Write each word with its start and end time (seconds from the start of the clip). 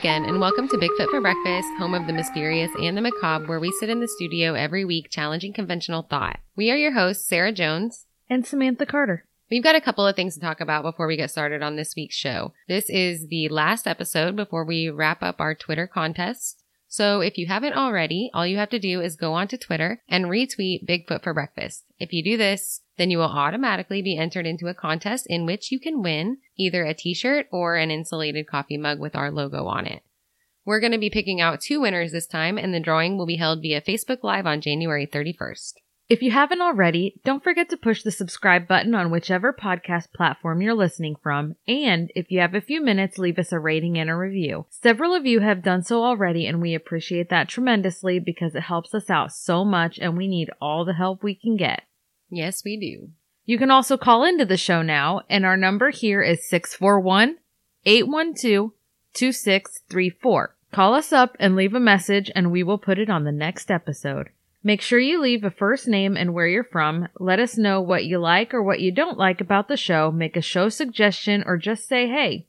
Again, 0.00 0.24
and 0.24 0.40
welcome 0.40 0.66
to 0.68 0.78
Bigfoot 0.78 1.10
for 1.10 1.20
Breakfast, 1.20 1.68
home 1.76 1.92
of 1.92 2.06
the 2.06 2.14
mysterious 2.14 2.70
and 2.80 2.96
the 2.96 3.02
macabre, 3.02 3.44
where 3.46 3.60
we 3.60 3.70
sit 3.70 3.90
in 3.90 4.00
the 4.00 4.08
studio 4.08 4.54
every 4.54 4.82
week 4.82 5.10
challenging 5.10 5.52
conventional 5.52 6.06
thought. 6.08 6.40
We 6.56 6.70
are 6.70 6.76
your 6.78 6.92
hosts, 6.92 7.28
Sarah 7.28 7.52
Jones 7.52 8.06
and 8.30 8.46
Samantha 8.46 8.86
Carter. 8.86 9.26
We've 9.50 9.62
got 9.62 9.74
a 9.74 9.80
couple 9.82 10.06
of 10.06 10.16
things 10.16 10.32
to 10.36 10.40
talk 10.40 10.62
about 10.62 10.84
before 10.84 11.06
we 11.06 11.18
get 11.18 11.30
started 11.30 11.62
on 11.62 11.76
this 11.76 11.94
week's 11.94 12.14
show. 12.14 12.54
This 12.66 12.88
is 12.88 13.26
the 13.28 13.50
last 13.50 13.86
episode 13.86 14.36
before 14.36 14.64
we 14.64 14.88
wrap 14.88 15.22
up 15.22 15.38
our 15.38 15.54
Twitter 15.54 15.86
contest. 15.86 16.59
So 16.92 17.20
if 17.20 17.38
you 17.38 17.46
haven't 17.46 17.74
already, 17.74 18.32
all 18.34 18.44
you 18.44 18.56
have 18.56 18.70
to 18.70 18.80
do 18.80 19.00
is 19.00 19.14
go 19.14 19.32
onto 19.34 19.56
Twitter 19.56 20.02
and 20.08 20.24
retweet 20.24 20.88
Bigfoot 20.88 21.22
for 21.22 21.32
Breakfast. 21.32 21.84
If 22.00 22.12
you 22.12 22.24
do 22.24 22.36
this, 22.36 22.80
then 22.98 23.12
you 23.12 23.18
will 23.18 23.26
automatically 23.26 24.02
be 24.02 24.18
entered 24.18 24.44
into 24.44 24.66
a 24.66 24.74
contest 24.74 25.24
in 25.28 25.46
which 25.46 25.70
you 25.70 25.78
can 25.78 26.02
win 26.02 26.38
either 26.58 26.84
a 26.84 26.92
t-shirt 26.92 27.46
or 27.52 27.76
an 27.76 27.92
insulated 27.92 28.48
coffee 28.48 28.76
mug 28.76 28.98
with 28.98 29.14
our 29.14 29.30
logo 29.30 29.66
on 29.66 29.86
it. 29.86 30.02
We're 30.64 30.80
going 30.80 30.90
to 30.90 30.98
be 30.98 31.10
picking 31.10 31.40
out 31.40 31.60
two 31.60 31.80
winners 31.80 32.10
this 32.10 32.26
time 32.26 32.58
and 32.58 32.74
the 32.74 32.80
drawing 32.80 33.16
will 33.16 33.24
be 33.24 33.36
held 33.36 33.62
via 33.62 33.80
Facebook 33.80 34.24
Live 34.24 34.44
on 34.44 34.60
January 34.60 35.06
31st. 35.06 35.74
If 36.10 36.22
you 36.22 36.32
haven't 36.32 36.60
already, 36.60 37.20
don't 37.22 37.44
forget 37.44 37.70
to 37.70 37.76
push 37.76 38.02
the 38.02 38.10
subscribe 38.10 38.66
button 38.66 38.96
on 38.96 39.12
whichever 39.12 39.52
podcast 39.52 40.12
platform 40.12 40.60
you're 40.60 40.74
listening 40.74 41.14
from. 41.22 41.54
And 41.68 42.10
if 42.16 42.32
you 42.32 42.40
have 42.40 42.52
a 42.52 42.60
few 42.60 42.80
minutes, 42.80 43.16
leave 43.16 43.38
us 43.38 43.52
a 43.52 43.60
rating 43.60 43.96
and 43.96 44.10
a 44.10 44.16
review. 44.16 44.66
Several 44.70 45.14
of 45.14 45.24
you 45.24 45.38
have 45.38 45.62
done 45.62 45.84
so 45.84 46.02
already, 46.02 46.48
and 46.48 46.60
we 46.60 46.74
appreciate 46.74 47.28
that 47.28 47.48
tremendously 47.48 48.18
because 48.18 48.56
it 48.56 48.64
helps 48.64 48.92
us 48.92 49.08
out 49.08 49.32
so 49.32 49.64
much 49.64 50.00
and 50.00 50.16
we 50.16 50.26
need 50.26 50.50
all 50.60 50.84
the 50.84 50.94
help 50.94 51.22
we 51.22 51.36
can 51.36 51.56
get. 51.56 51.84
Yes, 52.28 52.64
we 52.64 52.76
do. 52.76 53.10
You 53.44 53.56
can 53.56 53.70
also 53.70 53.96
call 53.96 54.24
into 54.24 54.44
the 54.44 54.56
show 54.56 54.82
now, 54.82 55.20
and 55.30 55.46
our 55.46 55.56
number 55.56 55.90
here 55.90 56.22
is 56.22 56.44
641 56.48 57.36
812 57.86 58.72
2634. 59.14 60.56
Call 60.72 60.94
us 60.94 61.12
up 61.12 61.36
and 61.38 61.54
leave 61.54 61.74
a 61.74 61.78
message, 61.78 62.32
and 62.34 62.50
we 62.50 62.64
will 62.64 62.78
put 62.78 62.98
it 62.98 63.08
on 63.08 63.22
the 63.22 63.30
next 63.30 63.70
episode. 63.70 64.30
Make 64.62 64.82
sure 64.82 64.98
you 64.98 65.20
leave 65.20 65.42
a 65.42 65.50
first 65.50 65.88
name 65.88 66.16
and 66.16 66.34
where 66.34 66.46
you're 66.46 66.64
from. 66.64 67.08
Let 67.18 67.40
us 67.40 67.56
know 67.56 67.80
what 67.80 68.04
you 68.04 68.18
like 68.18 68.52
or 68.52 68.62
what 68.62 68.80
you 68.80 68.92
don't 68.92 69.16
like 69.16 69.40
about 69.40 69.68
the 69.68 69.76
show. 69.76 70.10
Make 70.10 70.36
a 70.36 70.42
show 70.42 70.68
suggestion 70.68 71.42
or 71.46 71.56
just 71.56 71.88
say 71.88 72.08
hey. 72.08 72.46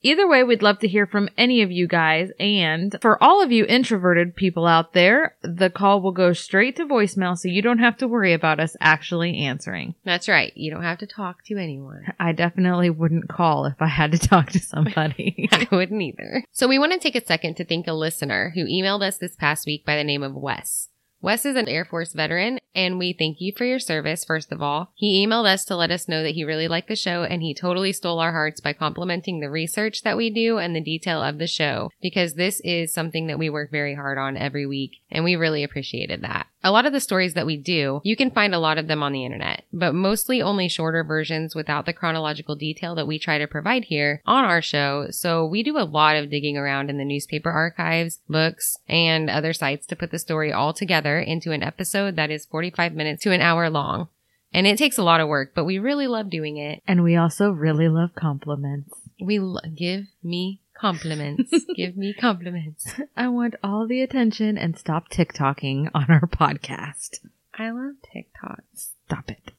Either 0.00 0.28
way, 0.28 0.44
we'd 0.44 0.62
love 0.62 0.78
to 0.78 0.86
hear 0.86 1.06
from 1.06 1.28
any 1.36 1.60
of 1.62 1.72
you 1.72 1.88
guys. 1.88 2.30
And 2.38 2.96
for 3.02 3.20
all 3.20 3.42
of 3.42 3.50
you 3.50 3.64
introverted 3.64 4.36
people 4.36 4.64
out 4.64 4.92
there, 4.92 5.34
the 5.42 5.70
call 5.70 6.00
will 6.00 6.12
go 6.12 6.32
straight 6.32 6.76
to 6.76 6.86
voicemail 6.86 7.36
so 7.36 7.48
you 7.48 7.62
don't 7.62 7.80
have 7.80 7.96
to 7.96 8.06
worry 8.06 8.32
about 8.32 8.60
us 8.60 8.76
actually 8.80 9.38
answering. 9.38 9.96
That's 10.04 10.28
right. 10.28 10.52
You 10.56 10.70
don't 10.70 10.84
have 10.84 10.98
to 10.98 11.06
talk 11.08 11.44
to 11.46 11.56
anyone. 11.56 12.04
I 12.20 12.30
definitely 12.30 12.90
wouldn't 12.90 13.28
call 13.28 13.64
if 13.64 13.82
I 13.82 13.88
had 13.88 14.12
to 14.12 14.18
talk 14.18 14.50
to 14.50 14.60
somebody. 14.60 15.48
I 15.52 15.66
wouldn't 15.72 16.00
either. 16.00 16.44
So 16.52 16.68
we 16.68 16.78
want 16.78 16.92
to 16.92 17.00
take 17.00 17.16
a 17.16 17.26
second 17.26 17.56
to 17.56 17.64
thank 17.64 17.88
a 17.88 17.92
listener 17.92 18.52
who 18.54 18.66
emailed 18.66 19.02
us 19.02 19.18
this 19.18 19.34
past 19.34 19.66
week 19.66 19.84
by 19.84 19.96
the 19.96 20.04
name 20.04 20.22
of 20.22 20.34
Wes. 20.34 20.90
Wes 21.20 21.44
is 21.44 21.56
an 21.56 21.68
Air 21.68 21.84
Force 21.84 22.12
veteran, 22.12 22.60
and 22.76 22.96
we 22.96 23.12
thank 23.12 23.40
you 23.40 23.52
for 23.56 23.64
your 23.64 23.80
service, 23.80 24.24
first 24.24 24.52
of 24.52 24.62
all. 24.62 24.92
He 24.94 25.26
emailed 25.26 25.52
us 25.52 25.64
to 25.64 25.74
let 25.74 25.90
us 25.90 26.06
know 26.06 26.22
that 26.22 26.36
he 26.36 26.44
really 26.44 26.68
liked 26.68 26.86
the 26.86 26.94
show, 26.94 27.24
and 27.24 27.42
he 27.42 27.54
totally 27.54 27.92
stole 27.92 28.20
our 28.20 28.30
hearts 28.30 28.60
by 28.60 28.72
complimenting 28.72 29.40
the 29.40 29.50
research 29.50 30.02
that 30.02 30.16
we 30.16 30.30
do 30.30 30.58
and 30.58 30.76
the 30.76 30.80
detail 30.80 31.20
of 31.20 31.38
the 31.38 31.48
show, 31.48 31.90
because 32.00 32.34
this 32.34 32.60
is 32.62 32.92
something 32.92 33.26
that 33.26 33.38
we 33.38 33.50
work 33.50 33.72
very 33.72 33.96
hard 33.96 34.16
on 34.16 34.36
every 34.36 34.64
week, 34.64 34.92
and 35.10 35.24
we 35.24 35.34
really 35.34 35.64
appreciated 35.64 36.22
that. 36.22 36.46
A 36.64 36.72
lot 36.72 36.86
of 36.86 36.92
the 36.92 37.00
stories 37.00 37.34
that 37.34 37.46
we 37.46 37.56
do, 37.56 38.00
you 38.02 38.16
can 38.16 38.32
find 38.32 38.52
a 38.52 38.58
lot 38.58 38.78
of 38.78 38.88
them 38.88 39.02
on 39.02 39.12
the 39.12 39.24
internet, 39.24 39.64
but 39.72 39.94
mostly 39.94 40.42
only 40.42 40.68
shorter 40.68 41.04
versions 41.04 41.54
without 41.54 41.86
the 41.86 41.92
chronological 41.92 42.56
detail 42.56 42.96
that 42.96 43.06
we 43.06 43.18
try 43.18 43.38
to 43.38 43.46
provide 43.46 43.84
here 43.84 44.22
on 44.26 44.44
our 44.44 44.60
show. 44.60 45.06
So 45.10 45.46
we 45.46 45.62
do 45.62 45.78
a 45.78 45.84
lot 45.86 46.16
of 46.16 46.30
digging 46.30 46.56
around 46.56 46.90
in 46.90 46.98
the 46.98 47.04
newspaper 47.04 47.50
archives, 47.50 48.18
books, 48.28 48.76
and 48.88 49.30
other 49.30 49.52
sites 49.52 49.86
to 49.86 49.96
put 49.96 50.10
the 50.10 50.18
story 50.18 50.52
all 50.52 50.72
together 50.72 51.20
into 51.20 51.52
an 51.52 51.62
episode 51.62 52.16
that 52.16 52.30
is 52.30 52.46
45 52.46 52.92
minutes 52.92 53.22
to 53.22 53.32
an 53.32 53.40
hour 53.40 53.70
long. 53.70 54.08
And 54.52 54.66
it 54.66 54.78
takes 54.78 54.98
a 54.98 55.04
lot 55.04 55.20
of 55.20 55.28
work, 55.28 55.52
but 55.54 55.64
we 55.64 55.78
really 55.78 56.06
love 56.06 56.30
doing 56.30 56.56
it. 56.56 56.82
And 56.88 57.04
we 57.04 57.16
also 57.16 57.50
really 57.50 57.88
love 57.88 58.10
compliments. 58.14 58.90
We 59.20 59.38
give 59.76 60.06
me 60.24 60.62
compliments. 60.78 61.52
Give 61.76 61.96
me 61.96 62.14
compliments. 62.14 62.94
I 63.16 63.28
want 63.28 63.56
all 63.62 63.86
the 63.86 64.02
attention 64.02 64.56
and 64.56 64.78
stop 64.78 65.08
TikToking 65.08 65.90
on 65.94 66.06
our 66.08 66.26
podcast. 66.26 67.20
I 67.54 67.70
love 67.70 67.94
TikTok. 68.12 68.62
Stop 68.74 69.30
it. 69.30 69.52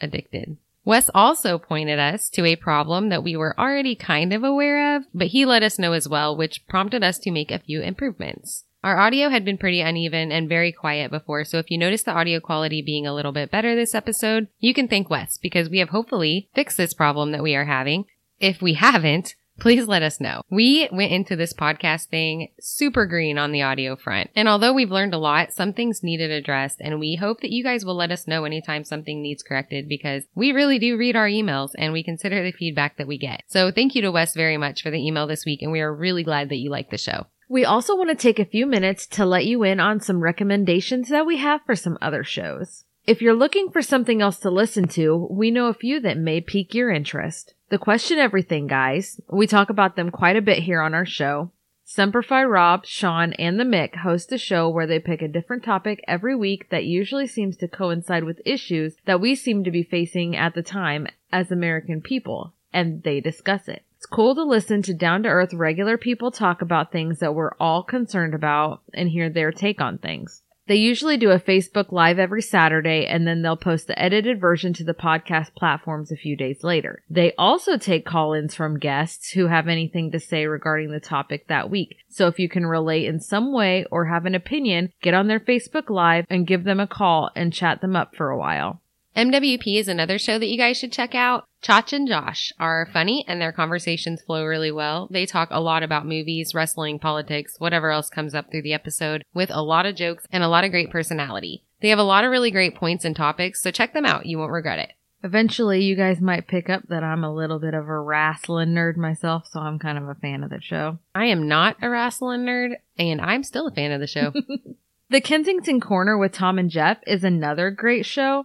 Addicted. 0.00 0.58
Wes 0.84 1.10
also 1.12 1.58
pointed 1.58 1.98
us 1.98 2.28
to 2.30 2.44
a 2.44 2.54
problem 2.54 3.08
that 3.08 3.24
we 3.24 3.36
were 3.36 3.58
already 3.58 3.96
kind 3.96 4.32
of 4.32 4.44
aware 4.44 4.96
of, 4.96 5.04
but 5.12 5.28
he 5.28 5.44
let 5.44 5.64
us 5.64 5.80
know 5.80 5.92
as 5.92 6.08
well, 6.08 6.36
which 6.36 6.64
prompted 6.68 7.02
us 7.02 7.18
to 7.18 7.32
make 7.32 7.50
a 7.50 7.58
few 7.58 7.82
improvements. 7.82 8.64
Our 8.84 9.00
audio 9.00 9.30
had 9.30 9.44
been 9.44 9.58
pretty 9.58 9.80
uneven 9.80 10.30
and 10.30 10.48
very 10.48 10.70
quiet 10.70 11.10
before, 11.10 11.44
so 11.44 11.58
if 11.58 11.72
you 11.72 11.78
notice 11.78 12.04
the 12.04 12.12
audio 12.12 12.38
quality 12.38 12.82
being 12.82 13.04
a 13.04 13.12
little 13.12 13.32
bit 13.32 13.50
better 13.50 13.74
this 13.74 13.96
episode, 13.96 14.46
you 14.60 14.72
can 14.72 14.86
thank 14.86 15.10
Wes 15.10 15.38
because 15.38 15.68
we 15.68 15.80
have 15.80 15.88
hopefully 15.88 16.50
fixed 16.54 16.76
this 16.76 16.94
problem 16.94 17.32
that 17.32 17.42
we 17.42 17.56
are 17.56 17.64
having. 17.64 18.04
If 18.38 18.62
we 18.62 18.74
haven't, 18.74 19.34
please 19.58 19.88
let 19.88 20.02
us 20.02 20.20
know. 20.20 20.42
We 20.50 20.88
went 20.92 21.12
into 21.12 21.36
this 21.36 21.52
podcast 21.52 22.06
thing 22.06 22.52
super 22.60 23.06
green 23.06 23.38
on 23.38 23.52
the 23.52 23.62
audio 23.62 23.96
front. 23.96 24.30
And 24.36 24.48
although 24.48 24.72
we've 24.72 24.90
learned 24.90 25.14
a 25.14 25.18
lot, 25.18 25.52
some 25.52 25.72
things 25.72 26.02
needed 26.02 26.30
addressed 26.30 26.80
and 26.80 27.00
we 27.00 27.16
hope 27.16 27.40
that 27.40 27.52
you 27.52 27.62
guys 27.62 27.84
will 27.84 27.96
let 27.96 28.12
us 28.12 28.26
know 28.26 28.44
anytime 28.44 28.84
something 28.84 29.22
needs 29.22 29.42
corrected 29.42 29.88
because 29.88 30.24
we 30.34 30.52
really 30.52 30.78
do 30.78 30.96
read 30.96 31.16
our 31.16 31.28
emails 31.28 31.70
and 31.78 31.92
we 31.92 32.02
consider 32.02 32.42
the 32.42 32.52
feedback 32.52 32.96
that 32.98 33.08
we 33.08 33.18
get. 33.18 33.42
So 33.46 33.70
thank 33.70 33.94
you 33.94 34.02
to 34.02 34.12
Wes 34.12 34.34
very 34.34 34.56
much 34.56 34.82
for 34.82 34.90
the 34.90 35.04
email 35.04 35.26
this 35.26 35.44
week 35.44 35.62
and 35.62 35.72
we 35.72 35.80
are 35.80 35.94
really 35.94 36.22
glad 36.22 36.48
that 36.50 36.56
you 36.56 36.70
like 36.70 36.90
the 36.90 36.98
show. 36.98 37.26
We 37.48 37.64
also 37.64 37.96
want 37.96 38.10
to 38.10 38.16
take 38.16 38.40
a 38.40 38.44
few 38.44 38.66
minutes 38.66 39.06
to 39.08 39.24
let 39.24 39.46
you 39.46 39.62
in 39.62 39.78
on 39.78 40.00
some 40.00 40.20
recommendations 40.20 41.08
that 41.10 41.26
we 41.26 41.36
have 41.36 41.60
for 41.64 41.76
some 41.76 41.96
other 42.02 42.24
shows. 42.24 42.84
If 43.06 43.22
you're 43.22 43.34
looking 43.34 43.70
for 43.70 43.82
something 43.82 44.20
else 44.20 44.38
to 44.40 44.50
listen 44.50 44.88
to, 44.88 45.28
we 45.30 45.52
know 45.52 45.68
a 45.68 45.74
few 45.74 46.00
that 46.00 46.18
may 46.18 46.40
pique 46.40 46.74
your 46.74 46.90
interest. 46.90 47.54
The 47.68 47.78
Question 47.78 48.18
Everything 48.18 48.68
guys, 48.68 49.20
we 49.28 49.48
talk 49.48 49.70
about 49.70 49.96
them 49.96 50.12
quite 50.12 50.36
a 50.36 50.40
bit 50.40 50.60
here 50.62 50.80
on 50.80 50.94
our 50.94 51.04
show. 51.04 51.50
Semper 51.84 52.22
Fi 52.22 52.44
Rob, 52.44 52.86
Sean, 52.86 53.32
and 53.32 53.58
the 53.58 53.64
Mick 53.64 53.96
host 53.96 54.30
a 54.30 54.38
show 54.38 54.68
where 54.68 54.86
they 54.86 55.00
pick 55.00 55.20
a 55.20 55.26
different 55.26 55.64
topic 55.64 56.00
every 56.06 56.36
week 56.36 56.68
that 56.70 56.84
usually 56.84 57.26
seems 57.26 57.56
to 57.56 57.66
coincide 57.66 58.22
with 58.22 58.40
issues 58.44 58.94
that 59.06 59.20
we 59.20 59.34
seem 59.34 59.64
to 59.64 59.72
be 59.72 59.82
facing 59.82 60.36
at 60.36 60.54
the 60.54 60.62
time 60.62 61.08
as 61.32 61.50
American 61.50 62.00
people, 62.00 62.54
and 62.72 63.02
they 63.02 63.18
discuss 63.18 63.66
it. 63.66 63.82
It's 63.96 64.06
cool 64.06 64.36
to 64.36 64.44
listen 64.44 64.82
to 64.82 64.94
down 64.94 65.24
to 65.24 65.28
earth 65.28 65.52
regular 65.52 65.98
people 65.98 66.30
talk 66.30 66.62
about 66.62 66.92
things 66.92 67.18
that 67.18 67.34
we're 67.34 67.56
all 67.58 67.82
concerned 67.82 68.34
about 68.34 68.80
and 68.94 69.08
hear 69.08 69.28
their 69.28 69.50
take 69.50 69.80
on 69.80 69.98
things. 69.98 70.42
They 70.66 70.76
usually 70.76 71.16
do 71.16 71.30
a 71.30 71.38
Facebook 71.38 71.92
Live 71.92 72.18
every 72.18 72.42
Saturday 72.42 73.06
and 73.06 73.26
then 73.26 73.42
they'll 73.42 73.56
post 73.56 73.86
the 73.86 74.00
edited 74.00 74.40
version 74.40 74.72
to 74.74 74.84
the 74.84 74.94
podcast 74.94 75.54
platforms 75.54 76.10
a 76.10 76.16
few 76.16 76.36
days 76.36 76.64
later. 76.64 77.02
They 77.08 77.32
also 77.38 77.76
take 77.78 78.04
call 78.04 78.32
ins 78.32 78.54
from 78.54 78.78
guests 78.78 79.30
who 79.30 79.46
have 79.46 79.68
anything 79.68 80.10
to 80.10 80.20
say 80.20 80.46
regarding 80.46 80.90
the 80.90 81.00
topic 81.00 81.46
that 81.46 81.70
week. 81.70 81.96
So 82.08 82.26
if 82.26 82.38
you 82.38 82.48
can 82.48 82.66
relate 82.66 83.06
in 83.06 83.20
some 83.20 83.52
way 83.52 83.86
or 83.90 84.06
have 84.06 84.26
an 84.26 84.34
opinion, 84.34 84.92
get 85.02 85.14
on 85.14 85.28
their 85.28 85.40
Facebook 85.40 85.88
Live 85.88 86.26
and 86.28 86.46
give 86.46 86.64
them 86.64 86.80
a 86.80 86.86
call 86.86 87.30
and 87.36 87.52
chat 87.52 87.80
them 87.80 87.94
up 87.94 88.16
for 88.16 88.30
a 88.30 88.38
while. 88.38 88.80
MWP 89.16 89.80
is 89.80 89.88
another 89.88 90.18
show 90.18 90.38
that 90.38 90.48
you 90.48 90.58
guys 90.58 90.76
should 90.76 90.92
check 90.92 91.14
out. 91.14 91.46
Chach 91.62 91.94
and 91.94 92.06
Josh 92.06 92.52
are 92.60 92.90
funny 92.92 93.24
and 93.26 93.40
their 93.40 93.50
conversations 93.50 94.20
flow 94.20 94.44
really 94.44 94.70
well. 94.70 95.08
They 95.10 95.24
talk 95.24 95.48
a 95.50 95.60
lot 95.60 95.82
about 95.82 96.04
movies, 96.04 96.54
wrestling, 96.54 96.98
politics, 96.98 97.54
whatever 97.58 97.90
else 97.90 98.10
comes 98.10 98.34
up 98.34 98.50
through 98.50 98.60
the 98.60 98.74
episode 98.74 99.24
with 99.32 99.50
a 99.50 99.62
lot 99.62 99.86
of 99.86 99.96
jokes 99.96 100.26
and 100.30 100.44
a 100.44 100.48
lot 100.48 100.64
of 100.64 100.70
great 100.70 100.90
personality. 100.90 101.64
They 101.80 101.88
have 101.88 101.98
a 101.98 102.02
lot 102.02 102.24
of 102.24 102.30
really 102.30 102.50
great 102.50 102.74
points 102.74 103.06
and 103.06 103.16
topics, 103.16 103.62
so 103.62 103.70
check 103.70 103.94
them 103.94 104.04
out. 104.04 104.26
You 104.26 104.36
won't 104.36 104.52
regret 104.52 104.80
it. 104.80 104.92
Eventually, 105.24 105.82
you 105.82 105.96
guys 105.96 106.20
might 106.20 106.46
pick 106.46 106.68
up 106.68 106.82
that 106.90 107.02
I'm 107.02 107.24
a 107.24 107.34
little 107.34 107.58
bit 107.58 107.72
of 107.72 107.88
a 107.88 107.98
wrestling 107.98 108.74
nerd 108.74 108.96
myself, 108.98 109.46
so 109.50 109.60
I'm 109.60 109.78
kind 109.78 109.96
of 109.96 110.08
a 110.10 110.14
fan 110.14 110.44
of 110.44 110.50
the 110.50 110.60
show. 110.60 110.98
I 111.14 111.24
am 111.26 111.48
not 111.48 111.78
a 111.80 111.88
wrestling 111.88 112.42
nerd, 112.42 112.74
and 112.98 113.22
I'm 113.22 113.42
still 113.42 113.66
a 113.66 113.74
fan 113.74 113.92
of 113.92 114.00
the 114.00 114.06
show. 114.06 114.34
the 115.08 115.22
Kensington 115.22 115.80
Corner 115.80 116.18
with 116.18 116.32
Tom 116.32 116.58
and 116.58 116.70
Jeff 116.70 116.98
is 117.06 117.24
another 117.24 117.70
great 117.70 118.04
show. 118.04 118.44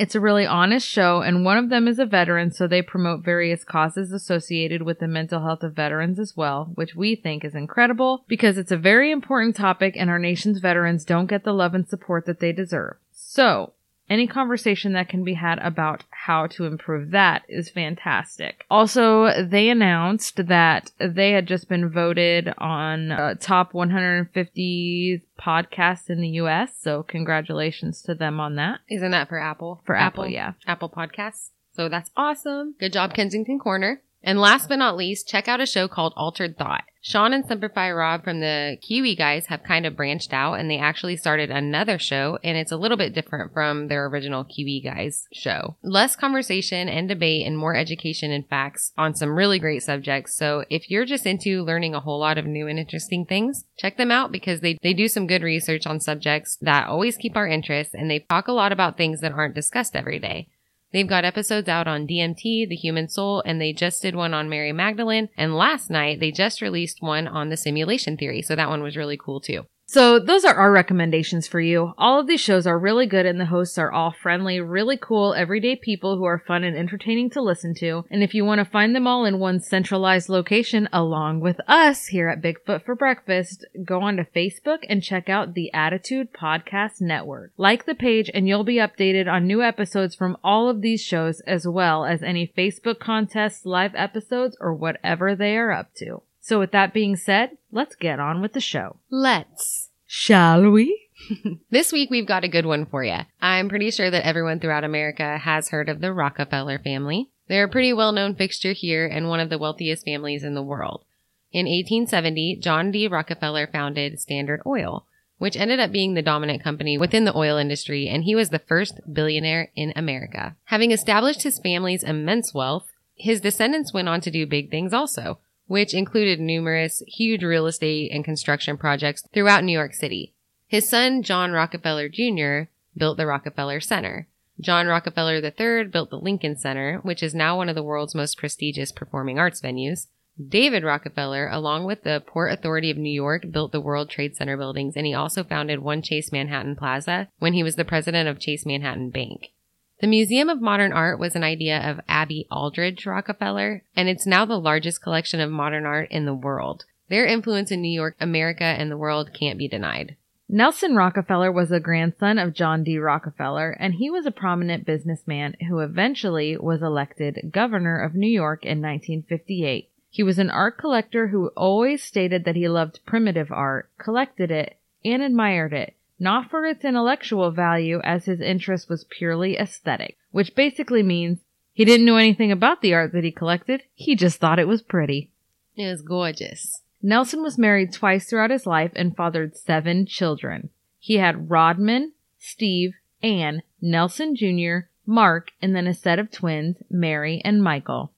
It's 0.00 0.14
a 0.14 0.20
really 0.20 0.46
honest 0.46 0.88
show, 0.88 1.20
and 1.20 1.44
one 1.44 1.58
of 1.58 1.68
them 1.68 1.86
is 1.86 1.98
a 1.98 2.06
veteran, 2.06 2.52
so 2.52 2.66
they 2.66 2.80
promote 2.80 3.22
various 3.22 3.64
causes 3.64 4.12
associated 4.12 4.80
with 4.80 4.98
the 4.98 5.06
mental 5.06 5.42
health 5.42 5.62
of 5.62 5.74
veterans 5.74 6.18
as 6.18 6.34
well, 6.34 6.70
which 6.74 6.94
we 6.94 7.14
think 7.14 7.44
is 7.44 7.54
incredible 7.54 8.24
because 8.26 8.56
it's 8.56 8.72
a 8.72 8.78
very 8.78 9.10
important 9.10 9.56
topic 9.56 9.98
and 9.98 10.08
our 10.08 10.18
nation's 10.18 10.58
veterans 10.58 11.04
don't 11.04 11.26
get 11.26 11.44
the 11.44 11.52
love 11.52 11.74
and 11.74 11.86
support 11.86 12.24
that 12.24 12.40
they 12.40 12.50
deserve. 12.50 12.96
So, 13.12 13.74
Any 14.10 14.26
conversation 14.26 14.92
that 14.94 15.08
can 15.08 15.22
be 15.22 15.34
had 15.34 15.60
about 15.60 16.02
how 16.10 16.48
to 16.48 16.64
improve 16.64 17.12
that 17.12 17.42
is 17.48 17.70
fantastic. 17.70 18.66
Also, 18.68 19.44
they 19.44 19.70
announced 19.70 20.48
that 20.48 20.90
they 20.98 21.30
had 21.30 21.46
just 21.46 21.68
been 21.68 21.88
voted 21.88 22.52
on 22.58 23.12
uh, 23.12 23.34
top 23.38 23.72
150 23.72 25.22
podcasts 25.38 26.10
in 26.10 26.20
the 26.20 26.28
US, 26.40 26.72
so 26.80 27.04
congratulations 27.04 28.02
to 28.02 28.14
them 28.16 28.40
on 28.40 28.56
that. 28.56 28.80
Isn't 28.90 29.12
that 29.12 29.28
for 29.28 29.38
Apple? 29.38 29.80
For 29.86 29.94
Apple, 29.94 30.26
yeah. 30.26 30.54
Apple 30.66 30.90
Podcasts. 30.90 31.50
So 31.72 31.88
that's 31.88 32.10
awesome. 32.16 32.74
Good 32.80 32.92
job, 32.92 33.14
Kensington 33.14 33.60
Corner. 33.60 34.02
And 34.22 34.40
last 34.40 34.68
but 34.68 34.76
not 34.76 34.96
least, 34.96 35.28
check 35.28 35.46
out 35.46 35.60
a 35.60 35.66
show 35.66 35.88
called 35.88 36.12
Altered 36.16 36.58
Thought. 36.58 36.84
Sean 37.02 37.32
and 37.32 37.46
Semper 37.46 37.70
Fi 37.70 37.90
Rob 37.92 38.22
from 38.22 38.40
the 38.40 38.76
QE 38.82 39.16
guys 39.16 39.46
have 39.46 39.62
kind 39.62 39.86
of 39.86 39.96
branched 39.96 40.34
out 40.34 40.54
and 40.54 40.70
they 40.70 40.78
actually 40.78 41.16
started 41.16 41.50
another 41.50 41.98
show 41.98 42.38
and 42.44 42.58
it's 42.58 42.72
a 42.72 42.76
little 42.76 42.98
bit 42.98 43.14
different 43.14 43.54
from 43.54 43.88
their 43.88 44.06
original 44.06 44.44
QE 44.44 44.84
guys 44.84 45.26
show. 45.32 45.76
Less 45.82 46.14
conversation 46.14 46.88
and 46.88 47.08
debate 47.08 47.46
and 47.46 47.56
more 47.56 47.74
education 47.74 48.30
and 48.30 48.46
facts 48.46 48.92
on 48.98 49.14
some 49.14 49.34
really 49.34 49.58
great 49.58 49.82
subjects. 49.82 50.36
So 50.36 50.64
if 50.68 50.90
you're 50.90 51.06
just 51.06 51.24
into 51.24 51.62
learning 51.62 51.94
a 51.94 52.00
whole 52.00 52.20
lot 52.20 52.36
of 52.36 52.44
new 52.44 52.66
and 52.66 52.78
interesting 52.78 53.24
things, 53.24 53.64
check 53.78 53.96
them 53.96 54.10
out 54.10 54.30
because 54.30 54.60
they, 54.60 54.76
they 54.82 54.92
do 54.92 55.08
some 55.08 55.26
good 55.26 55.42
research 55.42 55.86
on 55.86 56.00
subjects 56.00 56.58
that 56.60 56.86
always 56.86 57.16
keep 57.16 57.34
our 57.34 57.48
interest 57.48 57.94
and 57.94 58.10
they 58.10 58.20
talk 58.20 58.46
a 58.46 58.52
lot 58.52 58.72
about 58.72 58.98
things 58.98 59.20
that 59.20 59.32
aren't 59.32 59.54
discussed 59.54 59.96
every 59.96 60.18
day. 60.18 60.48
They've 60.92 61.06
got 61.06 61.24
episodes 61.24 61.68
out 61.68 61.86
on 61.86 62.06
DMT, 62.06 62.68
the 62.68 62.76
human 62.76 63.08
soul, 63.08 63.42
and 63.46 63.60
they 63.60 63.72
just 63.72 64.02
did 64.02 64.16
one 64.16 64.34
on 64.34 64.48
Mary 64.48 64.72
Magdalene. 64.72 65.28
And 65.36 65.56
last 65.56 65.88
night 65.88 66.18
they 66.18 66.32
just 66.32 66.60
released 66.60 67.00
one 67.00 67.28
on 67.28 67.48
the 67.48 67.56
simulation 67.56 68.16
theory. 68.16 68.42
So 68.42 68.56
that 68.56 68.68
one 68.68 68.82
was 68.82 68.96
really 68.96 69.16
cool 69.16 69.40
too. 69.40 69.66
So 69.90 70.20
those 70.20 70.44
are 70.44 70.54
our 70.54 70.70
recommendations 70.70 71.48
for 71.48 71.60
you. 71.60 71.94
All 71.98 72.20
of 72.20 72.28
these 72.28 72.40
shows 72.40 72.64
are 72.64 72.78
really 72.78 73.06
good 73.06 73.26
and 73.26 73.40
the 73.40 73.46
hosts 73.46 73.76
are 73.76 73.90
all 73.90 74.12
friendly, 74.12 74.60
really 74.60 74.96
cool, 74.96 75.34
everyday 75.34 75.74
people 75.74 76.16
who 76.16 76.22
are 76.22 76.44
fun 76.46 76.62
and 76.62 76.76
entertaining 76.76 77.30
to 77.30 77.42
listen 77.42 77.74
to. 77.80 78.04
And 78.08 78.22
if 78.22 78.32
you 78.32 78.44
want 78.44 78.60
to 78.60 78.64
find 78.64 78.94
them 78.94 79.08
all 79.08 79.24
in 79.24 79.40
one 79.40 79.58
centralized 79.58 80.28
location 80.28 80.88
along 80.92 81.40
with 81.40 81.58
us 81.66 82.06
here 82.06 82.28
at 82.28 82.40
Bigfoot 82.40 82.84
for 82.84 82.94
Breakfast, 82.94 83.64
go 83.84 84.00
on 84.00 84.16
to 84.18 84.24
Facebook 84.24 84.84
and 84.88 85.02
check 85.02 85.28
out 85.28 85.54
the 85.54 85.72
Attitude 85.72 86.32
Podcast 86.32 87.00
Network. 87.00 87.50
Like 87.56 87.84
the 87.84 87.96
page 87.96 88.30
and 88.32 88.46
you'll 88.46 88.62
be 88.62 88.76
updated 88.76 89.26
on 89.26 89.48
new 89.48 89.60
episodes 89.60 90.14
from 90.14 90.36
all 90.44 90.68
of 90.68 90.82
these 90.82 91.00
shows 91.00 91.40
as 91.48 91.66
well 91.66 92.04
as 92.04 92.22
any 92.22 92.52
Facebook 92.56 93.00
contests, 93.00 93.66
live 93.66 93.96
episodes, 93.96 94.56
or 94.60 94.72
whatever 94.72 95.34
they 95.34 95.56
are 95.56 95.72
up 95.72 95.92
to. 95.96 96.22
So 96.50 96.58
with 96.58 96.72
that 96.72 96.92
being 96.92 97.14
said, 97.14 97.58
let's 97.70 97.94
get 97.94 98.18
on 98.18 98.42
with 98.42 98.54
the 98.54 98.60
show. 98.60 98.96
Let's. 99.08 99.90
Shall 100.04 100.68
we? 100.68 101.06
This 101.70 101.92
week 101.92 102.10
we've 102.10 102.26
got 102.26 102.42
a 102.42 102.48
good 102.48 102.66
one 102.66 102.86
for 102.86 103.04
you. 103.04 103.18
I'm 103.40 103.68
pretty 103.68 103.92
sure 103.92 104.10
that 104.10 104.26
everyone 104.26 104.58
throughout 104.58 104.82
America 104.82 105.38
has 105.38 105.68
heard 105.68 105.88
of 105.88 106.00
the 106.00 106.12
Rockefeller 106.12 106.80
family. 106.80 107.30
They're 107.46 107.66
a 107.66 107.68
pretty 107.68 107.92
well 107.92 108.10
known 108.10 108.34
fixture 108.34 108.72
here 108.72 109.06
and 109.06 109.28
one 109.28 109.38
of 109.38 109.48
the 109.48 109.58
wealthiest 109.58 110.04
families 110.04 110.42
in 110.42 110.54
the 110.54 110.62
world. 110.62 111.04
In 111.52 111.66
1870, 111.66 112.56
John 112.56 112.90
D. 112.90 113.06
Rockefeller 113.06 113.68
founded 113.68 114.18
Standard 114.18 114.60
Oil, 114.66 115.06
which 115.38 115.56
ended 115.56 115.78
up 115.78 115.92
being 115.92 116.14
the 116.14 116.20
dominant 116.20 116.64
company 116.64 116.98
within 116.98 117.26
the 117.26 117.36
oil 117.36 117.58
industry, 117.58 118.08
and 118.08 118.24
he 118.24 118.34
was 118.34 118.50
the 118.50 118.58
first 118.58 118.98
billionaire 119.12 119.70
in 119.76 119.92
America. 119.94 120.56
Having 120.64 120.90
established 120.90 121.44
his 121.44 121.60
family's 121.60 122.02
immense 122.02 122.52
wealth, 122.52 122.90
his 123.14 123.40
descendants 123.40 123.94
went 123.94 124.08
on 124.08 124.20
to 124.22 124.32
do 124.32 124.48
big 124.48 124.68
things 124.68 124.92
also, 124.92 125.38
which 125.70 125.94
included 125.94 126.40
numerous 126.40 127.00
huge 127.06 127.44
real 127.44 127.68
estate 127.68 128.10
and 128.10 128.24
construction 128.24 128.76
projects 128.76 129.22
throughout 129.32 129.62
New 129.62 129.72
York 129.72 129.94
City. 129.94 130.34
His 130.66 130.88
son, 130.88 131.22
John 131.22 131.52
Rockefeller 131.52 132.08
Jr., 132.08 132.68
built 132.96 133.16
the 133.16 133.26
Rockefeller 133.26 133.78
Center. 133.78 134.26
John 134.60 134.88
Rockefeller 134.88 135.36
III 135.36 135.84
built 135.84 136.10
the 136.10 136.18
Lincoln 136.18 136.56
Center, 136.56 136.98
which 137.04 137.22
is 137.22 137.36
now 137.36 137.56
one 137.56 137.68
of 137.68 137.76
the 137.76 137.84
world's 137.84 138.16
most 138.16 138.36
prestigious 138.36 138.90
performing 138.90 139.38
arts 139.38 139.60
venues. 139.60 140.08
David 140.44 140.82
Rockefeller, 140.82 141.48
along 141.48 141.84
with 141.84 142.02
the 142.02 142.20
Port 142.26 142.50
Authority 142.50 142.90
of 142.90 142.96
New 142.96 143.08
York, 143.08 143.44
built 143.52 143.70
the 143.70 143.80
World 143.80 144.10
Trade 144.10 144.34
Center 144.34 144.56
buildings, 144.56 144.96
and 144.96 145.06
he 145.06 145.14
also 145.14 145.44
founded 145.44 145.78
One 145.78 146.02
Chase 146.02 146.32
Manhattan 146.32 146.74
Plaza 146.74 147.28
when 147.38 147.52
he 147.52 147.62
was 147.62 147.76
the 147.76 147.84
president 147.84 148.28
of 148.28 148.40
Chase 148.40 148.66
Manhattan 148.66 149.10
Bank. 149.10 149.52
The 150.00 150.06
Museum 150.06 150.48
of 150.48 150.62
Modern 150.62 150.94
Art 150.94 151.18
was 151.18 151.36
an 151.36 151.44
idea 151.44 151.78
of 151.78 152.00
Abby 152.08 152.46
Aldrich 152.50 153.04
Rockefeller, 153.04 153.82
and 153.94 154.08
it's 154.08 154.26
now 154.26 154.46
the 154.46 154.58
largest 154.58 155.02
collection 155.02 155.40
of 155.40 155.50
modern 155.50 155.84
art 155.84 156.10
in 156.10 156.24
the 156.24 156.32
world. 156.32 156.86
Their 157.10 157.26
influence 157.26 157.70
in 157.70 157.82
New 157.82 157.92
York, 157.92 158.16
America, 158.18 158.64
and 158.64 158.90
the 158.90 158.96
world 158.96 159.34
can't 159.38 159.58
be 159.58 159.68
denied. 159.68 160.16
Nelson 160.48 160.96
Rockefeller 160.96 161.52
was 161.52 161.70
a 161.70 161.80
grandson 161.80 162.38
of 162.38 162.54
John 162.54 162.82
D. 162.82 162.96
Rockefeller, 162.98 163.72
and 163.72 163.92
he 163.92 164.08
was 164.08 164.24
a 164.24 164.30
prominent 164.30 164.86
businessman 164.86 165.54
who 165.68 165.80
eventually 165.80 166.56
was 166.56 166.80
elected 166.80 167.50
governor 167.52 168.00
of 168.00 168.14
New 168.14 168.26
York 168.26 168.64
in 168.64 168.80
1958. 168.80 169.90
He 170.08 170.22
was 170.22 170.38
an 170.38 170.48
art 170.48 170.78
collector 170.78 171.28
who 171.28 171.48
always 171.48 172.02
stated 172.02 172.46
that 172.46 172.56
he 172.56 172.70
loved 172.70 173.04
primitive 173.04 173.52
art, 173.52 173.90
collected 173.98 174.50
it, 174.50 174.78
and 175.04 175.22
admired 175.22 175.74
it, 175.74 175.94
not 176.20 176.50
for 176.50 176.66
its 176.66 176.84
intellectual 176.84 177.50
value 177.50 178.00
as 178.04 178.26
his 178.26 178.40
interest 178.40 178.88
was 178.88 179.06
purely 179.08 179.56
aesthetic, 179.56 180.18
which 180.30 180.54
basically 180.54 181.02
means 181.02 181.38
he 181.72 181.84
didn't 181.84 182.06
know 182.06 182.16
anything 182.16 182.52
about 182.52 182.82
the 182.82 182.92
art 182.92 183.12
that 183.12 183.24
he 183.24 183.32
collected, 183.32 183.82
he 183.94 184.14
just 184.14 184.38
thought 184.38 184.58
it 184.58 184.68
was 184.68 184.82
pretty. 184.82 185.30
It 185.76 185.86
was 185.86 186.02
gorgeous. 186.02 186.82
Nelson 187.02 187.42
was 187.42 187.56
married 187.56 187.92
twice 187.92 188.28
throughout 188.28 188.50
his 188.50 188.66
life 188.66 188.92
and 188.94 189.16
fathered 189.16 189.56
seven 189.56 190.04
children. 190.04 190.68
He 190.98 191.16
had 191.16 191.50
Rodman, 191.50 192.12
Steve, 192.38 192.94
Ann, 193.22 193.62
Nelson 193.80 194.36
Jr., 194.36 194.88
Mark, 195.06 195.52
and 195.62 195.74
then 195.74 195.86
a 195.86 195.94
set 195.94 196.18
of 196.18 196.30
twins, 196.30 196.76
Mary 196.90 197.40
and 197.44 197.62
Michael. 197.62 198.12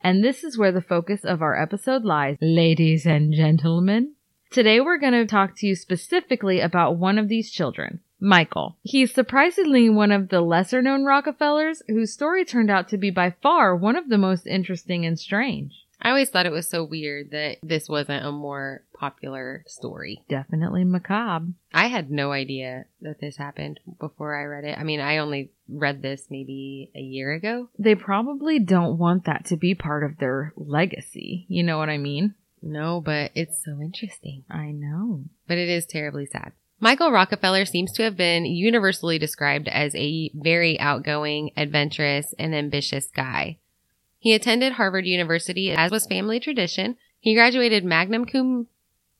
And 0.00 0.22
this 0.22 0.44
is 0.44 0.56
where 0.56 0.72
the 0.72 0.80
focus 0.80 1.24
of 1.24 1.42
our 1.42 1.60
episode 1.60 2.04
lies, 2.04 2.38
ladies 2.40 3.06
and 3.06 3.32
gentlemen. 3.32 4.12
Today 4.52 4.82
we're 4.82 4.98
going 4.98 5.14
to 5.14 5.24
talk 5.24 5.56
to 5.56 5.66
you 5.66 5.74
specifically 5.74 6.60
about 6.60 6.98
one 6.98 7.16
of 7.16 7.26
these 7.26 7.50
children, 7.50 8.00
Michael. 8.20 8.76
He's 8.82 9.14
surprisingly 9.14 9.88
one 9.88 10.12
of 10.12 10.28
the 10.28 10.42
lesser 10.42 10.82
known 10.82 11.06
Rockefellers 11.06 11.82
whose 11.88 12.12
story 12.12 12.44
turned 12.44 12.70
out 12.70 12.88
to 12.88 12.98
be 12.98 13.10
by 13.10 13.34
far 13.42 13.74
one 13.74 13.96
of 13.96 14.10
the 14.10 14.18
most 14.18 14.46
interesting 14.46 15.06
and 15.06 15.18
strange. 15.18 15.72
I 16.02 16.10
always 16.10 16.28
thought 16.28 16.44
it 16.44 16.52
was 16.52 16.68
so 16.68 16.84
weird 16.84 17.30
that 17.30 17.58
this 17.62 17.88
wasn't 17.88 18.26
a 18.26 18.32
more 18.32 18.84
popular 18.92 19.64
story. 19.66 20.22
Definitely 20.28 20.84
macabre. 20.84 21.54
I 21.72 21.86
had 21.86 22.10
no 22.10 22.32
idea 22.32 22.84
that 23.00 23.20
this 23.20 23.38
happened 23.38 23.80
before 23.98 24.38
I 24.38 24.44
read 24.44 24.64
it. 24.64 24.76
I 24.78 24.82
mean, 24.82 25.00
I 25.00 25.18
only 25.18 25.52
read 25.66 26.02
this 26.02 26.26
maybe 26.28 26.90
a 26.94 27.00
year 27.00 27.32
ago. 27.32 27.70
They 27.78 27.94
probably 27.94 28.58
don't 28.58 28.98
want 28.98 29.24
that 29.24 29.46
to 29.46 29.56
be 29.56 29.74
part 29.74 30.04
of 30.04 30.18
their 30.18 30.52
legacy. 30.56 31.46
You 31.48 31.62
know 31.62 31.78
what 31.78 31.88
I 31.88 31.96
mean? 31.96 32.34
No, 32.62 33.00
but 33.00 33.32
it's 33.34 33.62
so 33.64 33.80
interesting. 33.80 34.44
I 34.48 34.70
know. 34.70 35.24
But 35.48 35.58
it 35.58 35.68
is 35.68 35.84
terribly 35.84 36.26
sad. 36.26 36.52
Michael 36.80 37.12
Rockefeller 37.12 37.64
seems 37.64 37.92
to 37.92 38.02
have 38.02 38.16
been 38.16 38.44
universally 38.44 39.18
described 39.18 39.68
as 39.68 39.94
a 39.94 40.30
very 40.34 40.78
outgoing, 40.80 41.50
adventurous, 41.56 42.34
and 42.38 42.54
ambitious 42.54 43.06
guy. 43.14 43.58
He 44.18 44.34
attended 44.34 44.72
Harvard 44.74 45.06
University 45.06 45.70
as 45.70 45.90
was 45.90 46.06
family 46.06 46.40
tradition. 46.40 46.96
He 47.20 47.34
graduated 47.34 47.84
magnum 47.84 48.24
cum 48.24 48.66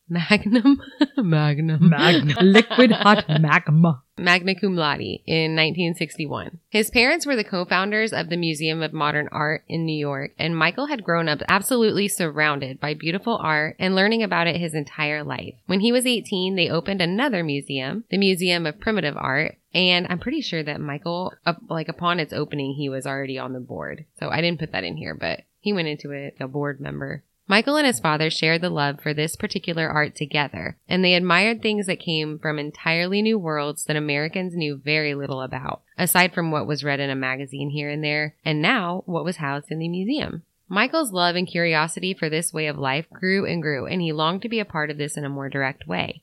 magnum 0.08 0.80
magnum 1.16 1.88
Magma. 1.88 2.34
Liquid 2.42 2.90
hot 2.90 3.24
magma. 3.28 4.02
magna 4.18 4.54
cum 4.54 4.76
laude 4.76 5.20
in 5.26 5.54
1961. 5.54 6.58
His 6.68 6.90
parents 6.90 7.24
were 7.24 7.36
the 7.36 7.44
co-founders 7.44 8.12
of 8.12 8.28
the 8.28 8.36
Museum 8.36 8.82
of 8.82 8.92
Modern 8.92 9.28
Art 9.30 9.62
in 9.68 9.86
New 9.86 9.96
York, 9.96 10.32
and 10.38 10.56
Michael 10.56 10.86
had 10.86 11.04
grown 11.04 11.28
up 11.28 11.40
absolutely 11.48 12.08
surrounded 12.08 12.80
by 12.80 12.94
beautiful 12.94 13.38
art 13.40 13.76
and 13.78 13.94
learning 13.94 14.22
about 14.22 14.46
it 14.46 14.60
his 14.60 14.74
entire 14.74 15.22
life. 15.22 15.54
When 15.66 15.80
he 15.80 15.92
was 15.92 16.04
18, 16.04 16.56
they 16.56 16.68
opened 16.68 17.00
another 17.00 17.42
museum, 17.44 18.04
the 18.10 18.18
Museum 18.18 18.66
of 18.66 18.80
Primitive 18.80 19.16
Art, 19.16 19.56
and 19.72 20.06
I'm 20.10 20.18
pretty 20.18 20.40
sure 20.40 20.62
that 20.62 20.80
Michael, 20.80 21.32
up, 21.46 21.58
like 21.70 21.88
upon 21.88 22.20
its 22.20 22.32
opening, 22.32 22.74
he 22.74 22.88
was 22.88 23.06
already 23.06 23.38
on 23.38 23.52
the 23.52 23.60
board. 23.60 24.04
So 24.18 24.28
I 24.28 24.40
didn't 24.40 24.60
put 24.60 24.72
that 24.72 24.84
in 24.84 24.96
here, 24.96 25.14
but 25.14 25.42
he 25.60 25.72
went 25.72 25.88
into 25.88 26.10
it 26.10 26.36
a 26.40 26.48
board 26.48 26.80
member. 26.80 27.22
Michael 27.48 27.76
and 27.76 27.86
his 27.86 28.00
father 28.00 28.30
shared 28.30 28.60
the 28.60 28.70
love 28.70 29.00
for 29.00 29.12
this 29.12 29.36
particular 29.36 29.88
art 29.88 30.14
together, 30.14 30.78
and 30.88 31.04
they 31.04 31.14
admired 31.14 31.60
things 31.60 31.86
that 31.86 32.00
came 32.00 32.38
from 32.38 32.58
entirely 32.58 33.20
new 33.20 33.38
worlds 33.38 33.84
that 33.84 33.96
Americans 33.96 34.54
knew 34.56 34.76
very 34.76 35.14
little 35.14 35.42
about, 35.42 35.82
aside 35.98 36.32
from 36.32 36.50
what 36.50 36.66
was 36.66 36.84
read 36.84 37.00
in 37.00 37.10
a 37.10 37.16
magazine 37.16 37.70
here 37.70 37.90
and 37.90 38.02
there, 38.02 38.36
and 38.44 38.62
now 38.62 39.02
what 39.06 39.24
was 39.24 39.36
housed 39.36 39.70
in 39.70 39.78
the 39.78 39.88
museum. 39.88 40.42
Michael's 40.68 41.12
love 41.12 41.36
and 41.36 41.46
curiosity 41.46 42.14
for 42.14 42.30
this 42.30 42.52
way 42.52 42.66
of 42.66 42.78
life 42.78 43.10
grew 43.10 43.44
and 43.44 43.60
grew, 43.60 43.86
and 43.86 44.00
he 44.00 44.12
longed 44.12 44.40
to 44.40 44.48
be 44.48 44.60
a 44.60 44.64
part 44.64 44.88
of 44.88 44.96
this 44.96 45.16
in 45.18 45.24
a 45.24 45.28
more 45.28 45.50
direct 45.50 45.86
way. 45.86 46.22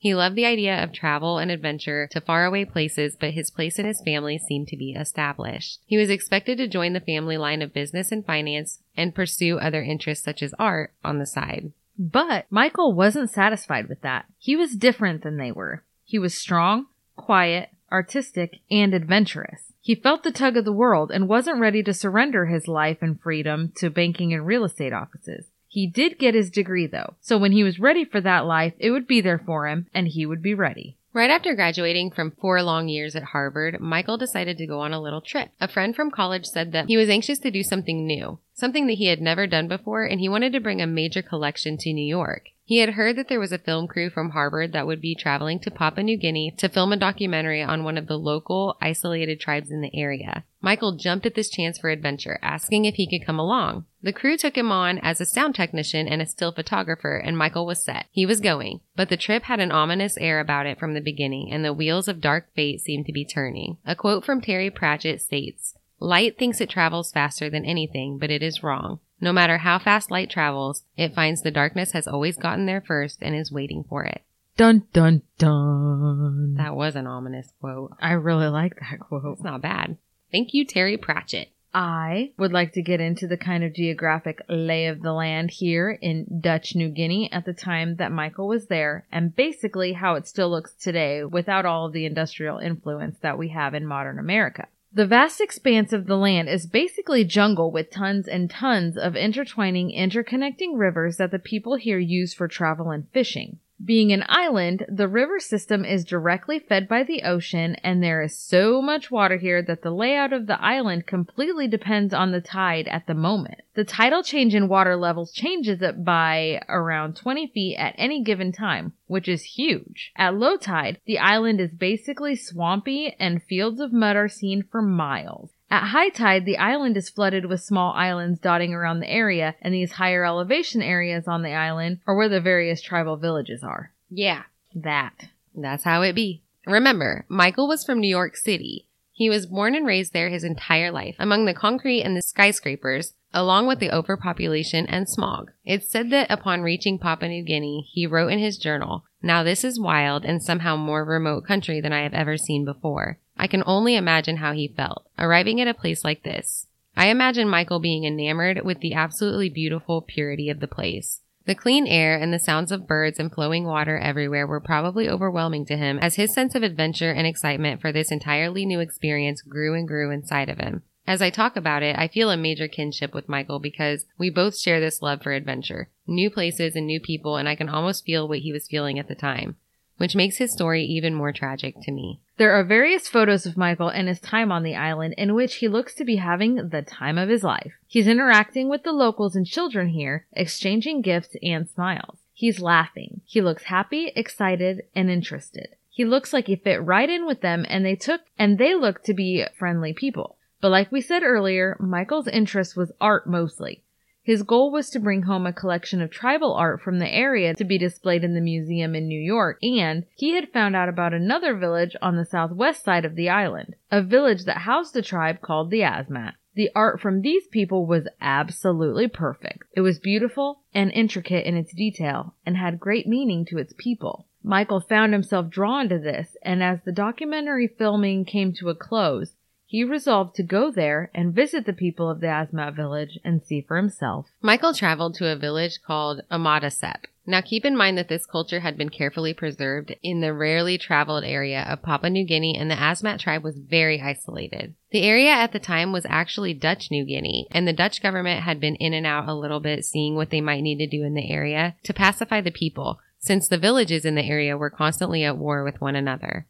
He 0.00 0.14
loved 0.14 0.36
the 0.36 0.46
idea 0.46 0.82
of 0.82 0.92
travel 0.92 1.38
and 1.38 1.50
adventure 1.50 2.08
to 2.12 2.20
faraway 2.20 2.64
places, 2.64 3.16
but 3.18 3.32
his 3.32 3.50
place 3.50 3.80
in 3.80 3.84
his 3.84 4.00
family 4.04 4.38
seemed 4.38 4.68
to 4.68 4.76
be 4.76 4.92
established. 4.92 5.80
He 5.86 5.96
was 5.96 6.08
expected 6.08 6.56
to 6.58 6.68
join 6.68 6.92
the 6.92 7.00
family 7.00 7.36
line 7.36 7.62
of 7.62 7.74
business 7.74 8.12
and 8.12 8.24
finance 8.24 8.78
and 8.96 9.14
pursue 9.14 9.58
other 9.58 9.82
interests 9.82 10.24
such 10.24 10.40
as 10.40 10.54
art 10.56 10.94
on 11.04 11.18
the 11.18 11.26
side. 11.26 11.72
But 11.98 12.46
Michael 12.48 12.92
wasn't 12.92 13.30
satisfied 13.30 13.88
with 13.88 14.02
that. 14.02 14.26
He 14.38 14.54
was 14.54 14.76
different 14.76 15.24
than 15.24 15.36
they 15.36 15.50
were. 15.50 15.82
He 16.04 16.18
was 16.18 16.32
strong, 16.32 16.86
quiet, 17.16 17.70
artistic, 17.90 18.60
and 18.70 18.94
adventurous. 18.94 19.72
He 19.80 19.96
felt 19.96 20.22
the 20.22 20.30
tug 20.30 20.56
of 20.56 20.64
the 20.64 20.72
world 20.72 21.10
and 21.10 21.28
wasn't 21.28 21.58
ready 21.58 21.82
to 21.82 21.92
surrender 21.92 22.46
his 22.46 22.68
life 22.68 22.98
and 23.00 23.20
freedom 23.20 23.72
to 23.76 23.90
banking 23.90 24.32
and 24.32 24.46
real 24.46 24.64
estate 24.64 24.92
offices. 24.92 25.46
He 25.68 25.86
did 25.86 26.18
get 26.18 26.34
his 26.34 26.50
degree 26.50 26.86
though, 26.86 27.14
so 27.20 27.38
when 27.38 27.52
he 27.52 27.62
was 27.62 27.78
ready 27.78 28.04
for 28.04 28.20
that 28.22 28.46
life, 28.46 28.72
it 28.78 28.90
would 28.90 29.06
be 29.06 29.20
there 29.20 29.38
for 29.38 29.68
him 29.68 29.86
and 29.94 30.08
he 30.08 30.26
would 30.26 30.42
be 30.42 30.54
ready. 30.54 30.96
Right 31.12 31.30
after 31.30 31.54
graduating 31.54 32.10
from 32.10 32.30
four 32.30 32.62
long 32.62 32.88
years 32.88 33.16
at 33.16 33.22
Harvard, 33.22 33.80
Michael 33.80 34.18
decided 34.18 34.56
to 34.58 34.66
go 34.66 34.80
on 34.80 34.92
a 34.92 35.00
little 35.00 35.20
trip. 35.20 35.50
A 35.60 35.68
friend 35.68 35.96
from 35.96 36.10
college 36.10 36.46
said 36.46 36.72
that 36.72 36.86
he 36.86 36.96
was 36.96 37.08
anxious 37.08 37.38
to 37.40 37.50
do 37.50 37.62
something 37.62 38.06
new, 38.06 38.38
something 38.54 38.86
that 38.86 38.94
he 38.94 39.06
had 39.06 39.20
never 39.20 39.46
done 39.46 39.68
before, 39.68 40.04
and 40.04 40.20
he 40.20 40.28
wanted 40.28 40.52
to 40.52 40.60
bring 40.60 40.80
a 40.80 40.86
major 40.86 41.22
collection 41.22 41.76
to 41.78 41.92
New 41.92 42.06
York. 42.06 42.50
He 42.68 42.80
had 42.80 42.90
heard 42.90 43.16
that 43.16 43.28
there 43.28 43.40
was 43.40 43.50
a 43.50 43.56
film 43.56 43.88
crew 43.88 44.10
from 44.10 44.32
Harvard 44.32 44.72
that 44.72 44.86
would 44.86 45.00
be 45.00 45.14
traveling 45.14 45.58
to 45.60 45.70
Papua 45.70 46.04
New 46.04 46.18
Guinea 46.18 46.50
to 46.58 46.68
film 46.68 46.92
a 46.92 46.98
documentary 46.98 47.62
on 47.62 47.82
one 47.82 47.96
of 47.96 48.08
the 48.08 48.18
local 48.18 48.76
isolated 48.78 49.40
tribes 49.40 49.70
in 49.70 49.80
the 49.80 49.90
area. 49.98 50.44
Michael 50.60 50.92
jumped 50.92 51.24
at 51.24 51.34
this 51.34 51.48
chance 51.48 51.78
for 51.78 51.88
adventure, 51.88 52.38
asking 52.42 52.84
if 52.84 52.96
he 52.96 53.08
could 53.08 53.24
come 53.24 53.38
along. 53.38 53.86
The 54.02 54.12
crew 54.12 54.36
took 54.36 54.54
him 54.54 54.70
on 54.70 54.98
as 54.98 55.18
a 55.18 55.24
sound 55.24 55.54
technician 55.54 56.06
and 56.06 56.20
a 56.20 56.26
still 56.26 56.52
photographer, 56.52 57.16
and 57.16 57.38
Michael 57.38 57.64
was 57.64 57.82
set. 57.82 58.04
He 58.10 58.26
was 58.26 58.42
going, 58.42 58.80
but 58.94 59.08
the 59.08 59.16
trip 59.16 59.44
had 59.44 59.60
an 59.60 59.72
ominous 59.72 60.18
air 60.18 60.38
about 60.38 60.66
it 60.66 60.78
from 60.78 60.92
the 60.92 61.00
beginning, 61.00 61.50
and 61.50 61.64
the 61.64 61.72
wheels 61.72 62.06
of 62.06 62.20
dark 62.20 62.52
fate 62.54 62.82
seemed 62.82 63.06
to 63.06 63.12
be 63.12 63.24
turning. 63.24 63.78
A 63.86 63.96
quote 63.96 64.26
from 64.26 64.42
Terry 64.42 64.68
Pratchett 64.68 65.22
states, 65.22 65.74
Light 66.00 66.36
thinks 66.38 66.60
it 66.60 66.68
travels 66.68 67.12
faster 67.12 67.48
than 67.48 67.64
anything, 67.64 68.18
but 68.18 68.30
it 68.30 68.42
is 68.42 68.62
wrong. 68.62 69.00
No 69.20 69.32
matter 69.32 69.58
how 69.58 69.78
fast 69.78 70.10
light 70.10 70.30
travels, 70.30 70.84
it 70.96 71.14
finds 71.14 71.42
the 71.42 71.50
darkness 71.50 71.92
has 71.92 72.06
always 72.06 72.36
gotten 72.36 72.66
there 72.66 72.80
first 72.80 73.18
and 73.20 73.34
is 73.34 73.50
waiting 73.50 73.84
for 73.88 74.04
it. 74.04 74.22
Dun 74.56 74.84
dun 74.92 75.22
dun. 75.38 76.54
That 76.56 76.74
was 76.74 76.96
an 76.96 77.06
ominous 77.06 77.52
quote. 77.60 77.94
I 78.00 78.12
really 78.12 78.48
like 78.48 78.74
that 78.80 79.00
quote. 79.00 79.24
It's 79.34 79.42
not 79.42 79.62
bad. 79.62 79.96
Thank 80.32 80.52
you, 80.52 80.64
Terry 80.64 80.96
Pratchett. 80.96 81.50
I 81.74 82.32
would 82.38 82.52
like 82.52 82.72
to 82.72 82.82
get 82.82 83.00
into 83.00 83.26
the 83.26 83.36
kind 83.36 83.62
of 83.62 83.74
geographic 83.74 84.40
lay 84.48 84.86
of 84.86 85.02
the 85.02 85.12
land 85.12 85.50
here 85.50 85.90
in 85.90 86.40
Dutch 86.40 86.74
New 86.74 86.88
Guinea 86.88 87.30
at 87.30 87.44
the 87.44 87.52
time 87.52 87.96
that 87.96 88.10
Michael 88.10 88.48
was 88.48 88.66
there, 88.66 89.06
and 89.12 89.36
basically 89.36 89.92
how 89.92 90.14
it 90.14 90.26
still 90.26 90.50
looks 90.50 90.72
today 90.74 91.24
without 91.24 91.66
all 91.66 91.86
of 91.86 91.92
the 91.92 92.06
industrial 92.06 92.58
influence 92.58 93.18
that 93.20 93.38
we 93.38 93.48
have 93.48 93.74
in 93.74 93.86
modern 93.86 94.18
America. 94.18 94.66
The 94.92 95.06
vast 95.06 95.40
expanse 95.40 95.92
of 95.92 96.06
the 96.06 96.16
land 96.16 96.48
is 96.48 96.66
basically 96.66 97.24
jungle 97.24 97.70
with 97.70 97.90
tons 97.90 98.26
and 98.26 98.48
tons 98.48 98.96
of 98.96 99.14
intertwining, 99.14 99.90
interconnecting 99.90 100.78
rivers 100.78 101.18
that 101.18 101.30
the 101.30 101.38
people 101.38 101.76
here 101.76 101.98
use 101.98 102.32
for 102.32 102.48
travel 102.48 102.90
and 102.90 103.08
fishing. 103.10 103.58
Being 103.84 104.12
an 104.12 104.24
island, 104.28 104.84
the 104.88 105.06
river 105.06 105.38
system 105.38 105.84
is 105.84 106.04
directly 106.04 106.58
fed 106.58 106.88
by 106.88 107.04
the 107.04 107.22
ocean, 107.22 107.76
and 107.76 108.02
there 108.02 108.20
is 108.22 108.36
so 108.36 108.82
much 108.82 109.08
water 109.10 109.36
here 109.36 109.62
that 109.62 109.82
the 109.82 109.92
layout 109.92 110.32
of 110.32 110.48
the 110.48 110.60
island 110.60 111.06
completely 111.06 111.68
depends 111.68 112.12
on 112.12 112.32
the 112.32 112.40
tide 112.40 112.88
at 112.88 113.06
the 113.06 113.14
moment. 113.14 113.60
The 113.74 113.84
tidal 113.84 114.24
change 114.24 114.52
in 114.52 114.66
water 114.66 114.96
levels 114.96 115.32
changes 115.32 115.80
it 115.80 116.04
by 116.04 116.60
around 116.68 117.14
20 117.14 117.46
feet 117.46 117.76
at 117.76 117.94
any 117.96 118.24
given 118.24 118.50
time, 118.50 118.94
which 119.06 119.28
is 119.28 119.44
huge. 119.44 120.10
At 120.16 120.34
low 120.34 120.56
tide, 120.56 121.00
the 121.06 121.20
island 121.20 121.60
is 121.60 121.72
basically 121.72 122.34
swampy 122.34 123.14
and 123.20 123.40
fields 123.44 123.78
of 123.78 123.92
mud 123.92 124.16
are 124.16 124.28
seen 124.28 124.64
for 124.64 124.82
miles. 124.82 125.52
At 125.70 125.88
high 125.88 126.08
tide, 126.08 126.44
the 126.46 126.56
island 126.56 126.96
is 126.96 127.10
flooded 127.10 127.44
with 127.46 127.60
small 127.60 127.92
islands 127.92 128.40
dotting 128.40 128.72
around 128.72 129.00
the 129.00 129.10
area, 129.10 129.54
and 129.60 129.74
these 129.74 129.92
higher 129.92 130.24
elevation 130.24 130.80
areas 130.82 131.28
on 131.28 131.42
the 131.42 131.52
island 131.52 131.98
are 132.06 132.16
where 132.16 132.28
the 132.28 132.40
various 132.40 132.80
tribal 132.80 133.16
villages 133.16 133.62
are. 133.62 133.92
Yeah, 134.10 134.44
That. 134.74 135.28
that's 135.54 135.84
how 135.84 136.02
it 136.02 136.14
be. 136.14 136.42
Remember, 136.66 137.26
Michael 137.28 137.68
was 137.68 137.84
from 137.84 138.00
New 138.00 138.08
York 138.08 138.36
City. 138.36 138.86
He 139.12 139.28
was 139.28 139.46
born 139.46 139.74
and 139.74 139.86
raised 139.86 140.12
there 140.12 140.28
his 140.28 140.44
entire 140.44 140.92
life, 140.92 141.16
among 141.18 141.44
the 141.44 141.52
concrete 141.52 142.02
and 142.02 142.16
the 142.16 142.22
skyscrapers, 142.22 143.14
along 143.34 143.66
with 143.66 143.80
the 143.80 143.90
overpopulation 143.90 144.86
and 144.86 145.08
smog. 145.08 145.50
It's 145.64 145.90
said 145.90 146.10
that 146.10 146.30
upon 146.30 146.62
reaching 146.62 146.98
Papua 146.98 147.28
New 147.28 147.42
Guinea, 147.42 147.86
he 147.92 148.06
wrote 148.06 148.30
in 148.30 148.38
his 148.38 148.56
journal, 148.58 149.04
Now 149.20 149.42
this 149.42 149.64
is 149.64 149.80
wild 149.80 150.24
and 150.24 150.42
somehow 150.42 150.76
more 150.76 151.04
remote 151.04 151.44
country 151.44 151.80
than 151.80 151.92
I 151.92 152.02
have 152.04 152.14
ever 152.14 152.36
seen 152.36 152.64
before. 152.64 153.18
I 153.38 153.46
can 153.46 153.62
only 153.66 153.94
imagine 153.94 154.38
how 154.38 154.52
he 154.52 154.68
felt, 154.68 155.06
arriving 155.18 155.60
at 155.60 155.68
a 155.68 155.74
place 155.74 156.04
like 156.04 156.22
this. 156.22 156.66
I 156.96 157.06
imagine 157.08 157.48
Michael 157.48 157.78
being 157.78 158.04
enamored 158.04 158.64
with 158.64 158.80
the 158.80 158.94
absolutely 158.94 159.48
beautiful 159.48 160.02
purity 160.02 160.50
of 160.50 160.60
the 160.60 160.66
place. 160.66 161.20
The 161.46 161.54
clean 161.54 161.86
air 161.86 162.14
and 162.14 162.30
the 162.30 162.38
sounds 162.38 162.72
of 162.72 162.86
birds 162.86 163.18
and 163.18 163.32
flowing 163.32 163.64
water 163.64 163.96
everywhere 163.96 164.46
were 164.46 164.60
probably 164.60 165.08
overwhelming 165.08 165.64
to 165.66 165.76
him 165.76 165.98
as 166.00 166.16
his 166.16 166.34
sense 166.34 166.54
of 166.54 166.62
adventure 166.62 167.10
and 167.10 167.26
excitement 167.26 167.80
for 167.80 167.90
this 167.90 168.10
entirely 168.10 168.66
new 168.66 168.80
experience 168.80 169.40
grew 169.40 169.72
and 169.72 169.88
grew 169.88 170.10
inside 170.10 170.50
of 170.50 170.58
him. 170.58 170.82
As 171.06 171.22
I 171.22 171.30
talk 171.30 171.56
about 171.56 171.82
it, 171.82 171.96
I 171.96 172.06
feel 172.06 172.30
a 172.30 172.36
major 172.36 172.68
kinship 172.68 173.14
with 173.14 173.30
Michael 173.30 173.60
because 173.60 174.04
we 174.18 174.28
both 174.28 174.58
share 174.58 174.78
this 174.78 175.00
love 175.00 175.22
for 175.22 175.32
adventure, 175.32 175.88
new 176.06 176.28
places 176.28 176.76
and 176.76 176.86
new 176.86 177.00
people, 177.00 177.36
and 177.36 177.48
I 177.48 177.54
can 177.54 177.70
almost 177.70 178.04
feel 178.04 178.28
what 178.28 178.40
he 178.40 178.52
was 178.52 178.68
feeling 178.68 178.98
at 178.98 179.08
the 179.08 179.14
time, 179.14 179.56
which 179.98 180.16
makes 180.16 180.38
his 180.38 180.52
story 180.52 180.84
even 180.84 181.14
more 181.14 181.32
tragic 181.32 181.74
to 181.82 181.92
me. 181.92 182.18
There 182.38 182.52
are 182.52 182.64
various 182.64 183.08
photos 183.08 183.46
of 183.46 183.56
Michael 183.56 183.88
and 183.88 184.08
his 184.08 184.20
time 184.20 184.50
on 184.50 184.62
the 184.62 184.76
island 184.76 185.14
in 185.18 185.34
which 185.34 185.56
he 185.56 185.68
looks 185.68 185.94
to 185.96 186.04
be 186.04 186.16
having 186.16 186.70
the 186.70 186.82
time 186.82 187.18
of 187.18 187.28
his 187.28 187.44
life. 187.44 187.74
He's 187.86 188.08
interacting 188.08 188.68
with 188.68 188.84
the 188.84 188.92
locals 188.92 189.36
and 189.36 189.46
children 189.46 189.88
here, 189.88 190.26
exchanging 190.32 191.02
gifts 191.02 191.36
and 191.42 191.68
smiles. 191.68 192.18
He's 192.32 192.60
laughing. 192.60 193.20
He 193.26 193.40
looks 193.40 193.64
happy, 193.64 194.12
excited, 194.14 194.82
and 194.94 195.10
interested. 195.10 195.74
He 195.90 196.04
looks 196.04 196.32
like 196.32 196.46
he 196.46 196.54
fit 196.54 196.80
right 196.84 197.10
in 197.10 197.26
with 197.26 197.40
them 197.40 197.66
and 197.68 197.84
they 197.84 197.96
took 197.96 198.20
and 198.38 198.56
they 198.56 198.76
look 198.76 199.02
to 199.02 199.14
be 199.14 199.44
friendly 199.58 199.92
people. 199.92 200.36
But 200.60 200.70
like 200.70 200.92
we 200.92 201.00
said 201.00 201.24
earlier, 201.24 201.76
Michael's 201.80 202.28
interest 202.28 202.76
was 202.76 202.92
art 203.00 203.28
mostly. 203.28 203.82
His 204.28 204.42
goal 204.42 204.70
was 204.70 204.90
to 204.90 205.00
bring 205.00 205.22
home 205.22 205.46
a 205.46 205.54
collection 205.54 206.02
of 206.02 206.10
tribal 206.10 206.52
art 206.52 206.82
from 206.82 206.98
the 206.98 207.08
area 207.08 207.54
to 207.54 207.64
be 207.64 207.78
displayed 207.78 208.22
in 208.22 208.34
the 208.34 208.42
museum 208.42 208.94
in 208.94 209.08
New 209.08 209.18
York, 209.18 209.56
and 209.62 210.04
he 210.14 210.34
had 210.34 210.52
found 210.52 210.76
out 210.76 210.90
about 210.90 211.14
another 211.14 211.54
village 211.54 211.96
on 212.02 212.16
the 212.16 212.26
southwest 212.26 212.84
side 212.84 213.06
of 213.06 213.14
the 213.14 213.30
island, 213.30 213.74
a 213.90 214.02
village 214.02 214.44
that 214.44 214.58
housed 214.58 214.94
a 214.98 215.00
tribe 215.00 215.40
called 215.40 215.70
the 215.70 215.80
Asmat. 215.80 216.34
The 216.54 216.68
art 216.76 217.00
from 217.00 217.22
these 217.22 217.46
people 217.46 217.86
was 217.86 218.06
absolutely 218.20 219.08
perfect. 219.08 219.64
It 219.72 219.80
was 219.80 219.98
beautiful 219.98 220.60
and 220.74 220.92
intricate 220.92 221.46
in 221.46 221.56
its 221.56 221.72
detail 221.72 222.34
and 222.44 222.54
had 222.54 222.78
great 222.78 223.06
meaning 223.06 223.46
to 223.46 223.56
its 223.56 223.72
people. 223.78 224.26
Michael 224.42 224.80
found 224.80 225.14
himself 225.14 225.48
drawn 225.48 225.88
to 225.88 225.98
this, 225.98 226.36
and 226.42 226.62
as 226.62 226.80
the 226.84 226.92
documentary 226.92 227.66
filming 227.66 228.26
came 228.26 228.52
to 228.52 228.68
a 228.68 228.74
close, 228.74 229.32
he 229.68 229.84
resolved 229.84 230.34
to 230.34 230.42
go 230.42 230.70
there 230.70 231.10
and 231.14 231.34
visit 231.34 231.66
the 231.66 231.74
people 231.74 232.08
of 232.08 232.20
the 232.20 232.26
Asmat 232.26 232.74
village 232.74 233.18
and 233.22 233.44
see 233.44 233.60
for 233.60 233.76
himself. 233.76 234.26
Michael 234.40 234.72
traveled 234.72 235.14
to 235.16 235.30
a 235.30 235.36
village 235.36 235.80
called 235.86 236.22
Amadasep. 236.30 237.04
Now 237.26 237.42
keep 237.42 237.66
in 237.66 237.76
mind 237.76 237.98
that 237.98 238.08
this 238.08 238.24
culture 238.24 238.60
had 238.60 238.78
been 238.78 238.88
carefully 238.88 239.34
preserved 239.34 239.94
in 240.02 240.22
the 240.22 240.32
rarely 240.32 240.78
traveled 240.78 241.22
area 241.22 241.66
of 241.68 241.82
Papua 241.82 242.08
New 242.08 242.24
Guinea 242.24 242.56
and 242.56 242.70
the 242.70 242.76
Asmat 242.76 243.18
tribe 243.18 243.44
was 243.44 243.58
very 243.58 244.00
isolated. 244.00 244.74
The 244.90 245.02
area 245.02 245.32
at 245.32 245.52
the 245.52 245.58
time 245.58 245.92
was 245.92 246.06
actually 246.08 246.54
Dutch 246.54 246.90
New 246.90 247.04
Guinea 247.04 247.46
and 247.50 247.68
the 247.68 247.74
Dutch 247.74 248.02
government 248.02 248.44
had 248.44 248.60
been 248.60 248.76
in 248.76 248.94
and 248.94 249.04
out 249.04 249.28
a 249.28 249.34
little 249.34 249.60
bit 249.60 249.84
seeing 249.84 250.14
what 250.14 250.30
they 250.30 250.40
might 250.40 250.62
need 250.62 250.78
to 250.78 250.86
do 250.86 251.04
in 251.04 251.12
the 251.12 251.30
area 251.30 251.76
to 251.82 251.92
pacify 251.92 252.40
the 252.40 252.50
people 252.50 253.00
since 253.18 253.46
the 253.46 253.58
villages 253.58 254.06
in 254.06 254.14
the 254.14 254.24
area 254.24 254.56
were 254.56 254.70
constantly 254.70 255.24
at 255.24 255.36
war 255.36 255.62
with 255.62 255.78
one 255.78 255.94
another. 255.94 256.46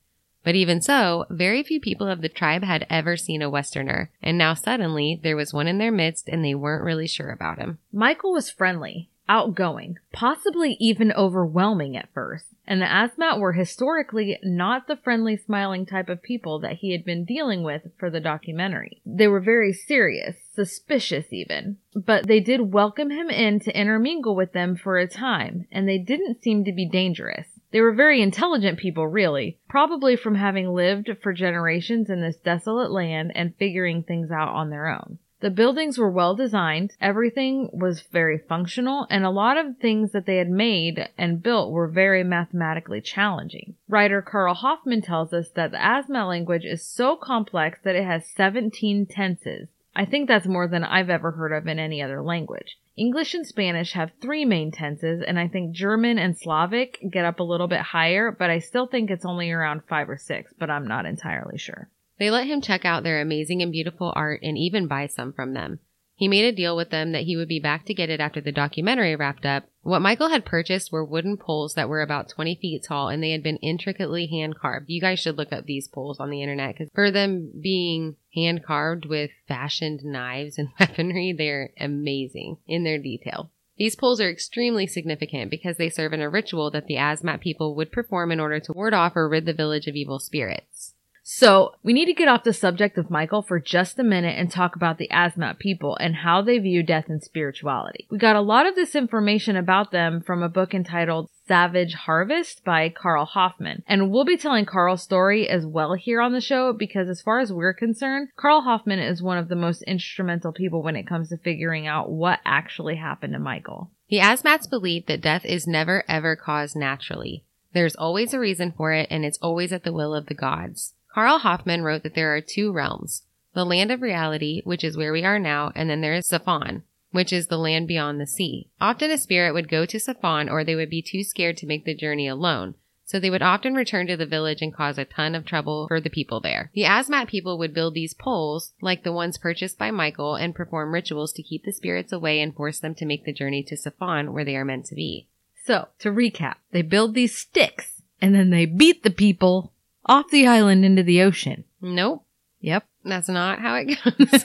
But 0.49 0.57
even 0.57 0.81
so, 0.81 1.27
very 1.29 1.63
few 1.63 1.79
people 1.79 2.09
of 2.09 2.23
the 2.23 2.31
tribe 2.31 2.65
had 2.65 2.87
ever 2.89 3.19
seen 3.19 3.43
a 3.43 3.51
Westerner, 3.51 4.11
and 4.23 4.39
now 4.39 4.55
suddenly 4.55 5.21
there 5.23 5.37
was 5.37 5.53
one 5.53 5.69
in 5.69 5.77
their 5.77 5.93
midst 5.93 6.27
and 6.27 6.43
they 6.43 6.55
weren't 6.55 6.85
really 6.85 7.07
sure 7.07 7.29
about 7.29 7.59
him. 7.59 7.77
Michael 7.93 8.33
was 8.33 8.49
friendly, 8.49 9.11
outgoing, 9.29 9.99
possibly 10.11 10.79
even 10.81 11.13
overwhelming 11.13 11.99
at 11.99 12.09
first, 12.15 12.47
and 12.67 12.81
the 12.81 12.87
Asmat 12.87 13.39
were 13.39 13.53
historically 13.53 14.39
not 14.43 14.87
the 14.87 14.97
friendly, 14.97 15.37
smiling 15.37 15.85
type 15.85 16.09
of 16.09 16.23
people 16.23 16.59
that 16.61 16.77
he 16.77 16.93
had 16.93 17.05
been 17.05 17.27
dealing 17.27 17.63
with 17.63 17.83
for 17.99 18.09
the 18.09 18.19
documentary. 18.19 19.03
They 19.05 19.29
were 19.29 19.41
very 19.41 19.75
serious, 19.75 20.37
suspicious 20.55 21.31
even, 21.31 21.77
but 21.95 22.27
they 22.27 22.41
did 22.41 22.73
welcome 22.73 23.11
him 23.11 23.29
in 23.29 23.61
to 23.61 23.79
intermingle 23.79 24.35
with 24.35 24.55
them 24.55 24.77
for 24.77 24.97
a 24.97 25.07
time, 25.07 25.67
and 25.71 25.87
they 25.87 25.99
didn't 25.99 26.43
seem 26.43 26.65
to 26.65 26.73
be 26.73 26.89
dangerous. 26.89 27.49
They 27.71 27.81
were 27.81 27.93
very 27.93 28.23
intelligent 28.23 28.79
people, 28.79 29.07
really, 29.07 29.59
probably 29.69 30.17
from 30.17 30.37
having 30.37 30.73
lived 30.73 31.11
for 31.23 31.33
generations 31.33 32.09
in 32.09 32.23
this 32.23 32.37
desolate 32.37 32.91
land 32.91 33.33
and 33.35 33.55
figuring 33.57 34.03
things 34.03 34.31
out 34.31 34.49
on 34.49 34.71
their 34.71 34.89
own. 34.89 35.19
The 35.41 35.51
buildings 35.51 35.99
were 35.99 36.11
well 36.11 36.35
designed, 36.35 36.97
everything 37.01 37.71
was 37.73 38.01
very 38.01 38.39
functional, 38.39 39.07
and 39.09 39.25
a 39.25 39.31
lot 39.31 39.57
of 39.57 39.77
things 39.77 40.11
that 40.11 40.27
they 40.27 40.39
had 40.39 40.51
made 40.51 41.09
and 41.17 41.43
built 41.43 41.71
were 41.71 41.87
very 41.87 42.25
mathematically 42.25 43.01
challenging. 43.01 43.77
Writer 43.89 44.21
Carl 44.21 44.55
Hoffman 44.55 45.01
tells 45.01 45.33
us 45.33 45.51
that 45.51 45.71
the 45.71 45.77
Asmat 45.77 46.27
language 46.27 46.65
is 46.65 46.85
so 46.85 47.15
complex 47.17 47.79
that 47.85 47.95
it 47.95 48.05
has 48.05 48.27
17 48.27 49.07
tenses. 49.07 49.69
I 49.95 50.05
think 50.07 50.27
that's 50.27 50.47
more 50.47 50.67
than 50.67 50.83
I've 50.83 51.11
ever 51.11 51.31
heard 51.33 51.53
of 51.53 51.69
in 51.69 51.79
any 51.79 52.03
other 52.03 52.21
language. 52.21 52.77
English 52.99 53.33
and 53.33 53.47
Spanish 53.47 53.93
have 53.93 54.11
three 54.21 54.45
main 54.45 54.73
tenses, 54.73 55.23
and 55.25 55.39
I 55.39 55.47
think 55.47 55.73
German 55.73 56.19
and 56.19 56.37
Slavic 56.37 56.99
get 57.11 57.25
up 57.25 57.39
a 57.39 57.45
little 57.45 57.69
bit 57.69 57.81
higher, 57.81 58.33
but 58.33 58.51
I 58.51 58.59
still 58.59 58.89
think 58.89 59.09
it's 59.09 59.25
only 59.25 59.53
around 59.53 59.83
five 59.89 60.11
or 60.11 60.17
six, 60.17 60.53
but 60.59 60.69
I'm 60.69 60.87
not 60.87 61.07
entirely 61.07 61.59
sure. 61.59 61.89
They 62.19 62.31
let 62.31 62.49
him 62.49 62.61
check 62.61 62.85
out 62.85 63.05
their 63.05 63.21
amazing 63.21 63.63
and 63.63 63.71
beautiful 63.71 64.13
art 64.17 64.41
and 64.43 64.59
even 64.59 64.89
buy 64.89 65.07
some 65.07 65.33
from 65.33 65.55
them. 65.55 65.79
He 66.19 66.27
made 66.27 66.47
a 66.47 66.53
deal 66.53 66.75
with 66.75 66.91
them 66.91 67.13
that 67.13 67.23
he 67.23 67.37
would 67.37 67.47
be 67.47 67.61
back 67.61 67.85
to 67.85 67.95
get 67.95 68.11
it 68.11 68.19
after 68.19 68.41
the 68.41 68.51
documentary 68.51 69.15
wrapped 69.15 69.47
up. 69.47 69.69
What 69.83 70.03
Michael 70.03 70.31
had 70.31 70.45
purchased 70.45 70.91
were 70.91 71.05
wooden 71.05 71.37
poles 71.37 71.75
that 71.75 71.89
were 71.89 72.03
about 72.03 72.29
20 72.29 72.57
feet 72.57 72.83
tall 72.83 73.09
and 73.09 73.23
they 73.23 73.31
had 73.31 73.45
been 73.45 73.59
intricately 73.59 74.27
hand 74.27 74.59
carved. 74.59 74.87
You 74.89 75.01
guys 75.01 75.21
should 75.21 75.39
look 75.39 75.53
up 75.53 75.65
these 75.65 75.87
poles 75.87 76.19
on 76.19 76.31
the 76.31 76.43
internet 76.43 76.75
because 76.75 76.91
for 76.93 77.13
them 77.13 77.53
being 77.63 78.17
hand 78.35 78.65
carved 78.65 79.07
with 79.07 79.31
fashioned 79.47 80.01
knives 80.03 80.59
and 80.59 80.71
weaponry, 80.81 81.33
they're 81.39 81.71
amazing 81.79 82.57
in 82.67 82.83
their 82.83 82.99
detail. 82.99 83.53
These 83.77 83.95
poles 83.95 84.21
are 84.21 84.29
extremely 84.29 84.89
significant 84.89 85.53
because 85.53 85.77
they 85.77 85.89
serve 85.89 86.13
in 86.13 86.21
a 86.21 86.29
ritual 86.29 86.73
that 86.73 86.87
the 86.87 86.97
Asmat 86.97 87.41
people 87.41 87.77
would 87.77 87.93
perform 87.93 88.33
in 88.33 88.41
order 88.41 88.59
to 88.59 88.73
ward 88.73 88.93
off 88.93 89.15
or 89.15 89.29
rid 89.29 89.47
the 89.47 89.53
village 89.53 89.87
of 89.87 89.95
evil 89.95 90.19
spirits. 90.19 90.95
So 91.31 91.75
we 91.83 91.93
need 91.93 92.07
to 92.07 92.15
get 92.15 92.29
off 92.29 92.45
the 92.45 92.55
subject 92.55 92.97
of 92.97 93.11
Michael 93.11 93.43
for 93.43 93.61
just 93.61 93.99
a 93.99 94.03
minute 94.03 94.39
and 94.39 94.51
talk 94.51 94.75
about 94.75 94.97
the 94.97 95.11
Asmat 95.13 95.59
people 95.59 95.95
and 96.01 96.17
how 96.17 96.41
they 96.41 96.59
view 96.59 96.83
death 96.83 97.11
and 97.11 97.23
spirituality. 97.23 98.07
We 98.11 98.17
got 98.17 98.35
a 98.35 98.41
lot 98.41 98.65
of 98.65 98.75
this 98.75 98.95
information 98.95 99.55
about 99.55 99.93
them 99.93 100.23
from 100.23 100.43
a 100.43 100.49
book 100.49 100.73
entitled 100.73 101.29
Savage 101.47 101.93
Harvest 101.93 102.65
by 102.65 102.89
Carl 102.89 103.27
Hoffman. 103.27 103.83
And 103.87 104.11
we'll 104.11 104.25
be 104.25 104.39
telling 104.39 104.65
Carl's 104.65 105.03
story 105.03 105.47
as 105.47 105.67
well 105.67 105.93
here 105.93 106.23
on 106.23 106.33
the 106.33 106.41
show 106.41 106.73
because 106.73 107.11
as 107.11 107.21
far 107.21 107.41
as 107.41 107.53
we're 107.53 107.75
concerned, 107.75 108.31
Carl 108.37 108.63
Hoffman 108.63 108.99
is 108.99 109.23
one 109.23 109.37
of 109.37 109.49
the 109.49 109.55
most 109.55 109.83
instrumental 109.83 110.55
people 110.55 110.83
when 110.83 110.97
it 110.97 111.07
comes 111.07 111.29
to 111.29 111.37
figuring 111.37 111.87
out 111.87 112.11
what 112.11 112.41
actually 112.47 112.97
happened 112.97 113.35
to 113.35 113.39
Michael. 113.39 113.91
The 114.09 114.21
Asmats 114.21 114.69
believe 114.69 115.05
that 115.09 115.21
death 115.21 115.45
is 115.45 115.67
never 115.67 116.05
ever 116.09 116.37
caused 116.37 116.75
naturally. 116.75 117.45
There's 117.75 117.97
always 117.97 118.33
a 118.33 118.41
reason 118.41 118.73
for 118.75 118.95
it 118.95 119.09
and 119.11 119.27
it's 119.27 119.39
always 119.43 119.75
at 119.75 119.85
the 119.85 119.93
will 119.93 120.15
of 120.15 120.25
the 120.25 120.35
gods. 120.35 120.95
Carl 121.19 121.41
Hoffman 121.41 121.83
wrote 121.83 122.05
that 122.05 122.15
there 122.15 122.33
are 122.37 122.41
two 122.41 122.71
realms 122.71 123.25
the 123.53 123.67
land 123.67 123.91
of 123.91 124.03
reality, 124.03 124.63
which 124.63 124.85
is 124.85 124.97
where 124.97 125.13
we 125.13 125.25
are 125.25 125.41
now, 125.41 125.73
and 125.75 125.91
then 125.91 126.01
there 126.01 126.15
is 126.15 126.31
Safan, 126.31 126.83
which 127.11 127.33
is 127.33 127.49
the 127.49 127.59
land 127.59 127.89
beyond 127.89 128.21
the 128.21 128.27
sea. 128.29 128.69
Often 128.81 129.11
a 129.11 129.19
spirit 129.19 129.53
would 129.53 129.69
go 129.69 129.85
to 129.85 129.97
Safan 129.97 130.49
or 130.49 130.63
they 130.63 130.77
would 130.77 130.91
be 130.91 131.03
too 131.03 131.25
scared 131.25 131.57
to 131.57 131.67
make 131.67 131.85
the 131.85 131.93
journey 131.93 132.29
alone. 132.29 132.77
So 133.05 133.19
they 133.19 133.31
would 133.31 133.43
often 133.43 133.75
return 133.75 134.07
to 134.07 134.17
the 134.17 134.27
village 134.27 134.63
and 134.63 134.73
cause 134.73 134.97
a 134.97 135.05
ton 135.05 135.35
of 135.35 135.45
trouble 135.45 135.89
for 135.89 136.01
the 136.01 136.09
people 136.09 136.39
there. 136.39 136.71
The 136.73 136.85
Asmat 136.85 137.27
people 137.27 137.59
would 137.59 137.75
build 137.75 137.95
these 137.95 138.15
poles, 138.15 138.73
like 138.81 139.03
the 139.03 139.11
ones 139.11 139.39
purchased 139.39 139.77
by 139.77 139.91
Michael, 139.91 140.37
and 140.37 140.55
perform 140.55 140.95
rituals 140.95 141.33
to 141.33 141.43
keep 141.43 141.65
the 141.65 141.73
spirits 141.73 142.13
away 142.13 142.41
and 142.41 142.55
force 142.55 142.79
them 142.79 142.95
to 142.95 143.05
make 143.05 143.25
the 143.25 143.33
journey 143.33 143.65
to 143.65 143.75
Safan 143.75 144.33
where 144.33 144.45
they 144.45 144.55
are 144.55 144.65
meant 144.65 144.87
to 144.87 144.95
be. 144.95 145.27
So, 145.65 145.89
to 145.99 146.13
recap, 146.13 146.59
they 146.71 146.83
build 146.83 147.15
these 147.15 147.37
sticks 147.37 148.03
and 148.23 148.37
then 148.37 148.51
they 148.51 148.67
beat 148.67 149.03
the 149.03 149.11
people 149.11 149.73
off 150.09 150.31
the 150.31 150.47
island 150.47 150.85
into 150.85 151.03
the 151.03 151.23
ocean. 151.23 151.65
Nope, 151.81 152.25
Yep. 152.61 152.85
that's 153.05 153.29
not 153.29 153.59
how 153.61 153.75
it 153.77 153.99
goes. 154.19 154.45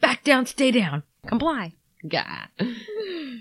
Back 0.00 0.24
down, 0.24 0.46
stay 0.46 0.70
down. 0.70 1.02
comply. 1.26 1.74
Gah. 2.08 2.46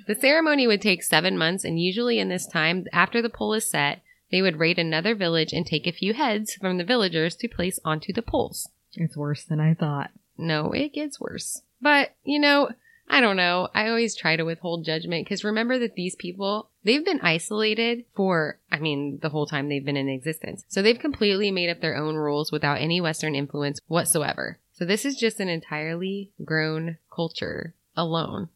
The 0.07 0.15
ceremony 0.19 0.67
would 0.67 0.81
take 0.81 1.01
seven 1.03 1.37
months, 1.37 1.63
and 1.63 1.79
usually 1.79 2.19
in 2.19 2.29
this 2.29 2.45
time, 2.45 2.85
after 2.93 3.21
the 3.21 3.29
pole 3.29 3.53
is 3.53 3.67
set, 3.69 4.01
they 4.31 4.41
would 4.41 4.59
raid 4.59 4.77
another 4.77 5.15
village 5.15 5.51
and 5.53 5.65
take 5.65 5.87
a 5.87 5.91
few 5.91 6.13
heads 6.13 6.53
from 6.53 6.77
the 6.77 6.83
villagers 6.83 7.35
to 7.37 7.47
place 7.47 7.79
onto 7.83 8.13
the 8.13 8.21
poles. 8.21 8.69
It's 8.93 9.17
worse 9.17 9.43
than 9.43 9.59
I 9.59 9.73
thought. 9.73 10.11
No, 10.37 10.71
it 10.71 10.93
gets 10.93 11.19
worse. 11.19 11.61
But, 11.81 12.13
you 12.23 12.39
know, 12.39 12.69
I 13.11 13.19
don't 13.19 13.35
know. 13.35 13.67
I 13.75 13.89
always 13.89 14.15
try 14.15 14.37
to 14.37 14.45
withhold 14.45 14.85
judgment 14.85 15.25
because 15.25 15.43
remember 15.43 15.77
that 15.79 15.95
these 15.95 16.15
people, 16.15 16.69
they've 16.85 17.03
been 17.03 17.19
isolated 17.19 18.05
for, 18.15 18.57
I 18.71 18.79
mean, 18.79 19.19
the 19.21 19.27
whole 19.27 19.45
time 19.45 19.67
they've 19.67 19.83
been 19.83 19.97
in 19.97 20.07
existence. 20.07 20.63
So 20.69 20.81
they've 20.81 20.97
completely 20.97 21.51
made 21.51 21.69
up 21.69 21.81
their 21.81 21.97
own 21.97 22.15
rules 22.15 22.53
without 22.53 22.79
any 22.79 23.01
Western 23.01 23.35
influence 23.35 23.81
whatsoever. 23.87 24.59
So 24.71 24.85
this 24.85 25.03
is 25.03 25.17
just 25.17 25.41
an 25.41 25.49
entirely 25.49 26.31
grown 26.45 26.97
culture 27.13 27.75
alone. 27.97 28.47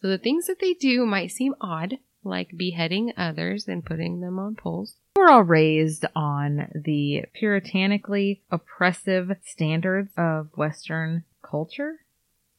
So 0.00 0.08
the 0.08 0.16
things 0.16 0.46
that 0.46 0.60
they 0.60 0.72
do 0.72 1.04
might 1.04 1.30
seem 1.30 1.54
odd, 1.60 1.98
like 2.24 2.56
beheading 2.56 3.12
others 3.18 3.68
and 3.68 3.84
putting 3.84 4.20
them 4.20 4.38
on 4.38 4.56
poles. 4.56 4.94
We're 5.14 5.28
all 5.28 5.44
raised 5.44 6.06
on 6.16 6.70
the 6.74 7.26
puritanically 7.34 8.40
oppressive 8.50 9.32
standards 9.44 10.10
of 10.16 10.48
Western 10.56 11.24
culture. 11.42 11.98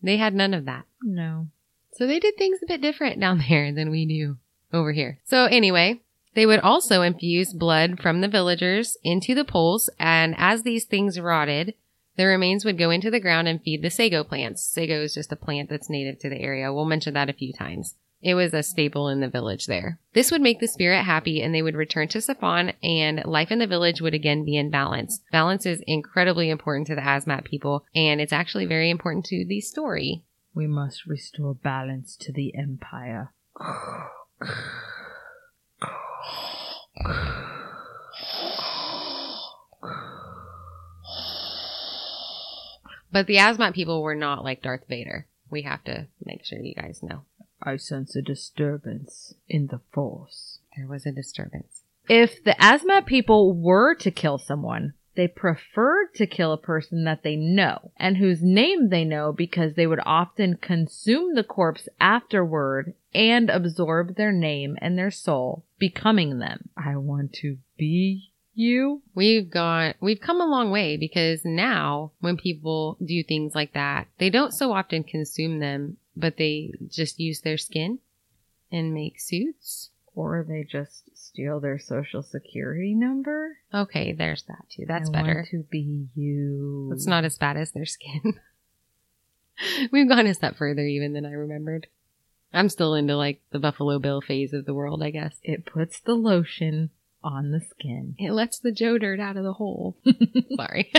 They 0.02 0.18
had 0.18 0.34
none 0.34 0.54
of 0.54 0.66
that. 0.66 0.86
No. 1.02 1.48
So 1.94 2.08
they 2.08 2.20
did 2.20 2.38
things 2.38 2.60
a 2.62 2.68
bit 2.68 2.82
different 2.82 3.20
down 3.20 3.44
there 3.50 3.72
than 3.74 3.90
we 3.92 4.06
do 4.06 4.38
over 4.74 4.92
here. 4.92 5.20
So 5.26 5.46
anyway, 5.46 6.02
they 6.34 6.46
would 6.46 6.62
also 6.62 7.02
infuse 7.02 7.54
blood 7.54 8.00
from 8.00 8.22
the 8.22 8.28
villagers 8.28 8.98
into 9.04 9.36
the 9.36 9.46
poles, 9.46 9.90
and 10.00 10.34
as 10.38 10.64
these 10.64 10.86
things 10.86 11.20
rotted, 11.20 11.74
the 12.16 12.26
remains 12.26 12.66
would 12.66 12.78
go 12.78 12.90
into 12.90 13.12
the 13.12 13.20
ground 13.20 13.48
and 13.48 13.62
feed 13.62 13.82
the 13.82 13.90
sago 13.90 14.24
plants. 14.24 14.64
Sago 14.64 15.02
is 15.02 15.14
just 15.14 15.32
a 15.32 15.36
plant 15.36 15.70
that's 15.70 15.90
native 15.90 16.20
to 16.20 16.30
the 16.30 16.40
area. 16.40 16.72
We'll 16.72 16.86
mention 16.86 17.14
that 17.14 17.30
a 17.30 17.34
few 17.34 17.54
times. 17.54 17.96
It 18.24 18.36
was 18.36 18.54
a 18.54 18.62
staple 18.62 19.08
in 19.08 19.20
the 19.20 19.28
village 19.28 19.66
there. 19.66 20.00
This 20.14 20.32
would 20.32 20.42
make 20.42 20.60
the 20.60 20.68
spirit 20.68 21.04
happy 21.04 21.42
and 21.42 21.56
they 21.56 21.64
would 21.64 21.76
return 21.76 22.08
to 22.10 22.20
Safan 22.20 22.74
and 22.84 23.24
life 23.26 23.52
in 23.52 23.60
the 23.60 23.68
village 23.68 24.00
would 24.00 24.14
again 24.14 24.46
be 24.46 24.56
in 24.56 24.70
balance. 24.70 25.22
Balance 25.32 25.66
is 25.66 25.84
incredibly 25.88 26.50
important 26.50 26.88
to 26.88 26.96
the 26.96 27.02
Asmat 27.02 27.46
people 27.46 27.86
and 27.96 28.22
it's 28.22 28.34
actually 28.34 28.66
very 28.66 28.90
important 28.92 29.26
to 29.26 29.46
the 29.46 29.60
story. 29.60 30.24
We 30.54 30.68
must 30.68 31.08
restore 31.08 31.56
balance 31.56 32.16
to 32.18 32.32
the 32.32 32.54
empire. 32.56 33.34
But 43.12 43.28
the 43.28 43.38
Asmat 43.38 43.74
people 43.74 44.02
were 44.02 44.16
not 44.16 44.44
like 44.44 44.62
Darth 44.62 44.88
Vader. 44.88 45.28
We 45.50 45.64
have 45.64 45.84
to 45.86 46.08
make 46.24 46.46
sure 46.46 46.60
you 46.60 46.74
guys 46.74 47.02
know. 47.02 47.24
I 47.64 47.78
sense 47.78 48.16
a 48.16 48.22
disturbance 48.22 49.34
in 49.48 49.68
the 49.68 49.82
force. 49.92 50.60
There 50.76 50.88
was 50.88 51.06
a 51.06 51.12
disturbance. 51.12 51.82
If 52.10 52.44
the 52.44 52.56
Asmat 52.60 53.06
people 53.06 53.54
were 53.54 53.96
to 53.96 54.12
kill 54.12 54.38
someone, 54.38 54.94
they 55.16 55.28
preferred 55.28 56.14
to 56.16 56.26
kill 56.26 56.54
a 56.54 56.58
person 56.58 57.04
that 57.04 57.24
they 57.24 57.36
know 57.36 57.92
and 57.98 58.18
whose 58.18 58.42
name 58.42 58.90
they 58.90 59.04
know 59.04 59.34
because 59.34 59.74
they 59.74 59.86
would 59.86 60.00
often 60.06 60.56
consume 60.56 61.36
the 61.36 61.44
corpse 61.44 61.90
afterward 62.00 62.94
and 63.14 63.50
absorb 63.50 64.16
their 64.16 64.32
name 64.32 64.78
and 64.82 64.98
their 64.98 65.12
soul, 65.12 65.66
becoming 65.78 66.40
them. 66.40 66.70
I 66.78 66.96
want 66.96 67.34
to 67.42 67.58
be 67.78 68.32
you. 68.54 69.02
We've 69.14 69.50
got, 69.50 69.96
we've 70.00 70.22
come 70.22 70.40
a 70.40 70.46
long 70.46 70.72
way 70.72 70.98
because 70.98 71.42
now 71.44 72.12
when 72.20 72.38
people 72.38 72.98
do 73.04 73.24
things 73.24 73.54
like 73.54 73.74
that, 73.74 74.08
they 74.18 74.30
don't 74.30 74.54
so 74.54 74.72
often 74.72 75.04
consume 75.04 75.60
them, 75.60 75.98
but 76.16 76.38
they 76.38 76.74
just 76.88 77.20
use 77.20 77.42
their 77.42 77.58
skin 77.58 78.00
and 78.72 78.94
make 78.94 79.20
suits. 79.20 79.90
Or 80.14 80.46
they 80.48 80.66
just 80.70 81.04
steal 81.16 81.62
their 81.62 81.80
social 81.80 82.22
security 82.22 82.94
number. 82.94 83.58
Okay, 83.74 84.12
there's 84.12 84.44
that 84.44 84.66
too. 84.70 84.84
That's 84.86 85.10
I 85.10 85.14
better. 85.14 85.36
Want 85.36 85.48
to 85.52 85.66
be 85.72 86.08
you. 86.16 86.92
It's 86.94 87.08
not 87.08 87.24
as 87.24 87.38
bad 87.38 87.56
as 87.56 87.72
their 87.72 87.86
skin. 87.86 88.34
We've 89.92 90.10
gone 90.10 90.28
a 90.28 90.34
step 90.34 90.58
further 90.58 90.86
even 90.86 91.14
than 91.14 91.26
I 91.26 91.32
remembered. 91.32 91.88
I'm 92.54 92.68
still 92.68 92.94
into 92.94 93.16
like 93.16 93.42
the 93.52 93.60
Buffalo 93.60 94.00
Bill 94.00 94.20
phase 94.20 94.52
of 94.52 94.66
the 94.66 94.74
world, 94.74 95.02
I 95.02 95.12
guess. 95.12 95.36
It 95.44 95.66
puts 95.66 96.02
the 96.02 96.16
lotion 96.16 96.90
on 97.24 97.52
the 97.52 97.62
skin. 97.62 98.16
It 98.18 98.32
lets 98.32 98.60
the 98.60 98.72
Joe 98.72 98.98
dirt 98.98 99.20
out 99.20 99.38
of 99.38 99.44
the 99.44 99.54
hole. 99.54 99.96
Sorry. 100.58 100.92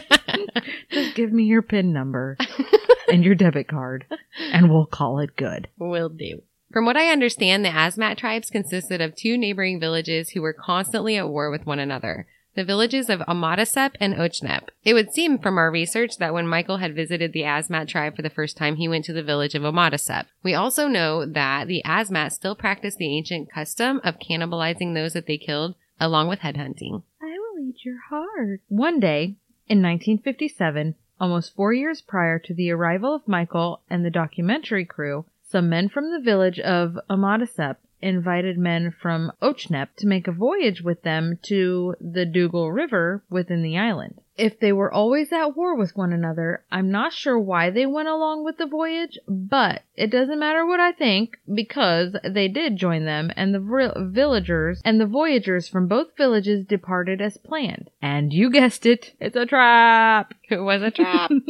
Just 0.90 1.16
give 1.16 1.33
me 1.33 1.44
your 1.44 1.62
PIN 1.62 1.92
number 1.92 2.38
and 3.10 3.24
your 3.24 3.34
debit 3.34 3.68
card, 3.68 4.06
and 4.52 4.70
we'll 4.70 4.86
call 4.86 5.18
it 5.18 5.36
good. 5.36 5.68
Will 5.78 6.08
do. 6.08 6.42
From 6.72 6.86
what 6.86 6.96
I 6.96 7.10
understand, 7.10 7.64
the 7.64 7.70
Asmat 7.70 8.16
tribes 8.16 8.48
consisted 8.48 9.02
of 9.02 9.14
two 9.14 9.36
neighboring 9.36 9.78
villages 9.78 10.30
who 10.30 10.40
were 10.40 10.54
constantly 10.54 11.16
at 11.16 11.28
war 11.28 11.50
with 11.50 11.66
one 11.66 11.78
another. 11.78 12.26
The 12.54 12.64
villages 12.64 13.08
of 13.08 13.20
Amadasep 13.20 13.92
and 13.98 14.14
Ochnep. 14.14 14.68
It 14.84 14.92
would 14.92 15.12
seem 15.12 15.38
from 15.38 15.56
our 15.56 15.70
research 15.70 16.18
that 16.18 16.34
when 16.34 16.46
Michael 16.46 16.78
had 16.78 16.94
visited 16.94 17.32
the 17.32 17.42
Asmat 17.42 17.88
tribe 17.88 18.14
for 18.14 18.22
the 18.22 18.30
first 18.30 18.56
time, 18.58 18.76
he 18.76 18.88
went 18.88 19.06
to 19.06 19.12
the 19.12 19.22
village 19.22 19.54
of 19.54 19.62
Amadasep. 19.62 20.26
We 20.42 20.54
also 20.54 20.86
know 20.86 21.24
that 21.24 21.66
the 21.66 21.82
Asmat 21.84 22.32
still 22.32 22.54
practice 22.54 22.94
the 22.94 23.16
ancient 23.16 23.50
custom 23.50 24.00
of 24.04 24.18
cannibalizing 24.18 24.94
those 24.94 25.14
that 25.14 25.26
they 25.26 25.38
killed, 25.38 25.76
along 25.98 26.28
with 26.28 26.40
headhunting. 26.40 27.02
I 27.22 27.36
will 27.38 27.68
eat 27.68 27.84
your 27.84 27.98
heart. 28.10 28.60
One 28.68 29.00
day, 29.00 29.36
in 29.66 29.80
1957, 29.80 30.94
almost 31.22 31.54
four 31.54 31.72
years 31.72 32.02
prior 32.02 32.37
to 32.37 32.52
the 32.52 32.72
arrival 32.72 33.14
of 33.14 33.28
Michael 33.28 33.80
and 33.88 34.04
the 34.04 34.11
documentary 34.11 34.85
crew, 34.85 35.24
some 35.44 35.68
men 35.68 35.88
from 35.88 36.11
the 36.11 36.18
village 36.18 36.58
of 36.58 36.98
Amadasep 37.08 37.76
invited 38.02 38.58
men 38.58 38.90
from 38.90 39.32
Ochnep 39.40 39.94
to 39.96 40.06
make 40.06 40.26
a 40.26 40.32
voyage 40.32 40.82
with 40.82 41.02
them 41.02 41.38
to 41.42 41.94
the 42.00 42.26
Dougal 42.26 42.72
River 42.72 43.22
within 43.30 43.62
the 43.62 43.78
island. 43.78 44.20
If 44.36 44.58
they 44.58 44.72
were 44.72 44.92
always 44.92 45.30
at 45.30 45.56
war 45.56 45.76
with 45.76 45.96
one 45.96 46.12
another, 46.12 46.64
I'm 46.72 46.90
not 46.90 47.12
sure 47.12 47.38
why 47.38 47.70
they 47.70 47.84
went 47.86 48.08
along 48.08 48.44
with 48.44 48.56
the 48.56 48.66
voyage, 48.66 49.18
but 49.28 49.82
it 49.94 50.10
doesn't 50.10 50.38
matter 50.38 50.66
what 50.66 50.80
I 50.80 50.92
think 50.92 51.36
because 51.52 52.16
they 52.24 52.48
did 52.48 52.76
join 52.76 53.04
them 53.04 53.30
and 53.36 53.54
the 53.54 54.00
villagers 54.10 54.80
and 54.84 55.00
the 55.00 55.06
voyagers 55.06 55.68
from 55.68 55.86
both 55.86 56.16
villages 56.16 56.64
departed 56.64 57.20
as 57.20 57.36
planned. 57.36 57.90
And 58.00 58.32
you 58.32 58.50
guessed 58.50 58.86
it, 58.86 59.14
it's 59.20 59.36
a 59.36 59.46
trap. 59.46 60.34
It 60.48 60.60
was 60.60 60.82
a 60.82 60.90
trap. 60.90 61.30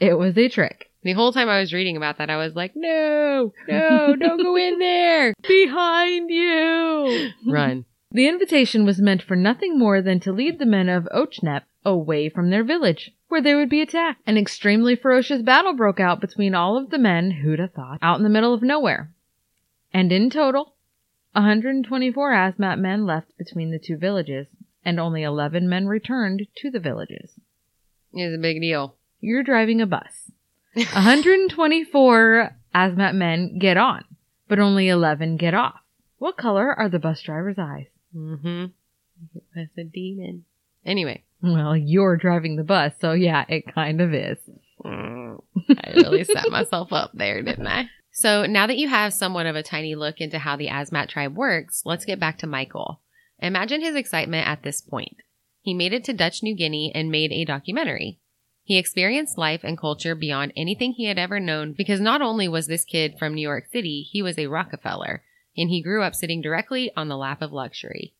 It 0.00 0.18
was 0.18 0.38
a 0.38 0.48
trick. 0.48 0.89
The 1.02 1.12
whole 1.12 1.32
time 1.32 1.48
I 1.48 1.60
was 1.60 1.72
reading 1.72 1.96
about 1.96 2.18
that, 2.18 2.30
I 2.30 2.36
was 2.36 2.54
like, 2.54 2.72
no, 2.74 3.52
no, 3.68 4.16
don't 4.16 4.42
go 4.42 4.56
in 4.56 4.78
there. 4.78 5.34
Behind 5.48 6.30
you! 6.30 7.30
Run. 7.46 7.84
The 8.12 8.28
invitation 8.28 8.84
was 8.84 9.00
meant 9.00 9.22
for 9.22 9.36
nothing 9.36 9.78
more 9.78 10.02
than 10.02 10.20
to 10.20 10.32
lead 10.32 10.58
the 10.58 10.66
men 10.66 10.88
of 10.88 11.08
Ochnep 11.14 11.62
away 11.84 12.28
from 12.28 12.50
their 12.50 12.64
village, 12.64 13.12
where 13.28 13.40
they 13.40 13.54
would 13.54 13.70
be 13.70 13.80
attacked. 13.80 14.20
An 14.26 14.36
extremely 14.36 14.96
ferocious 14.96 15.42
battle 15.42 15.74
broke 15.74 16.00
out 16.00 16.20
between 16.20 16.54
all 16.54 16.76
of 16.76 16.90
the 16.90 16.98
men, 16.98 17.30
who'd 17.30 17.60
have 17.60 17.72
thought, 17.72 17.98
out 18.02 18.18
in 18.18 18.24
the 18.24 18.28
middle 18.28 18.52
of 18.52 18.62
nowhere. 18.62 19.12
And 19.94 20.12
in 20.12 20.28
total, 20.28 20.74
124 21.32 22.32
Asmat 22.32 22.78
men 22.78 23.06
left 23.06 23.36
between 23.38 23.70
the 23.70 23.78
two 23.78 23.96
villages, 23.96 24.48
and 24.84 24.98
only 24.98 25.22
11 25.22 25.68
men 25.68 25.86
returned 25.86 26.46
to 26.56 26.70
the 26.70 26.80
villages. 26.80 27.38
It 28.12 28.26
was 28.26 28.34
a 28.34 28.42
big 28.42 28.60
deal. 28.60 28.96
You're 29.20 29.44
driving 29.44 29.80
a 29.80 29.86
bus. 29.86 30.32
124 30.74 32.56
Asmat 32.74 33.14
men 33.14 33.58
get 33.58 33.76
on, 33.76 34.04
but 34.48 34.58
only 34.58 34.88
11 34.88 35.36
get 35.36 35.54
off. 35.54 35.80
What 36.18 36.36
color 36.36 36.72
are 36.72 36.88
the 36.88 36.98
bus 36.98 37.22
driver's 37.22 37.58
eyes? 37.58 37.86
Mm-hmm. 38.14 38.66
It 39.34 39.42
was 39.54 39.68
a 39.76 39.84
demon. 39.84 40.44
Anyway. 40.84 41.24
Well, 41.42 41.76
you're 41.76 42.16
driving 42.16 42.56
the 42.56 42.64
bus, 42.64 42.92
so 43.00 43.12
yeah, 43.12 43.44
it 43.48 43.74
kind 43.74 44.00
of 44.00 44.12
is. 44.12 44.38
Mm, 44.84 45.40
I 45.78 45.90
really 45.94 46.24
set 46.24 46.44
myself 46.50 46.92
up 46.92 47.12
there, 47.14 47.42
didn't 47.42 47.66
I? 47.66 47.88
So 48.12 48.44
now 48.44 48.66
that 48.66 48.76
you 48.76 48.88
have 48.88 49.14
somewhat 49.14 49.46
of 49.46 49.56
a 49.56 49.62
tiny 49.62 49.94
look 49.94 50.20
into 50.20 50.38
how 50.38 50.56
the 50.56 50.68
Asmat 50.68 51.08
tribe 51.08 51.36
works, 51.36 51.82
let's 51.84 52.04
get 52.04 52.20
back 52.20 52.38
to 52.38 52.46
Michael. 52.46 53.00
Imagine 53.38 53.80
his 53.80 53.94
excitement 53.94 54.46
at 54.46 54.62
this 54.62 54.80
point. 54.80 55.16
He 55.62 55.74
made 55.74 55.92
it 55.92 56.04
to 56.04 56.12
Dutch 56.12 56.42
New 56.42 56.54
Guinea 56.54 56.92
and 56.94 57.10
made 57.10 57.32
a 57.32 57.44
documentary. 57.44 58.18
He 58.62 58.78
experienced 58.78 59.38
life 59.38 59.62
and 59.64 59.78
culture 59.78 60.14
beyond 60.14 60.52
anything 60.56 60.92
he 60.92 61.06
had 61.06 61.18
ever 61.18 61.40
known 61.40 61.72
because 61.72 62.00
not 62.00 62.22
only 62.22 62.46
was 62.48 62.66
this 62.66 62.84
kid 62.84 63.14
from 63.18 63.34
New 63.34 63.42
York 63.42 63.66
City, 63.72 64.02
he 64.02 64.22
was 64.22 64.38
a 64.38 64.46
Rockefeller, 64.46 65.22
and 65.56 65.70
he 65.70 65.82
grew 65.82 66.02
up 66.02 66.14
sitting 66.14 66.40
directly 66.40 66.92
on 66.96 67.08
the 67.08 67.16
lap 67.16 67.42
of 67.42 67.52
luxury. 67.52 68.14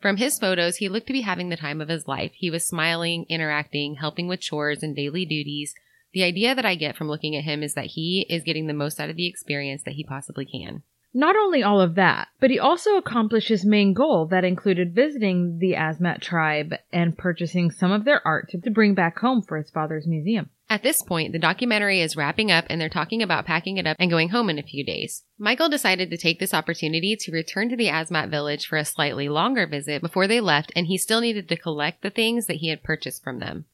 From 0.00 0.18
his 0.18 0.38
photos, 0.38 0.76
he 0.76 0.88
looked 0.88 1.08
to 1.08 1.12
be 1.12 1.22
having 1.22 1.48
the 1.48 1.56
time 1.56 1.80
of 1.80 1.88
his 1.88 2.06
life. 2.06 2.30
He 2.34 2.50
was 2.50 2.68
smiling, 2.68 3.26
interacting, 3.28 3.96
helping 3.96 4.28
with 4.28 4.40
chores 4.40 4.82
and 4.82 4.94
daily 4.94 5.26
duties. 5.26 5.74
The 6.12 6.22
idea 6.22 6.54
that 6.54 6.64
I 6.64 6.76
get 6.76 6.96
from 6.96 7.08
looking 7.08 7.34
at 7.34 7.44
him 7.44 7.62
is 7.62 7.74
that 7.74 7.86
he 7.86 8.24
is 8.30 8.44
getting 8.44 8.66
the 8.66 8.74
most 8.74 9.00
out 9.00 9.10
of 9.10 9.16
the 9.16 9.26
experience 9.26 9.82
that 9.84 9.94
he 9.94 10.04
possibly 10.04 10.46
can. 10.46 10.82
Not 11.14 11.36
only 11.36 11.62
all 11.62 11.80
of 11.80 11.94
that, 11.94 12.28
but 12.38 12.50
he 12.50 12.58
also 12.58 12.96
accomplished 12.96 13.48
his 13.48 13.64
main 13.64 13.94
goal 13.94 14.26
that 14.26 14.44
included 14.44 14.94
visiting 14.94 15.58
the 15.58 15.72
Asmat 15.72 16.20
tribe 16.20 16.74
and 16.92 17.16
purchasing 17.16 17.70
some 17.70 17.90
of 17.92 18.04
their 18.04 18.24
art 18.26 18.50
to, 18.50 18.70
bring 18.70 18.94
back 18.94 19.18
home 19.18 19.40
for 19.40 19.56
his 19.56 19.70
father's 19.70 20.06
museum. 20.06 20.50
At 20.68 20.82
this 20.82 21.02
point, 21.02 21.32
the 21.32 21.38
documentary 21.38 22.02
is 22.02 22.16
wrapping 22.16 22.50
up 22.50 22.66
and 22.68 22.78
they're 22.78 22.90
talking 22.90 23.22
about 23.22 23.46
packing 23.46 23.78
it 23.78 23.86
up 23.86 23.96
and 23.98 24.10
going 24.10 24.28
home 24.28 24.50
in 24.50 24.58
a 24.58 24.62
few 24.62 24.84
days. 24.84 25.24
Michael 25.38 25.70
decided 25.70 26.10
to 26.10 26.18
take 26.18 26.38
this 26.38 26.52
opportunity 26.52 27.16
to 27.18 27.32
return 27.32 27.70
to 27.70 27.76
the 27.76 27.88
Asmat 27.88 28.28
village 28.28 28.66
for 28.66 28.76
a 28.76 28.84
slightly 28.84 29.30
longer 29.30 29.66
visit 29.66 30.02
before 30.02 30.26
they 30.26 30.40
left, 30.40 30.70
and 30.76 30.86
he 30.86 30.98
still 30.98 31.22
needed 31.22 31.48
to 31.48 31.56
collect 31.56 32.02
the 32.02 32.10
things 32.10 32.46
that 32.46 32.56
he 32.56 32.68
had 32.68 32.82
purchased 32.82 33.24
from 33.24 33.38
them. 33.38 33.64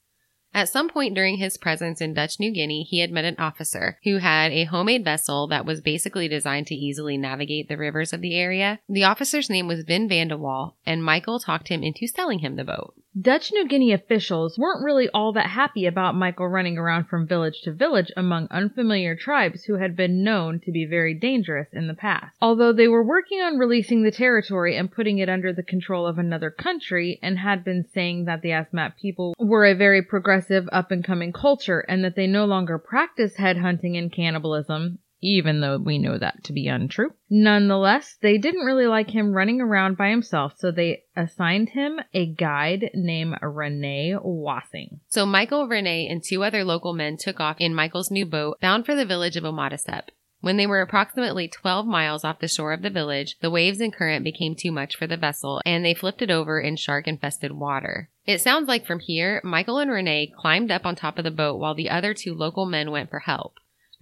At 0.55 0.69
some 0.69 0.89
point 0.89 1.15
during 1.15 1.39
his 1.39 1.59
presence 1.59 2.01
in 2.01 2.15
Dutch 2.15 2.39
New 2.39 2.53
Guinea, 2.53 2.85
he 2.85 3.01
had 3.01 3.11
met 3.11 3.25
an 3.25 3.35
officer 3.39 3.99
who 4.05 4.19
had 4.19 4.53
a 4.53 4.65
homemade 4.65 5.05
vessel 5.05 5.49
that 5.49 5.67
was 5.67 5.81
basically 5.81 6.29
designed 6.29 6.69
to 6.69 6.77
easily 6.77 7.19
navigate 7.19 7.69
the 7.69 7.77
rivers 7.77 8.13
of 8.13 8.21
the 8.21 8.37
area. 8.37 8.79
The 8.89 9.03
officer's 9.03 9.51
name 9.51 9.67
was 9.67 9.85
Wim 9.85 10.09
van 10.09 10.29
de 10.29 10.37
Waal, 10.37 10.77
and 10.87 11.03
Michael 11.03 11.41
talked 11.41 11.69
him 11.69 11.83
into 11.83 12.07
selling 12.07 12.39
him 12.39 12.55
the 12.55 12.63
boat. 12.63 12.95
Dutch 13.21 13.53
New 13.53 13.69
Guinea 13.69 13.93
officials 13.93 14.59
weren't 14.59 14.83
really 14.83 15.09
all 15.11 15.33
that 15.35 15.47
happy 15.47 15.87
about 15.87 16.17
Michael 16.17 16.49
running 16.49 16.77
around 16.77 17.05
from 17.05 17.29
village 17.29 17.61
to 17.63 17.73
village 17.73 18.11
among 18.17 18.49
unfamiliar 18.51 19.15
tribes 19.15 19.63
who 19.63 19.77
had 19.77 19.95
been 19.95 20.25
known 20.25 20.59
to 20.59 20.73
be 20.73 20.85
very 20.85 21.15
dangerous 21.15 21.69
in 21.73 21.87
the 21.87 21.95
past. 21.95 22.35
Although 22.43 22.73
they 22.73 22.89
were 22.89 23.05
working 23.05 23.41
on 23.41 23.57
releasing 23.57 24.03
the 24.03 24.11
territory 24.11 24.77
and 24.77 24.91
putting 24.91 25.19
it 25.19 25.29
under 25.29 25.53
the 25.53 25.63
control 25.63 26.09
of 26.09 26.19
another 26.19 26.51
country 26.51 27.21
and 27.23 27.39
had 27.39 27.63
been 27.63 27.85
saying 27.95 28.25
that 28.25 28.43
the 28.43 28.51
Asmat 28.51 28.97
people 29.01 29.37
were 29.39 29.65
a 29.65 29.77
very 29.77 30.03
progressive 30.03 30.69
up 30.73 30.91
and 30.91 31.05
coming 31.05 31.33
culture 31.33 31.85
and 31.89 32.03
that 32.03 32.17
they 32.17 32.27
no 32.27 32.45
longer 32.47 32.79
practice 32.79 33.37
headhunting 33.37 33.97
and 33.97 34.11
cannibalism, 34.11 34.99
even 35.25 35.61
though 35.61 35.79
we 35.79 35.99
know 35.99 36.19
that 36.19 36.45
to 36.45 36.53
be 36.53 36.69
untrue. 36.69 37.11
Nonetheless, 37.31 38.17
they 38.21 38.37
didn't 38.37 38.67
really 38.67 38.87
like 38.87 39.11
him 39.11 39.33
running 39.33 39.61
around 39.61 39.97
by 39.97 40.11
himself, 40.11 40.53
so 40.59 40.71
they 40.71 41.03
assigned 41.17 41.71
him 41.71 41.99
a 42.13 42.27
guide 42.27 42.91
named 42.95 43.37
Rene 43.41 44.17
Wassing. 44.23 45.01
So 45.09 45.25
Michael, 45.25 45.67
Renee, 45.67 46.07
and 46.09 46.23
two 46.23 46.45
other 46.45 46.63
local 46.63 46.93
men 46.93 47.17
took 47.17 47.41
off 47.41 47.57
in 47.59 47.75
Michael's 47.75 48.11
new 48.11 48.27
boat 48.27 48.61
bound 48.61 48.85
for 48.85 48.95
the 48.95 49.07
village 49.07 49.37
of 49.37 49.45
Omadasep. 49.45 50.09
When 50.45 50.59
they 50.59 50.67
were 50.67 50.83
approximately 50.83 51.49
12 51.49 51.87
miles 51.87 52.23
off 52.23 52.39
the 52.39 52.49
shore 52.49 52.75
of 52.75 52.83
the 52.83 52.91
village, 52.91 53.37
the 53.41 53.51
waves 53.51 53.81
and 53.81 53.91
current 53.91 54.25
became 54.25 54.55
too 54.55 54.71
much 54.71 54.95
for 54.95 55.07
the 55.07 55.17
vessel 55.17 55.63
and 55.65 55.83
they 55.83 55.95
flipped 55.95 56.21
it 56.21 56.31
over 56.31 56.61
in 56.61 56.77
shark 56.77 57.09
infested 57.09 57.53
water. 57.53 58.11
It 58.27 58.43
sounds 58.43 58.69
like 58.69 58.85
from 58.85 59.01
here, 59.01 59.41
Michael 59.43 59.79
and 59.79 59.91
Renee 59.91 60.35
climbed 60.37 60.71
up 60.71 60.85
on 60.85 60.97
top 60.97 61.17
of 61.17 61.25
the 61.25 61.31
boat 61.31 61.59
while 61.59 61.75
the 61.75 61.89
other 61.89 62.13
two 62.13 62.35
local 62.35 62.67
men 62.67 62.91
went 62.91 63.09
for 63.09 63.21
help. 63.21 63.55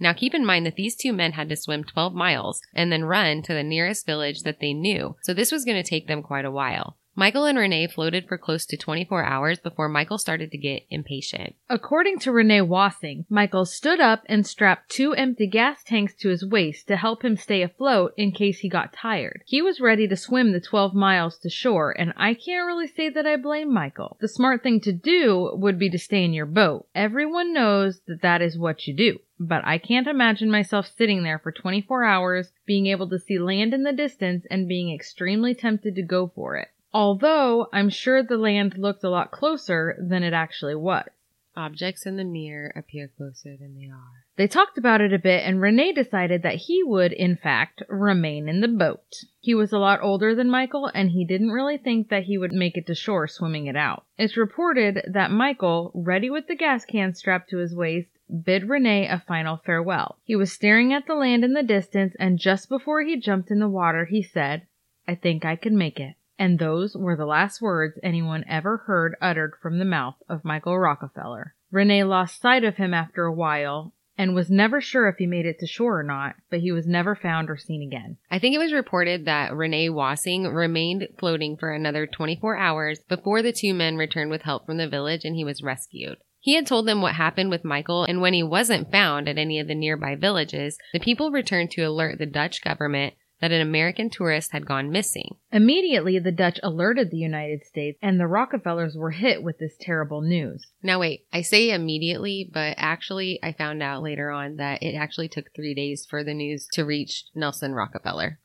Now 0.03 0.11
keep 0.11 0.35
in 0.35 0.45
mind 0.45 0.65
that 0.65 0.75
these 0.75 0.97
two 0.97 1.13
men 1.13 1.31
had 1.31 1.47
to 1.47 1.55
swim 1.55 1.85
12 1.85 2.13
miles 2.13 2.61
and 2.73 2.91
then 2.91 3.05
run 3.05 3.41
to 3.43 3.53
the 3.53 3.63
nearest 3.63 4.05
village 4.05 4.41
that 4.41 4.59
they 4.59 4.73
knew, 4.73 5.15
so 5.21 5.33
this 5.33 5.49
was 5.49 5.63
going 5.63 5.81
to 5.81 5.89
take 5.89 6.07
them 6.07 6.21
quite 6.21 6.43
a 6.43 6.51
while. 6.51 6.97
Michael 7.15 7.45
and 7.45 7.59
Renee 7.59 7.85
floated 7.85 8.27
for 8.27 8.39
close 8.39 8.65
to 8.65 8.75
24 8.75 9.23
hours 9.23 9.59
before 9.59 9.87
Michael 9.87 10.17
started 10.17 10.49
to 10.49 10.57
get 10.57 10.87
impatient. 10.89 11.55
According 11.69 12.17
to 12.19 12.31
Renee 12.31 12.61
Wassing, 12.61 13.25
Michael 13.29 13.65
stood 13.65 13.99
up 13.99 14.23
and 14.25 14.47
strapped 14.47 14.89
two 14.89 15.13
empty 15.13 15.45
gas 15.45 15.83
tanks 15.83 16.15
to 16.15 16.29
his 16.29 16.43
waist 16.43 16.87
to 16.87 16.97
help 16.97 17.23
him 17.23 17.37
stay 17.37 17.61
afloat 17.61 18.13
in 18.17 18.31
case 18.31 18.59
he 18.59 18.69
got 18.69 18.93
tired. 18.93 19.43
He 19.45 19.61
was 19.61 19.79
ready 19.79 20.07
to 20.07 20.15
swim 20.15 20.53
the 20.53 20.59
12 20.59 20.95
miles 20.95 21.37
to 21.39 21.51
shore, 21.51 21.91
and 21.91 22.13
I 22.17 22.33
can't 22.33 22.65
really 22.65 22.87
say 22.87 23.09
that 23.09 23.27
I 23.27 23.37
blame 23.37 23.71
Michael. 23.71 24.17
The 24.19 24.27
smart 24.27 24.63
thing 24.63 24.81
to 24.81 24.91
do 24.91 25.51
would 25.53 25.77
be 25.77 25.91
to 25.91 25.99
stay 25.99 26.23
in 26.23 26.33
your 26.33 26.47
boat. 26.47 26.87
Everyone 26.95 27.53
knows 27.53 28.01
that 28.07 28.23
that 28.23 28.41
is 28.41 28.57
what 28.57 28.87
you 28.87 28.93
do. 28.95 29.19
But 29.39 29.65
I 29.65 29.77
can't 29.77 30.07
imagine 30.07 30.49
myself 30.49 30.87
sitting 30.95 31.23
there 31.23 31.37
for 31.37 31.51
24 31.51 32.03
hours, 32.03 32.51
being 32.65 32.87
able 32.87 33.09
to 33.09 33.19
see 33.19 33.37
land 33.39 33.73
in 33.73 33.83
the 33.83 33.91
distance, 33.91 34.45
and 34.49 34.67
being 34.67 34.93
extremely 34.93 35.53
tempted 35.53 35.95
to 35.95 36.01
go 36.01 36.31
for 36.33 36.55
it. 36.55 36.69
Although 36.93 37.67
I'm 37.73 37.89
sure 37.89 38.21
the 38.21 38.37
land 38.37 38.77
looked 38.77 39.03
a 39.03 39.09
lot 39.09 39.31
closer 39.31 39.95
than 39.99 40.21
it 40.21 40.33
actually 40.33 40.75
was. 40.75 41.07
Objects 41.55 42.07
in 42.07 42.17
the 42.17 42.23
mirror 42.23 42.73
appear 42.75 43.07
closer 43.07 43.55
than 43.55 43.75
they 43.75 43.87
are. 43.87 44.25
They 44.37 44.47
talked 44.47 44.79
about 44.79 45.01
it 45.01 45.13
a 45.13 45.19
bit, 45.19 45.43
and 45.45 45.61
Rene 45.61 45.93
decided 45.93 46.41
that 46.41 46.55
he 46.55 46.83
would, 46.83 47.11
in 47.11 47.35
fact, 47.35 47.83
remain 47.87 48.49
in 48.49 48.61
the 48.61 48.67
boat. 48.67 49.23
He 49.39 49.53
was 49.53 49.71
a 49.71 49.77
lot 49.77 50.01
older 50.01 50.33
than 50.33 50.49
Michael, 50.49 50.89
and 50.95 51.11
he 51.11 51.25
didn't 51.25 51.51
really 51.51 51.77
think 51.77 52.09
that 52.09 52.23
he 52.23 52.39
would 52.39 52.53
make 52.53 52.75
it 52.75 52.87
to 52.87 52.95
shore 52.95 53.27
swimming 53.27 53.67
it 53.67 53.75
out. 53.75 54.03
It's 54.17 54.35
reported 54.35 55.03
that 55.07 55.29
Michael, 55.29 55.91
ready 55.93 56.31
with 56.31 56.47
the 56.47 56.55
gas 56.55 56.85
can 56.85 57.13
strapped 57.13 57.51
to 57.51 57.57
his 57.57 57.75
waist, 57.75 58.09
bid 58.43 58.67
Rene 58.67 59.07
a 59.07 59.19
final 59.27 59.57
farewell. 59.57 60.17
He 60.23 60.35
was 60.35 60.51
staring 60.51 60.91
at 60.91 61.05
the 61.05 61.13
land 61.13 61.43
in 61.43 61.53
the 61.53 61.61
distance, 61.61 62.15
and 62.19 62.39
just 62.39 62.67
before 62.67 63.03
he 63.03 63.15
jumped 63.15 63.51
in 63.51 63.59
the 63.59 63.69
water, 63.69 64.05
he 64.05 64.23
said, 64.23 64.65
I 65.07 65.13
think 65.13 65.45
I 65.45 65.55
can 65.55 65.77
make 65.77 65.99
it. 65.99 66.15
And 66.37 66.59
those 66.59 66.95
were 66.95 67.15
the 67.15 67.25
last 67.25 67.61
words 67.61 67.99
anyone 68.01 68.43
ever 68.47 68.77
heard 68.77 69.15
uttered 69.21 69.53
from 69.61 69.77
the 69.79 69.85
mouth 69.85 70.15
of 70.27 70.43
Michael 70.43 70.79
Rockefeller. 70.79 71.55
Rene 71.71 72.03
lost 72.03 72.41
sight 72.41 72.63
of 72.63 72.77
him 72.77 72.93
after 72.93 73.25
a 73.25 73.33
while 73.33 73.93
and 74.17 74.35
was 74.35 74.49
never 74.49 74.79
sure 74.79 75.07
if 75.07 75.17
he 75.17 75.25
made 75.25 75.45
it 75.45 75.59
to 75.59 75.67
shore 75.67 75.99
or 75.99 76.03
not, 76.03 76.35
but 76.49 76.59
he 76.59 76.71
was 76.71 76.85
never 76.85 77.15
found 77.15 77.49
or 77.49 77.57
seen 77.57 77.81
again. 77.81 78.17
I 78.29 78.39
think 78.39 78.55
it 78.55 78.59
was 78.59 78.73
reported 78.73 79.25
that 79.25 79.55
Renee 79.55 79.89
Wassing 79.89 80.47
remained 80.47 81.07
floating 81.17 81.57
for 81.57 81.71
another 81.71 82.05
24 82.05 82.57
hours 82.57 82.99
before 83.09 83.41
the 83.41 83.51
two 83.51 83.73
men 83.73 83.97
returned 83.97 84.29
with 84.29 84.43
help 84.43 84.65
from 84.65 84.77
the 84.77 84.87
village 84.87 85.25
and 85.25 85.35
he 85.35 85.43
was 85.43 85.63
rescued. 85.63 86.17
He 86.39 86.55
had 86.55 86.67
told 86.67 86.87
them 86.87 87.01
what 87.01 87.15
happened 87.15 87.51
with 87.51 87.63
Michael, 87.63 88.03
and 88.03 88.19
when 88.19 88.33
he 88.33 88.43
wasn't 88.43 88.91
found 88.91 89.29
at 89.29 89.37
any 89.37 89.61
of 89.61 89.67
the 89.67 89.73
nearby 89.73 90.15
villages, 90.15 90.77
the 90.91 90.99
people 90.99 91.31
returned 91.31 91.71
to 91.71 91.83
alert 91.83 92.19
the 92.19 92.25
Dutch 92.25 92.61
government 92.61 93.13
that 93.43 93.51
an 93.51 93.59
American 93.59 94.09
tourist 94.09 94.53
had 94.53 94.65
gone 94.65 94.89
missing. 94.89 95.35
Immediately, 95.51 96.17
the 96.17 96.31
Dutch 96.31 96.61
alerted 96.63 97.11
the 97.11 97.17
United 97.17 97.65
States, 97.65 97.99
and 98.01 98.17
the 98.17 98.25
Rockefellers 98.25 98.95
were 98.95 99.11
hit 99.11 99.43
with 99.43 99.57
this 99.57 99.75
terrible 99.81 100.21
news. 100.21 100.65
Now, 100.81 101.01
wait, 101.01 101.25
I 101.33 101.41
say 101.41 101.71
immediately, 101.71 102.49
but 102.49 102.75
actually, 102.77 103.39
I 103.43 103.51
found 103.51 103.83
out 103.83 104.01
later 104.01 104.31
on 104.31 104.55
that 104.55 104.81
it 104.81 104.95
actually 104.95 105.27
took 105.27 105.53
three 105.53 105.73
days 105.75 106.07
for 106.09 106.23
the 106.23 106.33
news 106.33 106.69
to 106.71 106.85
reach 106.85 107.25
Nelson 107.35 107.73
Rockefeller. 107.73 108.39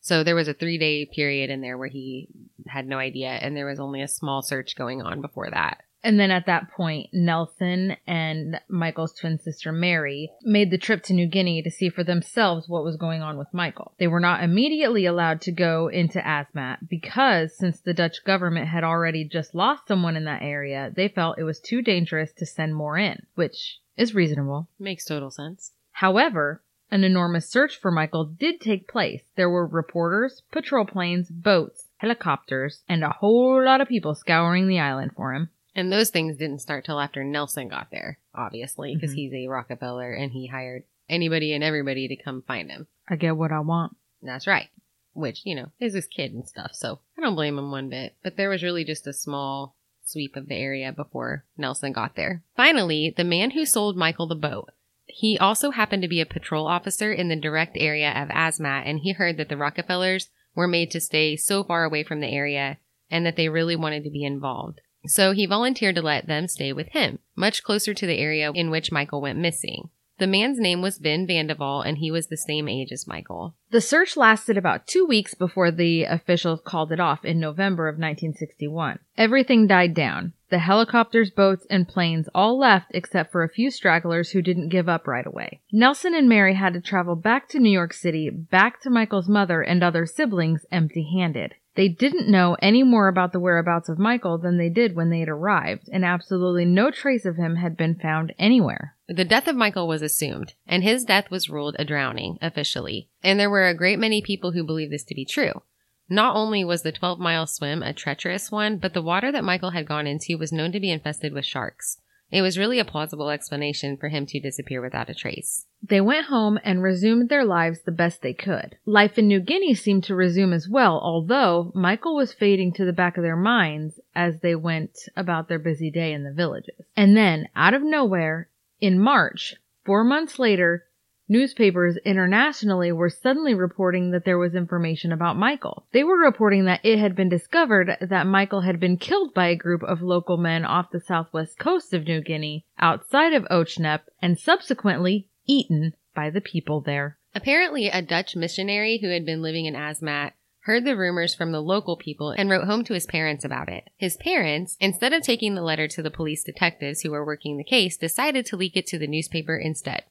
So 0.00 0.22
there 0.22 0.36
was 0.36 0.46
a 0.46 0.54
three 0.54 0.78
day 0.78 1.04
period 1.04 1.50
in 1.50 1.60
there 1.60 1.76
where 1.76 1.88
he 1.88 2.28
had 2.68 2.86
no 2.86 2.98
idea, 2.98 3.30
and 3.30 3.56
there 3.56 3.66
was 3.66 3.80
only 3.80 4.02
a 4.02 4.06
small 4.06 4.40
search 4.40 4.76
going 4.76 5.02
on 5.02 5.20
before 5.20 5.50
that. 5.50 5.78
And 6.04 6.20
then 6.20 6.30
at 6.30 6.44
that 6.44 6.70
point, 6.70 7.08
Nelson 7.14 7.96
and 8.06 8.60
Michael's 8.68 9.14
twin 9.14 9.38
sister 9.38 9.72
Mary 9.72 10.30
made 10.42 10.70
the 10.70 10.76
trip 10.76 11.02
to 11.04 11.14
New 11.14 11.26
Guinea 11.26 11.62
to 11.62 11.70
see 11.70 11.88
for 11.88 12.04
themselves 12.04 12.68
what 12.68 12.84
was 12.84 12.98
going 12.98 13.22
on 13.22 13.38
with 13.38 13.48
Michael. 13.54 13.94
They 13.98 14.06
were 14.06 14.20
not 14.20 14.44
immediately 14.44 15.06
allowed 15.06 15.40
to 15.42 15.50
go 15.50 15.88
into 15.88 16.18
Asmat 16.18 16.90
because 16.90 17.56
since 17.56 17.80
the 17.80 17.94
Dutch 17.94 18.22
government 18.22 18.68
had 18.68 18.84
already 18.84 19.26
just 19.26 19.54
lost 19.54 19.88
someone 19.88 20.14
in 20.14 20.26
that 20.26 20.42
area, 20.42 20.92
they 20.94 21.08
felt 21.08 21.38
it 21.38 21.44
was 21.44 21.58
too 21.58 21.80
dangerous 21.80 22.32
to 22.34 22.44
send 22.44 22.74
more 22.74 22.98
in, 22.98 23.22
which 23.34 23.80
is 23.96 24.14
reasonable. 24.14 24.68
Makes 24.78 25.06
total 25.06 25.30
sense. 25.30 25.72
However, 25.92 26.62
an 26.90 27.02
enormous 27.02 27.48
search 27.48 27.80
for 27.80 27.90
Michael 27.90 28.26
did 28.26 28.60
take 28.60 28.86
place. 28.86 29.22
There 29.36 29.48
were 29.48 29.66
reporters, 29.66 30.42
patrol 30.52 30.84
planes, 30.84 31.30
boats, 31.30 31.88
helicopters, 31.96 32.82
and 32.88 33.02
a 33.02 33.08
whole 33.08 33.64
lot 33.64 33.80
of 33.80 33.88
people 33.88 34.14
scouring 34.14 34.68
the 34.68 34.80
island 34.80 35.12
for 35.16 35.32
him. 35.32 35.48
And 35.74 35.92
those 35.92 36.10
things 36.10 36.36
didn't 36.36 36.60
start 36.60 36.84
till 36.84 37.00
after 37.00 37.24
Nelson 37.24 37.68
got 37.68 37.88
there, 37.90 38.18
obviously, 38.34 38.94
because 38.94 39.12
Mhm. 39.12 39.16
he's 39.16 39.32
a 39.34 39.48
Rockefeller 39.48 40.12
and 40.12 40.32
he 40.32 40.46
hired 40.46 40.84
anybody 41.08 41.52
and 41.52 41.64
everybody 41.64 42.06
to 42.08 42.16
come 42.16 42.42
find 42.42 42.70
him. 42.70 42.86
I 43.08 43.16
get 43.16 43.36
what 43.36 43.52
I 43.52 43.60
want. 43.60 43.96
That's 44.22 44.46
right. 44.46 44.68
Which, 45.12 45.44
you 45.44 45.54
know, 45.54 45.72
is 45.80 45.94
his 45.94 46.06
kid 46.06 46.32
and 46.32 46.46
stuff, 46.46 46.74
so 46.74 47.00
I 47.18 47.20
don't 47.20 47.34
blame 47.34 47.58
him 47.58 47.70
one 47.70 47.88
bit. 47.88 48.14
But 48.22 48.36
there 48.36 48.48
was 48.48 48.62
really 48.62 48.84
just 48.84 49.06
a 49.06 49.12
small 49.12 49.76
sweep 50.02 50.36
of 50.36 50.48
the 50.48 50.56
area 50.56 50.92
before 50.92 51.44
Nelson 51.56 51.92
got 51.92 52.14
there. 52.14 52.42
Finally, 52.56 53.14
the 53.16 53.24
man 53.24 53.52
who 53.52 53.64
sold 53.64 53.96
Michael 53.96 54.26
the 54.26 54.34
boat. 54.34 54.70
He 55.06 55.38
also 55.38 55.70
happened 55.70 56.02
to 56.02 56.08
be 56.08 56.20
a 56.20 56.26
patrol 56.26 56.66
officer 56.66 57.12
in 57.12 57.28
the 57.28 57.36
direct 57.36 57.76
area 57.76 58.10
of 58.10 58.28
Asmat, 58.30 58.82
and 58.86 59.00
he 59.00 59.12
heard 59.12 59.36
that 59.36 59.48
the 59.48 59.56
Rockefellers 59.56 60.30
were 60.54 60.68
made 60.68 60.90
to 60.92 61.00
stay 61.00 61.36
so 61.36 61.62
far 61.62 61.84
away 61.84 62.02
from 62.02 62.20
the 62.20 62.28
area 62.28 62.78
and 63.10 63.24
that 63.26 63.36
they 63.36 63.48
really 63.48 63.76
wanted 63.76 64.02
to 64.04 64.10
be 64.10 64.24
involved. 64.24 64.80
So 65.06 65.32
he 65.32 65.46
volunteered 65.46 65.94
to 65.96 66.02
let 66.02 66.26
them 66.26 66.48
stay 66.48 66.72
with 66.72 66.88
him, 66.88 67.18
much 67.36 67.62
closer 67.62 67.94
to 67.94 68.06
the 68.06 68.18
area 68.18 68.50
in 68.52 68.70
which 68.70 68.92
Michael 68.92 69.20
went 69.20 69.38
missing. 69.38 69.90
The 70.18 70.26
man's 70.28 70.60
name 70.60 70.80
was 70.80 71.00
Ben 71.00 71.26
Vandeval, 71.26 71.84
and 71.84 71.98
he 71.98 72.12
was 72.12 72.28
the 72.28 72.36
same 72.36 72.68
age 72.68 72.92
as 72.92 73.08
Michael. 73.08 73.56
The 73.70 73.80
search 73.80 74.16
lasted 74.16 74.56
about 74.56 74.86
two 74.86 75.04
weeks 75.04 75.34
before 75.34 75.72
the 75.72 76.04
officials 76.04 76.60
called 76.64 76.92
it 76.92 77.00
off 77.00 77.24
in 77.24 77.40
November 77.40 77.88
of 77.88 77.94
1961. 77.94 79.00
Everything 79.18 79.66
died 79.66 79.92
down. 79.92 80.32
The 80.50 80.60
helicopters, 80.60 81.32
boats, 81.32 81.66
and 81.68 81.88
planes 81.88 82.28
all 82.32 82.56
left 82.56 82.92
except 82.94 83.32
for 83.32 83.42
a 83.42 83.48
few 83.48 83.72
stragglers 83.72 84.30
who 84.30 84.40
didn't 84.40 84.68
give 84.68 84.88
up 84.88 85.08
right 85.08 85.26
away. 85.26 85.60
Nelson 85.72 86.14
and 86.14 86.28
Mary 86.28 86.54
had 86.54 86.74
to 86.74 86.80
travel 86.80 87.16
back 87.16 87.48
to 87.48 87.58
New 87.58 87.72
York 87.72 87.92
City, 87.92 88.30
back 88.30 88.80
to 88.82 88.90
Michael's 88.90 89.28
mother 89.28 89.62
and 89.62 89.82
other 89.82 90.06
siblings 90.06 90.64
empty 90.70 91.10
handed. 91.12 91.56
They 91.76 91.88
didn't 91.88 92.30
know 92.30 92.56
any 92.62 92.84
more 92.84 93.08
about 93.08 93.32
the 93.32 93.40
whereabouts 93.40 93.88
of 93.88 93.98
Michael 93.98 94.38
than 94.38 94.58
they 94.58 94.68
did 94.68 94.94
when 94.94 95.10
they 95.10 95.20
had 95.20 95.28
arrived, 95.28 95.88
and 95.92 96.04
absolutely 96.04 96.64
no 96.64 96.90
trace 96.90 97.24
of 97.24 97.36
him 97.36 97.56
had 97.56 97.76
been 97.76 97.96
found 97.96 98.32
anywhere. 98.38 98.94
The 99.08 99.24
death 99.24 99.48
of 99.48 99.56
Michael 99.56 99.88
was 99.88 100.00
assumed, 100.00 100.54
and 100.66 100.84
his 100.84 101.04
death 101.04 101.30
was 101.30 101.50
ruled 101.50 101.74
a 101.78 101.84
drowning, 101.84 102.38
officially. 102.40 103.08
And 103.22 103.40
there 103.40 103.50
were 103.50 103.66
a 103.66 103.74
great 103.74 103.98
many 103.98 104.22
people 104.22 104.52
who 104.52 104.64
believed 104.64 104.92
this 104.92 105.04
to 105.04 105.14
be 105.14 105.24
true. 105.24 105.62
Not 106.08 106.36
only 106.36 106.64
was 106.64 106.82
the 106.82 106.92
12 106.92 107.18
mile 107.18 107.46
swim 107.46 107.82
a 107.82 107.92
treacherous 107.92 108.52
one, 108.52 108.76
but 108.78 108.94
the 108.94 109.02
water 109.02 109.32
that 109.32 109.44
Michael 109.44 109.70
had 109.70 109.86
gone 109.86 110.06
into 110.06 110.38
was 110.38 110.52
known 110.52 110.70
to 110.72 110.80
be 110.80 110.90
infested 110.90 111.32
with 111.32 111.44
sharks. 111.44 111.98
It 112.30 112.42
was 112.42 112.58
really 112.58 112.78
a 112.78 112.84
plausible 112.84 113.30
explanation 113.30 113.96
for 113.96 114.08
him 114.08 114.26
to 114.26 114.40
disappear 114.40 114.82
without 114.82 115.10
a 115.10 115.14
trace. 115.14 115.66
They 115.82 116.00
went 116.00 116.26
home 116.26 116.58
and 116.64 116.82
resumed 116.82 117.28
their 117.28 117.44
lives 117.44 117.82
the 117.82 117.92
best 117.92 118.22
they 118.22 118.32
could. 118.32 118.76
Life 118.86 119.18
in 119.18 119.28
New 119.28 119.40
Guinea 119.40 119.74
seemed 119.74 120.04
to 120.04 120.14
resume 120.14 120.52
as 120.52 120.68
well, 120.68 120.98
although 121.00 121.70
Michael 121.74 122.16
was 122.16 122.32
fading 122.32 122.72
to 122.72 122.84
the 122.84 122.92
back 122.92 123.16
of 123.16 123.22
their 123.22 123.36
minds 123.36 124.00
as 124.14 124.40
they 124.40 124.54
went 124.54 124.98
about 125.16 125.48
their 125.48 125.58
busy 125.58 125.90
day 125.90 126.12
in 126.12 126.24
the 126.24 126.32
villages. 126.32 126.86
And 126.96 127.16
then, 127.16 127.48
out 127.54 127.74
of 127.74 127.82
nowhere, 127.82 128.48
in 128.80 128.98
March, 128.98 129.54
four 129.84 130.02
months 130.02 130.38
later, 130.38 130.84
newspapers 131.28 131.96
internationally 132.04 132.92
were 132.92 133.10
suddenly 133.10 133.54
reporting 133.54 134.10
that 134.10 134.24
there 134.24 134.38
was 134.38 134.54
information 134.54 135.12
about 135.12 135.36
Michael. 135.36 135.86
They 135.92 136.04
were 136.04 136.18
reporting 136.18 136.64
that 136.66 136.84
it 136.84 136.98
had 136.98 137.16
been 137.16 137.28
discovered 137.28 137.96
that 138.00 138.26
Michael 138.26 138.62
had 138.62 138.80
been 138.80 138.96
killed 138.96 139.34
by 139.34 139.48
a 139.48 139.56
group 139.56 139.82
of 139.82 140.02
local 140.02 140.36
men 140.36 140.64
off 140.64 140.90
the 140.90 141.00
southwest 141.00 141.58
coast 141.58 141.92
of 141.94 142.06
New 142.06 142.20
Guinea, 142.20 142.64
outside 142.78 143.32
of 143.32 143.44
Ochnep, 143.44 144.00
and 144.20 144.38
subsequently 144.38 145.28
eaten 145.46 145.94
by 146.14 146.30
the 146.30 146.40
people 146.40 146.80
there. 146.80 147.18
Apparently, 147.34 147.88
a 147.88 148.02
Dutch 148.02 148.36
missionary 148.36 148.98
who 148.98 149.08
had 149.08 149.26
been 149.26 149.42
living 149.42 149.66
in 149.66 149.74
Asmat 149.74 150.32
heard 150.60 150.84
the 150.84 150.96
rumors 150.96 151.34
from 151.34 151.52
the 151.52 151.60
local 151.60 151.96
people 151.96 152.30
and 152.30 152.48
wrote 152.48 152.64
home 152.64 152.84
to 152.84 152.94
his 152.94 153.06
parents 153.06 153.44
about 153.44 153.68
it. 153.68 153.90
His 153.96 154.16
parents, 154.16 154.76
instead 154.80 155.12
of 155.12 155.22
taking 155.22 155.54
the 155.54 155.62
letter 155.62 155.86
to 155.88 156.02
the 156.02 156.10
police 156.10 156.42
detectives 156.42 157.02
who 157.02 157.10
were 157.10 157.24
working 157.24 157.58
the 157.58 157.64
case, 157.64 157.98
decided 157.98 158.46
to 158.46 158.56
leak 158.56 158.76
it 158.76 158.86
to 158.86 158.98
the 158.98 159.06
newspaper 159.06 159.56
instead. 159.56 160.04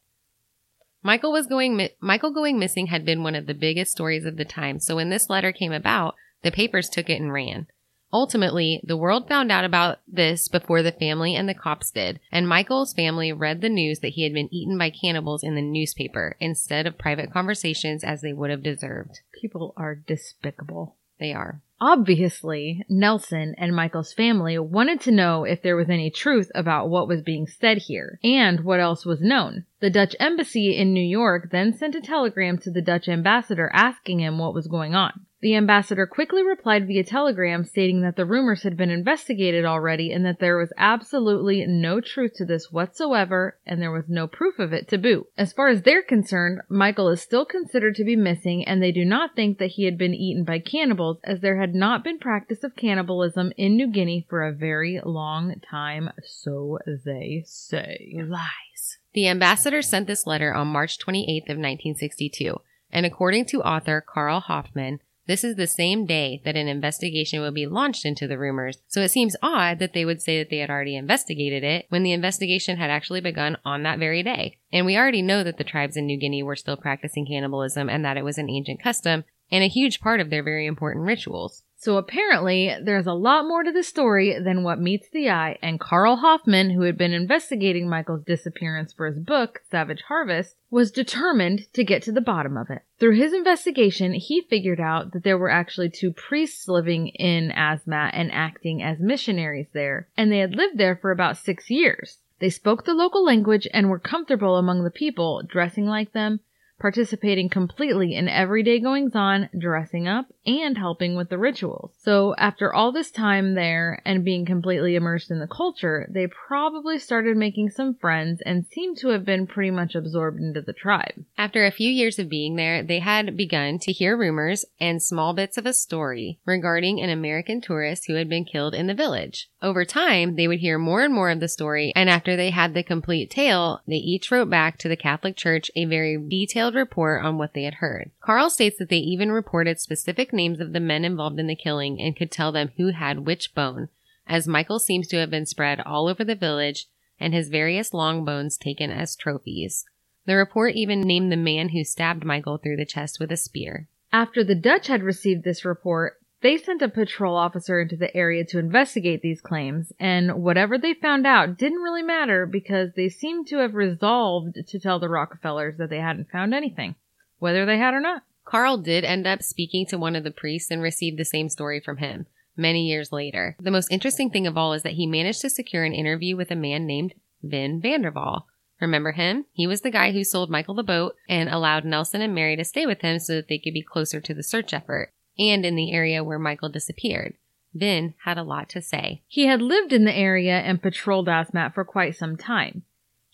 Michael 1.04 1.34
was 1.34 1.48
going 1.48 1.76
mi- 1.76 1.92
Michael 2.00 2.32
going 2.32 2.58
missing 2.58 2.88
had 2.88 3.06
been 3.06 3.24
one 3.24 3.36
of 3.36 3.46
the 3.46 3.54
biggest 3.54 3.92
stories 3.92 4.26
of 4.26 4.38
the 4.38 4.46
time, 4.46 4.80
so 4.80 4.96
when 4.96 5.10
this 5.10 5.30
letter 5.30 5.52
came 5.52 5.74
about, 5.74 6.16
the 6.44 6.52
papers 6.52 6.90
took 6.90 7.10
it 7.10 7.20
and 7.20 7.32
ran. 7.32 7.68
Ultimately, 8.14 8.80
the 8.84 8.96
world 8.96 9.28
found 9.28 9.52
out 9.52 9.66
about 9.66 10.00
this 10.08 10.48
before 10.48 10.84
the 10.84 10.92
family 10.92 11.36
and 11.36 11.50
the 11.50 11.56
cops 11.56 11.90
did, 11.92 12.20
and 12.32 12.48
Michael's 12.48 12.94
family 12.94 13.34
read 13.34 13.62
the 13.62 13.70
news 13.70 14.00
that 14.00 14.10
he 14.10 14.24
had 14.24 14.34
been 14.34 14.54
eaten 14.54 14.78
by 14.78 14.92
cannibals 14.92 15.44
in 15.44 15.56
the 15.56 15.62
newspaper 15.62 16.38
instead 16.40 16.86
of 16.86 16.98
private 16.98 17.34
conversations 17.34 18.04
as 18.04 18.22
they 18.22 18.32
would 18.32 18.52
have 18.52 18.64
deserved. 18.64 19.22
People 19.34 19.74
are 19.76 19.96
despicable. 19.96 20.96
They 21.20 21.34
are. 21.34 21.62
Obviously, 21.86 22.86
Nelson 22.88 23.56
and 23.58 23.76
Michael's 23.76 24.14
family 24.14 24.58
wanted 24.58 25.02
to 25.02 25.12
know 25.12 25.44
if 25.44 25.62
there 25.62 25.76
was 25.76 25.90
any 25.90 26.10
truth 26.10 26.50
about 26.56 26.90
what 26.90 27.10
was 27.10 27.22
being 27.22 27.46
said 27.46 27.78
here 27.78 28.20
and 28.24 28.64
what 28.64 28.80
else 28.80 29.06
was 29.06 29.22
known. 29.22 29.66
The 29.82 29.90
Dutch 29.90 30.16
embassy 30.18 30.78
in 30.78 30.94
New 30.94 31.04
York 31.04 31.50
then 31.52 31.74
sent 31.74 31.96
a 31.96 32.02
telegram 32.02 32.58
to 32.60 32.72
the 32.72 32.82
Dutch 32.82 33.10
ambassador 33.10 33.70
asking 33.74 34.22
him 34.22 34.38
what 34.38 34.54
was 34.54 34.68
going 34.68 34.96
on. 34.96 35.26
The 35.44 35.58
ambassador 35.58 36.08
quickly 36.08 36.42
replied 36.42 36.88
via 36.88 37.04
telegram 37.04 37.66
stating 37.66 38.00
that 38.00 38.16
the 38.16 38.24
rumors 38.24 38.64
had 38.64 38.78
been 38.78 38.90
investigated 38.90 39.66
already 39.66 40.10
and 40.10 40.26
that 40.26 40.40
there 40.40 40.56
was 40.56 40.72
absolutely 40.78 41.66
no 41.68 42.00
truth 42.00 42.36
to 42.36 42.46
this 42.46 42.72
whatsoever 42.72 43.58
and 43.66 43.82
there 43.82 43.92
was 43.92 44.08
no 44.08 44.26
proof 44.26 44.58
of 44.58 44.72
it 44.72 44.88
to 44.88 44.98
boot. 44.98 45.28
As 45.38 45.52
far 45.52 45.68
as 45.68 45.82
they're 45.82 46.02
concerned, 46.02 46.62
Michael 46.70 47.10
is 47.10 47.22
still 47.22 47.44
considered 47.44 47.96
to 47.96 48.06
be 48.06 48.16
missing 48.16 48.64
and 48.64 48.82
they 48.82 48.94
do 48.94 49.04
not 49.04 49.36
think 49.36 49.58
that 49.58 49.72
he 49.72 49.84
had 49.84 49.98
been 49.98 50.14
eaten 50.14 50.46
by 50.46 50.60
cannibals 50.60 51.18
as 51.26 51.42
there 51.42 51.60
had 51.60 51.76
not 51.76 52.06
been 52.06 52.20
practice 52.20 52.64
of 52.64 52.78
cannibalism 52.78 53.52
in 53.58 53.76
New 53.76 53.92
Guinea 53.92 54.26
for 54.30 54.44
a 54.44 54.54
very 54.54 55.02
long 55.04 55.56
time, 55.70 56.10
so 56.24 56.80
they 57.04 57.44
say. 57.46 58.16
Lies. 58.16 58.98
The 59.14 59.28
ambassador 59.28 59.82
sent 59.82 60.08
this 60.08 60.26
letter 60.26 60.54
on 60.54 60.68
March 60.68 60.98
28th 61.00 61.50
of 61.50 61.58
1962, 61.58 62.62
and 62.94 63.06
according 63.06 63.44
to 63.48 63.62
author 63.62 64.00
Carl 64.00 64.40
Hoffman, 64.40 65.02
this 65.26 65.44
is 65.44 65.56
the 65.56 65.68
same 65.68 66.06
day 66.06 66.42
that 66.44 66.56
an 66.58 66.68
investigation 66.68 67.40
will 67.40 67.52
be 67.52 67.66
launched 67.66 68.06
into 68.06 68.28
the 68.28 68.38
rumors, 68.38 68.80
so 68.88 69.02
it 69.02 69.10
seems 69.10 69.36
odd 69.42 69.80
that 69.80 69.94
they 69.94 70.04
would 70.04 70.22
say 70.22 70.38
that 70.40 70.50
they 70.50 70.58
had 70.58 70.70
already 70.70 70.96
investigated 70.96 71.64
it 71.64 71.86
when 71.90 72.04
the 72.04 72.12
investigation 72.12 72.78
had 72.78 72.90
actually 72.90 73.22
begun 73.22 73.58
on 73.64 73.84
that 73.84 74.00
very 74.00 74.22
day. 74.22 74.58
And 74.72 74.86
we 74.86 74.98
already 74.98 75.22
know 75.22 75.44
that 75.44 75.58
the 75.58 75.64
tribes 75.64 75.96
in 75.96 76.06
New 76.06 76.18
Guinea 76.18 76.44
were 76.44 76.56
still 76.56 76.78
practicing 76.78 77.26
cannibalism 77.26 77.90
and 77.90 78.04
that 78.04 78.18
it 78.18 78.26
was 78.26 78.38
an 78.38 78.50
ancient 78.50 78.82
custom 78.82 79.24
and 79.52 79.64
a 79.64 79.68
huge 79.68 80.02
part 80.02 80.20
of 80.20 80.30
their 80.30 80.44
very 80.44 80.66
important 80.66 81.06
rituals. 81.06 81.63
So 81.84 81.98
apparently, 81.98 82.74
there's 82.82 83.08
a 83.08 83.14
lot 83.14 83.46
more 83.46 83.62
to 83.62 83.70
the 83.70 83.84
story 83.84 84.40
than 84.40 84.64
what 84.64 84.80
meets 84.80 85.10
the 85.10 85.30
eye, 85.30 85.60
and 85.62 85.82
Carl 85.82 86.16
Hoffman, 86.16 86.70
who 86.70 86.84
had 86.84 86.98
been 86.98 87.12
investigating 87.12 87.90
Michael's 87.90 88.24
disappearance 88.24 88.94
for 88.94 89.06
his 89.06 89.20
book, 89.20 89.60
Savage 89.70 90.02
Harvest, 90.04 90.56
was 90.72 90.94
determined 90.94 91.68
to 91.74 91.84
get 91.84 92.02
to 92.04 92.14
the 92.14 92.22
bottom 92.22 92.56
of 92.56 92.70
it. 92.70 92.84
Through 93.00 93.18
his 93.18 93.34
investigation, 93.34 94.14
he 94.14 94.48
figured 94.50 94.80
out 94.80 95.12
that 95.12 95.26
there 95.26 95.38
were 95.38 95.50
actually 95.50 95.90
two 95.90 96.14
priests 96.14 96.70
living 96.70 97.10
in 97.10 97.52
Asmat 97.52 98.12
and 98.14 98.32
acting 98.32 98.82
as 98.82 99.02
missionaries 99.02 99.68
there, 99.74 100.08
and 100.16 100.32
they 100.32 100.40
had 100.40 100.56
lived 100.56 100.78
there 100.78 100.96
for 100.96 101.12
about 101.12 101.36
six 101.36 101.70
years. 101.70 102.20
They 102.40 102.50
spoke 102.50 102.86
the 102.86 102.94
local 102.94 103.26
language 103.26 103.68
and 103.74 103.90
were 103.90 104.00
comfortable 104.00 104.56
among 104.56 104.86
the 104.86 104.90
people, 104.90 105.44
dressing 105.46 105.86
like 105.86 106.14
them, 106.14 106.40
participating 106.80 107.48
completely 107.48 108.14
in 108.14 108.28
everyday 108.28 108.78
goings 108.78 109.16
on, 109.16 109.50
dressing 109.58 110.08
up, 110.08 110.26
and 110.46 110.78
helping 110.78 111.16
with 111.16 111.30
the 111.30 111.38
rituals. 111.38 111.92
So 112.02 112.36
after 112.38 112.74
all 112.74 112.92
this 112.92 113.12
time 113.12 113.56
there 113.56 114.02
and 114.06 114.26
being 114.26 114.46
completely 114.46 114.96
immersed 114.96 115.32
in 115.32 115.40
the 115.40 115.48
culture, 115.48 116.08
they 116.10 116.28
probably 116.28 117.00
started 117.00 117.38
making 117.38 117.70
some 117.70 117.96
friends 117.96 118.42
and 118.46 118.66
seem 118.66 118.96
to 118.98 119.10
have 119.10 119.26
been 119.26 119.48
pretty 119.48 119.72
much 119.72 119.96
absorbed 119.96 120.40
into 120.40 120.62
the 120.62 120.74
tribe. 120.74 121.24
After 121.38 121.66
a 121.66 121.72
few 121.72 121.90
years 121.90 122.20
of 122.20 122.30
being 122.30 122.56
there, 122.56 122.84
they 122.84 123.00
had 123.00 123.38
begun 123.38 123.80
to 123.80 123.92
hear 123.92 124.18
rumors 124.18 124.66
and 124.80 125.02
small 125.02 125.34
bits 125.34 125.58
of 125.58 125.66
a 125.66 125.74
story 125.74 126.40
regarding 126.46 127.00
an 127.00 127.10
American 127.10 127.62
tourist 127.62 128.06
who 128.08 128.16
had 128.16 128.30
been 128.30 128.46
killed 128.46 128.74
in 128.76 128.88
the 128.88 128.94
village. 128.94 129.50
Over 129.62 129.86
time, 129.86 130.36
they 130.36 130.48
would 130.48 130.60
hear 130.60 130.78
more 130.78 131.04
and 131.04 131.14
more 131.14 131.30
of 131.30 131.40
the 131.40 131.48
story, 131.48 131.94
and 131.96 132.10
after 132.10 132.36
they 132.36 132.50
had 132.50 132.74
the 132.74 132.84
complete 132.84 133.30
tale, 133.30 133.80
they 133.88 133.96
each 133.96 134.30
wrote 134.30 134.50
back 134.50 134.78
to 134.80 134.90
the 134.90 134.98
Catholic 134.98 135.38
Church 135.38 135.72
a 135.76 135.86
very 135.86 136.18
detailed 136.18 136.76
report 136.76 137.24
on 137.24 137.38
what 137.38 137.54
they 137.54 137.64
had 137.64 137.76
heard. 137.76 138.12
Carl 138.22 138.50
states 138.50 138.78
that 138.80 138.90
they 138.90 138.98
even 138.98 139.32
reported 139.32 139.80
specific 139.80 140.33
names 140.34 140.60
of 140.60 140.74
the 140.74 140.80
men 140.80 141.06
involved 141.06 141.40
in 141.40 141.48
the 141.48 141.56
killing 141.56 142.02
and 142.02 142.16
could 142.16 142.32
tell 142.32 142.52
them 142.52 142.72
who 142.78 142.88
had 142.88 143.26
which 143.26 143.54
bone, 143.54 143.90
as 144.28 144.48
Michael 144.48 144.80
seems 144.80 145.08
to 145.10 145.18
have 145.18 145.30
been 145.30 145.46
spread 145.46 145.80
all 145.82 146.08
over 146.08 146.24
the 146.24 146.36
village 146.36 146.88
and 147.20 147.34
his 147.34 147.50
various 147.50 147.94
long 147.94 148.26
bones 148.26 148.58
taken 148.58 148.92
as 148.92 149.16
trophies. 149.16 149.86
The 150.26 150.36
report 150.36 150.76
even 150.76 151.02
named 151.02 151.32
the 151.32 151.38
man 151.38 151.70
who 151.70 151.84
stabbed 151.84 152.26
Michael 152.26 152.58
through 152.58 152.78
the 152.78 152.86
chest 152.86 153.20
with 153.20 153.32
a 153.32 153.38
spear. 153.38 153.88
After 154.12 154.44
the 154.44 154.56
Dutch 154.56 154.88
had 154.88 155.04
received 155.04 155.44
this 155.44 155.66
report, 155.66 156.20
they 156.42 156.58
sent 156.58 156.82
a 156.82 156.90
patrol 156.90 157.38
officer 157.38 157.80
into 157.80 157.96
the 157.96 158.16
area 158.16 158.44
to 158.46 158.60
investigate 158.60 159.22
these 159.22 159.42
claims, 159.42 159.94
and 160.00 160.44
whatever 160.44 160.78
they 160.78 160.94
found 160.94 161.26
out 161.26 161.58
didn't 161.58 161.82
really 161.82 162.04
matter 162.04 162.46
because 162.46 162.92
they 162.96 163.08
seemed 163.08 163.48
to 163.48 163.58
have 163.58 163.76
resolved 163.76 164.58
to 164.68 164.80
tell 164.80 165.00
the 165.00 165.08
Rockefellers 165.08 165.78
that 165.78 165.90
they 165.90 166.00
hadn't 166.00 166.30
found 166.30 166.54
anything, 166.54 166.96
whether 167.40 167.66
they 167.66 167.78
had 167.78 167.94
or 167.94 168.02
not. 168.02 168.24
Carl 168.46 168.78
did 168.78 169.04
end 169.04 169.26
up 169.26 169.42
speaking 169.42 169.86
to 169.88 169.98
one 169.98 170.16
of 170.16 170.24
the 170.24 170.32
priests 170.32 170.72
and 170.72 170.82
received 170.82 171.18
the 171.18 171.26
same 171.26 171.50
story 171.50 171.80
from 171.80 171.98
him 171.98 172.28
many 172.56 172.88
years 172.88 173.12
later. 173.12 173.56
The 173.60 173.72
most 173.72 173.92
interesting 173.92 174.30
thing 174.30 174.48
of 174.48 174.58
all 174.58 174.74
is 174.74 174.84
that 174.84 174.94
he 174.94 175.08
managed 175.08 175.42
to 175.42 175.50
secure 175.50 175.84
an 175.84 175.94
interview 175.94 176.36
with 176.36 176.52
a 176.52 176.56
man 176.56 176.86
named 176.86 177.14
Wim 177.44 177.82
van 177.82 178.02
de 178.02 178.12
Waal. 178.12 178.48
Remember 178.80 179.14
him? 179.14 179.46
He 179.54 179.68
was 179.68 179.82
the 179.82 179.92
guy 179.92 180.12
who 180.12 180.24
sold 180.24 180.50
Michael 180.50 180.76
the 180.76 180.84
boat 180.84 181.16
and 181.30 181.50
allowed 181.50 181.86
Nelson 181.86 182.22
and 182.22 182.36
Mary 182.36 182.56
to 182.58 182.66
stay 182.66 182.86
with 182.86 183.02
him 183.02 183.20
so 183.20 183.36
that 183.36 183.48
they 183.48 183.58
could 183.58 183.74
be 183.74 183.82
closer 183.82 184.20
to 184.20 184.34
the 184.34 184.44
search 184.44 184.74
effort 184.74 185.12
and 185.40 185.66
in 185.66 185.76
the 185.76 185.92
area 185.92 186.24
where 186.24 186.40
Michael 186.40 186.70
disappeared. 186.70 187.36
Wim 187.76 188.14
had 188.24 188.38
a 188.38 188.44
lot 188.44 188.70
to 188.70 188.82
say. 188.82 189.24
He 189.28 189.48
had 189.48 189.62
lived 189.62 189.94
in 189.94 190.06
the 190.06 190.16
area 190.16 190.60
and 190.60 190.82
patrolled 190.82 191.28
Asmat 191.28 191.74
for 191.74 191.84
quite 191.84 192.16
some 192.16 192.38
time. 192.38 192.84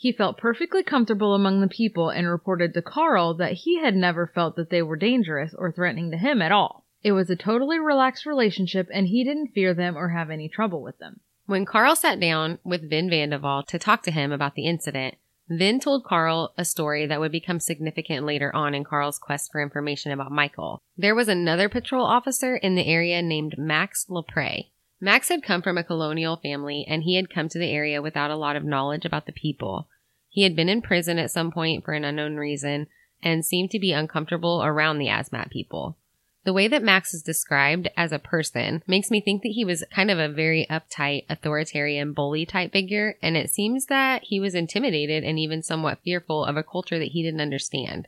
He 0.01 0.13
felt 0.13 0.38
perfectly 0.38 0.81
comfortable 0.81 1.35
among 1.35 1.59
the 1.59 1.67
people 1.67 2.09
and 2.09 2.25
reported 2.25 2.73
to 2.73 2.81
Carl 2.81 3.33
that 3.33 3.51
he 3.51 3.81
had 3.81 3.97
never 3.97 4.25
felt 4.27 4.55
that 4.55 4.69
they 4.69 4.81
were 4.81 4.95
dangerous 4.95 5.53
or 5.53 5.73
threatening 5.73 6.09
to 6.12 6.17
him 6.17 6.41
at 6.41 6.53
all. 6.53 6.85
It 7.03 7.12
was 7.12 7.29
a 7.29 7.35
totally 7.35 7.79
relaxed 7.79 8.25
relationship 8.25 8.88
and 8.93 9.07
he 9.07 9.25
didn't 9.25 9.51
fear 9.53 9.73
them 9.73 9.97
or 9.97 10.07
have 10.09 10.29
any 10.29 10.47
trouble 10.47 10.81
with 10.81 10.99
them. 10.99 11.19
When 11.47 11.65
Carl 11.65 11.97
sat 11.97 12.17
down 12.17 12.59
with 12.63 12.89
Wim 12.89 13.09
van 13.09 13.31
de 13.31 13.39
Waal 13.39 13.63
to 13.63 13.77
talk 13.77 14.01
to 14.03 14.12
him 14.12 14.31
about 14.31 14.55
the 14.55 14.67
incident, 14.67 15.15
Wim 15.51 15.81
told 15.81 16.05
Carl 16.05 16.53
a 16.57 16.63
story 16.63 17.05
that 17.05 17.19
would 17.19 17.33
become 17.33 17.59
significant 17.59 18.25
later 18.25 18.55
on 18.55 18.73
in 18.73 18.85
Carl's 18.85 19.19
quest 19.19 19.51
for 19.51 19.62
information 19.62 20.13
about 20.13 20.31
Michael. 20.31 20.81
There 20.95 21.15
was 21.15 21.27
another 21.27 21.67
patrol 21.67 22.05
officer 22.05 22.55
in 22.55 22.75
the 22.75 22.88
area 22.88 23.21
named 23.21 23.55
Max 23.57 24.05
Lepre. 24.09 24.67
Max 25.01 25.29
had 25.29 25.43
come 25.43 25.62
from 25.62 25.77
a 25.77 25.83
colonial 25.83 26.35
family 26.35 26.85
and 26.88 27.03
he 27.03 27.15
had 27.15 27.29
come 27.29 27.47
to 27.49 27.59
the 27.59 27.71
area 27.71 28.01
without 28.01 28.31
a 28.31 28.35
lot 28.35 28.55
of 28.55 28.65
knowledge 28.65 29.05
about 29.05 29.25
the 29.25 29.31
people. 29.31 29.88
He 30.27 30.43
had 30.43 30.55
been 30.55 30.69
in 30.69 30.81
prison 30.81 31.17
at 31.17 31.31
some 31.31 31.51
point 31.51 31.85
for 31.85 31.93
an 31.93 32.03
unknown 32.03 32.35
reason 32.35 32.88
and 33.21 33.45
seemed 33.45 33.71
to 33.71 33.79
be 33.79 33.91
uncomfortable 33.91 34.62
around 34.63 34.97
the 34.97 35.07
Asmat 35.07 35.49
people. 35.49 35.97
The 36.45 36.53
way 36.53 36.67
that 36.67 36.83
Max 36.83 37.13
is 37.13 37.21
described 37.21 37.89
as 37.97 38.12
a 38.12 38.19
person 38.19 38.81
makes 38.88 39.12
me 39.12 39.19
think 39.21 39.43
that 39.43 39.51
he 39.51 39.65
was 39.65 39.83
kind 39.93 40.09
of 40.09 40.19
a 40.19 40.29
very 40.29 40.65
uptight, 40.69 41.25
authoritarian, 41.29 42.13
bully 42.13 42.45
type 42.45 42.71
figure, 42.71 43.17
and 43.21 43.35
it 43.35 43.49
seems 43.49 43.88
that 43.88 44.23
he 44.23 44.39
was 44.39 44.55
intimidated 44.55 45.23
and 45.23 45.38
even 45.38 45.62
somewhat 45.62 45.99
fearful 46.03 46.45
of 46.45 46.55
a 46.55 46.63
culture 46.63 46.97
that 46.97 47.12
he 47.12 47.23
didn't 47.23 47.41
understand. 47.41 48.07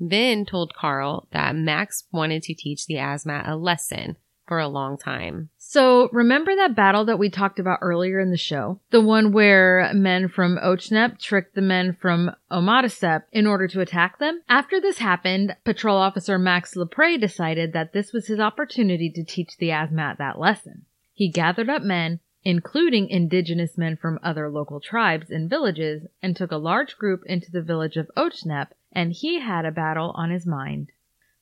Wim 0.00 0.46
told 0.46 0.74
Carl 0.74 1.26
that 1.32 1.56
Max 1.56 2.04
wanted 2.12 2.42
to 2.44 2.54
teach 2.54 2.86
the 2.86 2.94
Asmat 2.94 3.48
a 3.48 3.56
lesson 3.56 4.16
for 4.46 4.58
a 4.58 4.68
long 4.68 4.96
time. 4.96 5.48
So 5.58 6.08
remember 6.12 6.54
that 6.54 6.76
battle 6.76 7.04
that 7.06 7.18
we 7.18 7.30
talked 7.30 7.58
about 7.58 7.80
earlier 7.82 8.20
in 8.20 8.30
the 8.30 8.36
show? 8.36 8.80
The 8.90 9.00
one 9.00 9.32
where 9.32 9.90
men 9.94 10.28
from 10.28 10.58
Ochnep 10.58 11.18
tricked 11.18 11.54
the 11.54 11.62
men 11.62 11.96
from 12.00 12.30
Omadasep 12.50 13.22
in 13.32 13.46
order 13.46 13.66
to 13.68 13.80
attack 13.80 14.18
them? 14.18 14.42
After 14.48 14.80
this 14.80 14.98
happened, 14.98 15.56
Patrol 15.64 15.96
Officer 15.96 16.38
Max 16.38 16.74
Lepre 16.74 17.20
decided 17.20 17.72
that 17.72 17.92
this 17.92 18.12
was 18.12 18.26
his 18.26 18.38
opportunity 18.38 19.10
to 19.10 19.24
teach 19.24 19.56
the 19.56 19.70
Asmat 19.70 20.18
that 20.18 20.38
lesson. 20.38 20.84
He 21.12 21.30
gathered 21.30 21.70
up 21.70 21.82
men, 21.82 22.20
including 22.44 23.08
indigenous 23.08 23.78
men 23.78 23.96
from 23.96 24.20
other 24.22 24.50
local 24.50 24.80
tribes 24.80 25.30
and 25.30 25.48
villages, 25.48 26.06
and 26.22 26.36
took 26.36 26.52
a 26.52 26.56
large 26.56 26.98
group 26.98 27.22
into 27.26 27.50
the 27.50 27.62
village 27.62 27.96
of 27.96 28.10
Ochnep, 28.16 28.68
and 28.92 29.12
he 29.12 29.40
had 29.40 29.64
a 29.64 29.72
battle 29.72 30.12
on 30.14 30.30
his 30.30 30.46
mind. 30.46 30.90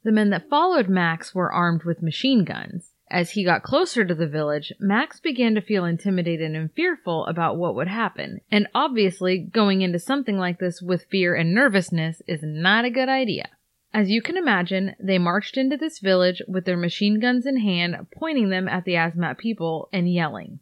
The 0.05 0.13
men 0.13 0.31
that 0.31 0.49
followed 0.49 0.89
Max 0.89 1.35
were 1.35 1.53
armed 1.53 1.85
with 1.85 2.03
machine 2.03 2.45
guns. 2.45 2.92
As 3.13 3.33
he 3.33 3.45
got 3.45 3.63
closer 3.63 4.07
to 4.07 4.15
the 4.15 4.27
village, 4.27 4.73
Max 4.81 5.21
began 5.21 5.55
to 5.55 5.61
feel 5.61 5.85
intimidated 5.85 6.55
and 6.55 6.73
fearful 6.73 7.27
about 7.27 7.59
what 7.59 7.75
would 7.75 7.89
happen. 7.89 8.41
And 8.51 8.69
obviously, 8.75 9.37
going 9.37 9.83
into 9.83 9.99
something 9.99 10.39
like 10.39 10.59
this 10.59 10.81
with 10.81 11.05
fear 11.11 11.35
and 11.35 11.53
nervousness 11.53 12.23
is 12.27 12.41
not 12.43 12.87
a 12.87 12.91
good 12.91 13.11
idea. 13.11 13.51
As 13.93 14.09
you 14.09 14.23
can 14.23 14.39
imagine, 14.39 14.97
they 14.99 15.19
marched 15.19 15.59
into 15.59 15.77
this 15.77 15.99
village 15.99 16.41
with 16.49 16.65
their 16.65 16.79
machine 16.79 17.21
guns 17.21 17.45
in 17.45 17.59
hand, 17.59 18.07
pointing 18.17 18.49
them 18.49 18.67
at 18.67 18.87
the 18.87 18.95
Asmat 18.95 19.37
people 19.37 19.91
and 19.93 20.11
yelling. 20.11 20.61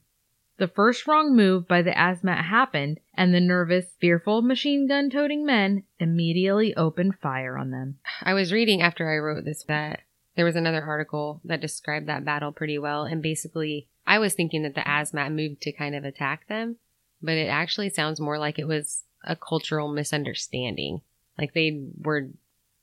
The 0.58 0.66
first 0.66 1.06
wrong 1.06 1.36
move 1.36 1.68
by 1.68 1.82
the 1.82 1.96
Asmat 1.96 2.46
happened, 2.46 2.98
and 3.14 3.32
the 3.32 3.38
nervous, 3.38 3.94
fearful 4.00 4.42
machine 4.42 4.88
gun 4.88 5.08
toting 5.08 5.46
men 5.46 5.84
immediately 6.00 6.74
opened 6.74 7.20
fire 7.20 7.56
on 7.56 7.70
them. 7.70 8.00
I 8.22 8.34
was 8.34 8.52
reading 8.52 8.82
after 8.82 9.08
I 9.08 9.18
wrote 9.18 9.44
this 9.44 9.62
that 9.68 10.00
there 10.36 10.44
was 10.44 10.56
another 10.56 10.82
article 10.82 11.40
that 11.44 11.60
described 11.60 12.06
that 12.08 12.24
battle 12.24 12.52
pretty 12.52 12.78
well. 12.78 13.04
And 13.04 13.22
basically, 13.22 13.88
I 14.06 14.18
was 14.18 14.34
thinking 14.34 14.62
that 14.62 14.74
the 14.74 14.80
Asmat 14.80 15.32
moved 15.32 15.60
to 15.62 15.72
kind 15.72 15.94
of 15.94 16.04
attack 16.04 16.48
them, 16.48 16.76
but 17.20 17.34
it 17.34 17.48
actually 17.48 17.90
sounds 17.90 18.20
more 18.20 18.38
like 18.38 18.58
it 18.58 18.68
was 18.68 19.04
a 19.24 19.36
cultural 19.36 19.92
misunderstanding. 19.92 21.02
Like 21.38 21.52
they 21.54 21.84
were 22.00 22.28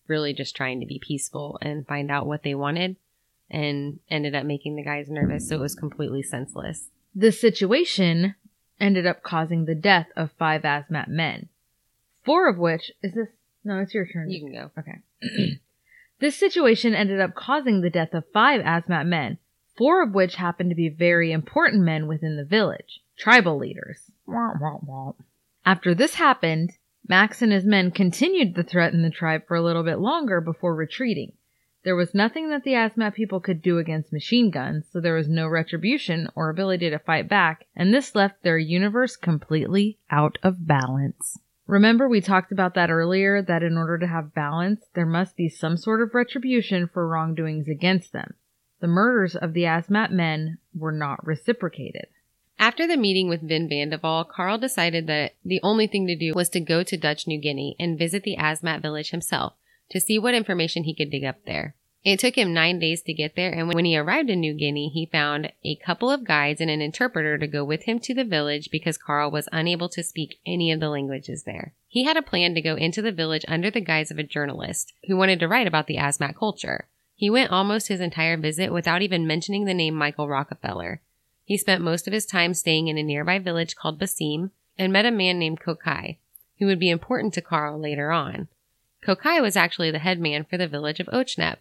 really 0.08 0.34
just 0.34 0.56
trying 0.56 0.80
to 0.80 0.86
be 0.86 1.00
peaceful 1.00 1.58
and 1.62 1.88
find 1.88 2.12
out 2.12 2.28
what 2.28 2.44
they 2.44 2.56
wanted 2.56 2.96
and 3.50 4.00
ended 4.10 4.36
up 4.36 4.46
making 4.46 4.76
the 4.76 4.84
guys 4.84 5.10
nervous. 5.10 5.48
So 5.48 5.56
it 5.56 5.62
was 5.62 5.76
completely 5.76 6.24
senseless. 6.24 6.90
The 7.16 7.32
situation 7.32 8.36
ended 8.80 9.08
up 9.08 9.24
causing 9.24 9.66
the 9.66 9.76
death 9.76 10.08
of 10.16 10.32
five 10.38 10.62
Asmat 10.62 11.08
men. 11.08 11.50
Four 12.24 12.50
of 12.50 12.58
which 12.58 12.92
is 13.02 13.14
this 13.14 13.30
no, 13.64 13.80
it's 13.80 13.94
your 13.94 14.08
turn. 14.08 14.30
You 14.30 14.40
can 14.40 14.54
go. 14.54 14.72
Okay. 14.80 15.60
This 16.20 16.36
situation 16.36 16.96
ended 16.96 17.20
up 17.20 17.36
causing 17.36 17.82
the 17.82 17.90
death 17.90 18.14
of 18.14 18.26
five 18.34 18.62
Asmat 18.62 19.06
men, 19.06 19.38
four 19.76 20.02
of 20.02 20.14
which 20.14 20.36
happened 20.36 20.72
to 20.72 20.76
be 20.76 20.90
very 20.90 21.32
important 21.32 21.84
men 21.84 22.08
within 22.08 22.38
the 22.38 22.44
village, 22.44 23.02
tribal 23.18 23.58
leaders. 23.58 24.12
After 25.66 25.94
this 25.94 26.16
happened, 26.16 26.72
Max 27.08 27.42
and 27.42 27.52
his 27.52 27.66
men 27.66 27.92
continued 27.92 28.56
to 28.56 28.64
threaten 28.64 29.04
the 29.04 29.10
tribe 29.10 29.48
for 29.48 29.56
a 29.56 29.62
little 29.62 29.84
bit 29.84 30.00
longer 30.00 30.42
before 30.42 30.76
retreating. 30.76 31.34
There 31.84 31.96
was 31.96 32.16
nothing 32.16 32.50
that 32.50 32.64
the 32.64 32.74
Asmat 32.74 33.14
people 33.14 33.40
could 33.40 33.62
do 33.62 33.78
against 33.78 34.12
machine 34.12 34.50
guns, 34.50 34.86
so 34.92 35.00
there 35.00 35.14
was 35.14 35.30
no 35.30 35.48
retribution 35.48 36.28
or 36.36 36.50
ability 36.50 36.90
to 36.90 37.00
fight 37.00 37.30
back, 37.30 37.66
and 37.76 37.94
this 37.94 38.16
left 38.16 38.44
their 38.44 38.58
universe 38.58 39.16
completely 39.16 40.00
out 40.10 40.38
of 40.44 40.68
balance. 40.68 41.40
Remember, 41.68 42.08
we 42.08 42.22
talked 42.22 42.54
about 42.54 42.76
that 42.76 42.90
earlier 42.90 43.42
that 43.42 43.62
in 43.62 43.78
order 43.78 43.98
to 43.98 44.08
have 44.08 44.34
balance, 44.34 44.86
there 44.96 45.06
must 45.06 45.36
be 45.36 45.50
some 45.50 45.76
sort 45.76 46.02
of 46.02 46.16
retribution 46.16 46.88
for 46.88 47.08
wrongdoings 47.08 47.68
against 47.68 48.14
them. 48.14 48.36
The 48.80 48.88
murders 48.88 49.36
of 49.36 49.54
the 49.54 49.64
Asmat 49.64 50.12
men 50.12 50.60
were 50.74 50.94
not 50.94 51.26
reciprocated. 51.26 52.08
After 52.58 52.88
the 52.88 52.98
meeting 52.98 53.28
with 53.28 53.44
Wim 53.44 53.68
van 53.70 53.90
de 53.90 54.00
Waal, 54.02 54.24
Carl 54.24 54.58
decided 54.58 55.08
that 55.08 55.34
the 55.44 55.60
only 55.62 55.88
thing 55.88 56.08
to 56.08 56.16
do 56.16 56.34
was 56.34 56.50
to 56.50 56.60
go 56.60 56.84
to 56.84 56.98
Dutch 56.98 57.28
New 57.28 57.40
Guinea 57.40 57.76
and 57.80 58.00
visit 58.00 58.24
the 58.24 58.38
Asmat 58.38 58.82
village 58.82 59.12
himself 59.12 59.54
to 59.92 60.00
see 60.00 60.18
what 60.18 60.34
information 60.34 60.84
he 60.84 60.96
could 60.96 61.12
dig 61.12 61.24
up 61.24 61.44
there. 61.46 61.76
It 62.04 62.20
took 62.20 62.36
him 62.36 62.54
nine 62.54 62.80
days 62.80 63.02
to 63.02 63.14
get 63.14 63.36
there, 63.36 63.52
and 63.52 63.74
when 63.74 63.84
he 63.84 63.98
arrived 63.98 64.30
in 64.30 64.40
New 64.40 64.54
Guinea, 64.54 64.88
he 64.88 65.06
found 65.06 65.52
a 65.66 65.76
couple 65.76 66.10
of 66.10 66.24
guides 66.24 66.62
and 66.62 66.70
an 66.70 66.82
interpreter 66.82 67.38
to 67.38 67.48
go 67.48 67.66
with 67.66 67.84
him 67.84 68.00
to 68.00 68.14
the 68.14 68.24
village 68.24 68.70
because 68.72 68.98
Carl 68.98 69.30
was 69.30 69.50
unable 69.52 69.90
to 69.90 70.04
speak 70.04 70.40
any 70.46 70.72
of 70.72 70.80
the 70.80 70.88
languages 70.88 71.44
there. 71.44 71.74
He 71.90 72.06
had 72.06 72.16
a 72.16 72.22
plan 72.22 72.56
to 72.56 72.62
go 72.62 72.76
into 72.76 73.02
the 73.02 73.12
village 73.12 73.44
under 73.50 73.70
the 73.70 73.82
guise 73.82 74.10
of 74.10 74.20
a 74.20 74.24
journalist 74.24 74.94
who 75.08 75.18
wanted 75.18 75.40
to 75.42 75.50
write 75.50 75.68
about 75.68 75.88
the 75.88 75.98
Asmat 75.98 76.38
culture. 76.38 76.88
He 77.14 77.30
went 77.30 77.52
almost 77.52 77.90
his 77.90 78.00
entire 78.00 78.38
visit 78.38 78.72
without 78.72 79.02
even 79.02 79.28
mentioning 79.28 79.66
the 79.66 79.74
name 79.74 79.96
Michael 79.96 80.30
Rockefeller. 80.30 81.02
He 81.44 81.58
spent 81.58 81.82
most 81.82 82.08
of 82.08 82.14
his 82.14 82.26
time 82.26 82.54
staying 82.54 82.88
in 82.88 82.98
a 82.98 83.04
nearby 83.04 83.40
village 83.40 83.76
called 83.76 84.00
Basim 84.00 84.52
and 84.78 84.94
met 84.94 85.06
a 85.06 85.12
man 85.12 85.40
named 85.40 85.60
Kokai, 85.60 86.18
who 86.60 86.68
would 86.68 86.80
be 86.80 86.90
important 86.90 87.34
to 87.34 87.42
Carl 87.42 87.80
later 87.80 88.12
on. 88.12 88.48
Kokai 89.06 89.42
was 89.42 89.58
actually 89.58 89.92
the 89.92 90.00
head 90.00 90.20
man 90.20 90.46
for 90.46 90.58
the 90.58 90.68
village 90.68 91.00
of 91.00 91.08
Ochnep, 91.08 91.58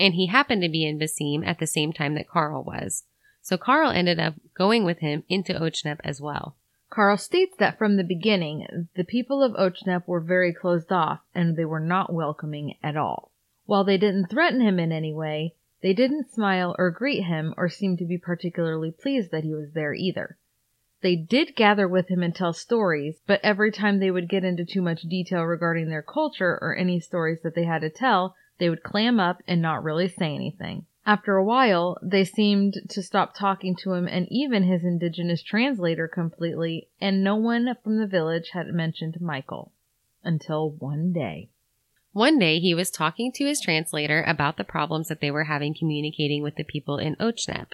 and 0.00 0.14
he 0.14 0.26
happened 0.26 0.62
to 0.62 0.68
be 0.68 0.86
in 0.86 0.98
Basim 0.98 1.46
at 1.46 1.58
the 1.58 1.66
same 1.66 1.92
time 1.92 2.14
that 2.14 2.28
Carl 2.28 2.64
was. 2.64 3.04
So 3.42 3.56
Carl 3.56 3.90
ended 3.90 4.18
up 4.18 4.34
going 4.54 4.84
with 4.84 4.98
him 4.98 5.24
into 5.28 5.52
Ochnep 5.52 5.98
as 6.02 6.20
well. 6.20 6.56
Carl 6.88 7.16
states 7.16 7.56
that 7.58 7.78
from 7.78 7.96
the 7.96 8.04
beginning, 8.04 8.88
the 8.96 9.04
people 9.04 9.42
of 9.42 9.52
Ochnep 9.52 10.08
were 10.08 10.20
very 10.20 10.52
closed 10.52 10.90
off 10.90 11.20
and 11.34 11.56
they 11.56 11.64
were 11.64 11.80
not 11.80 12.12
welcoming 12.12 12.74
at 12.82 12.96
all. 12.96 13.30
While 13.66 13.84
they 13.84 13.96
didn't 13.96 14.26
threaten 14.26 14.60
him 14.60 14.80
in 14.80 14.90
any 14.90 15.12
way, 15.12 15.54
they 15.82 15.92
didn't 15.92 16.30
smile 16.30 16.74
or 16.78 16.90
greet 16.90 17.22
him 17.22 17.54
or 17.56 17.68
seem 17.68 17.96
to 17.98 18.04
be 18.04 18.18
particularly 18.18 18.90
pleased 18.90 19.30
that 19.30 19.44
he 19.44 19.54
was 19.54 19.72
there 19.72 19.94
either. 19.94 20.36
They 21.02 21.16
did 21.16 21.56
gather 21.56 21.88
with 21.88 22.08
him 22.08 22.22
and 22.22 22.34
tell 22.34 22.52
stories, 22.52 23.20
but 23.26 23.40
every 23.42 23.70
time 23.70 23.98
they 23.98 24.10
would 24.10 24.28
get 24.28 24.44
into 24.44 24.64
too 24.64 24.82
much 24.82 25.02
detail 25.02 25.44
regarding 25.44 25.88
their 25.88 26.02
culture 26.02 26.58
or 26.60 26.76
any 26.76 27.00
stories 27.00 27.40
that 27.42 27.54
they 27.54 27.64
had 27.64 27.80
to 27.82 27.90
tell, 27.90 28.34
they 28.60 28.70
would 28.70 28.84
clam 28.84 29.18
up 29.18 29.42
and 29.48 29.60
not 29.60 29.82
really 29.82 30.06
say 30.06 30.32
anything. 30.32 30.86
After 31.04 31.34
a 31.36 31.44
while, 31.44 31.98
they 32.02 32.24
seemed 32.24 32.74
to 32.90 33.02
stop 33.02 33.34
talking 33.34 33.74
to 33.76 33.94
him 33.94 34.06
and 34.06 34.28
even 34.30 34.62
his 34.62 34.84
indigenous 34.84 35.42
translator 35.42 36.06
completely, 36.06 36.88
and 37.00 37.24
no 37.24 37.34
one 37.34 37.74
from 37.82 37.98
the 37.98 38.06
village 38.06 38.50
had 38.52 38.68
mentioned 38.68 39.20
Michael. 39.20 39.72
Until 40.22 40.70
one 40.70 41.12
day. 41.12 41.48
One 42.12 42.38
day 42.38 42.58
he 42.58 42.74
was 42.74 42.90
talking 42.90 43.32
to 43.32 43.44
his 43.44 43.60
translator 43.60 44.22
about 44.26 44.58
the 44.58 44.64
problems 44.64 45.08
that 45.08 45.20
they 45.20 45.30
were 45.30 45.44
having 45.44 45.74
communicating 45.74 46.42
with 46.42 46.56
the 46.56 46.64
people 46.64 46.98
in 46.98 47.16
Ochnep 47.16 47.68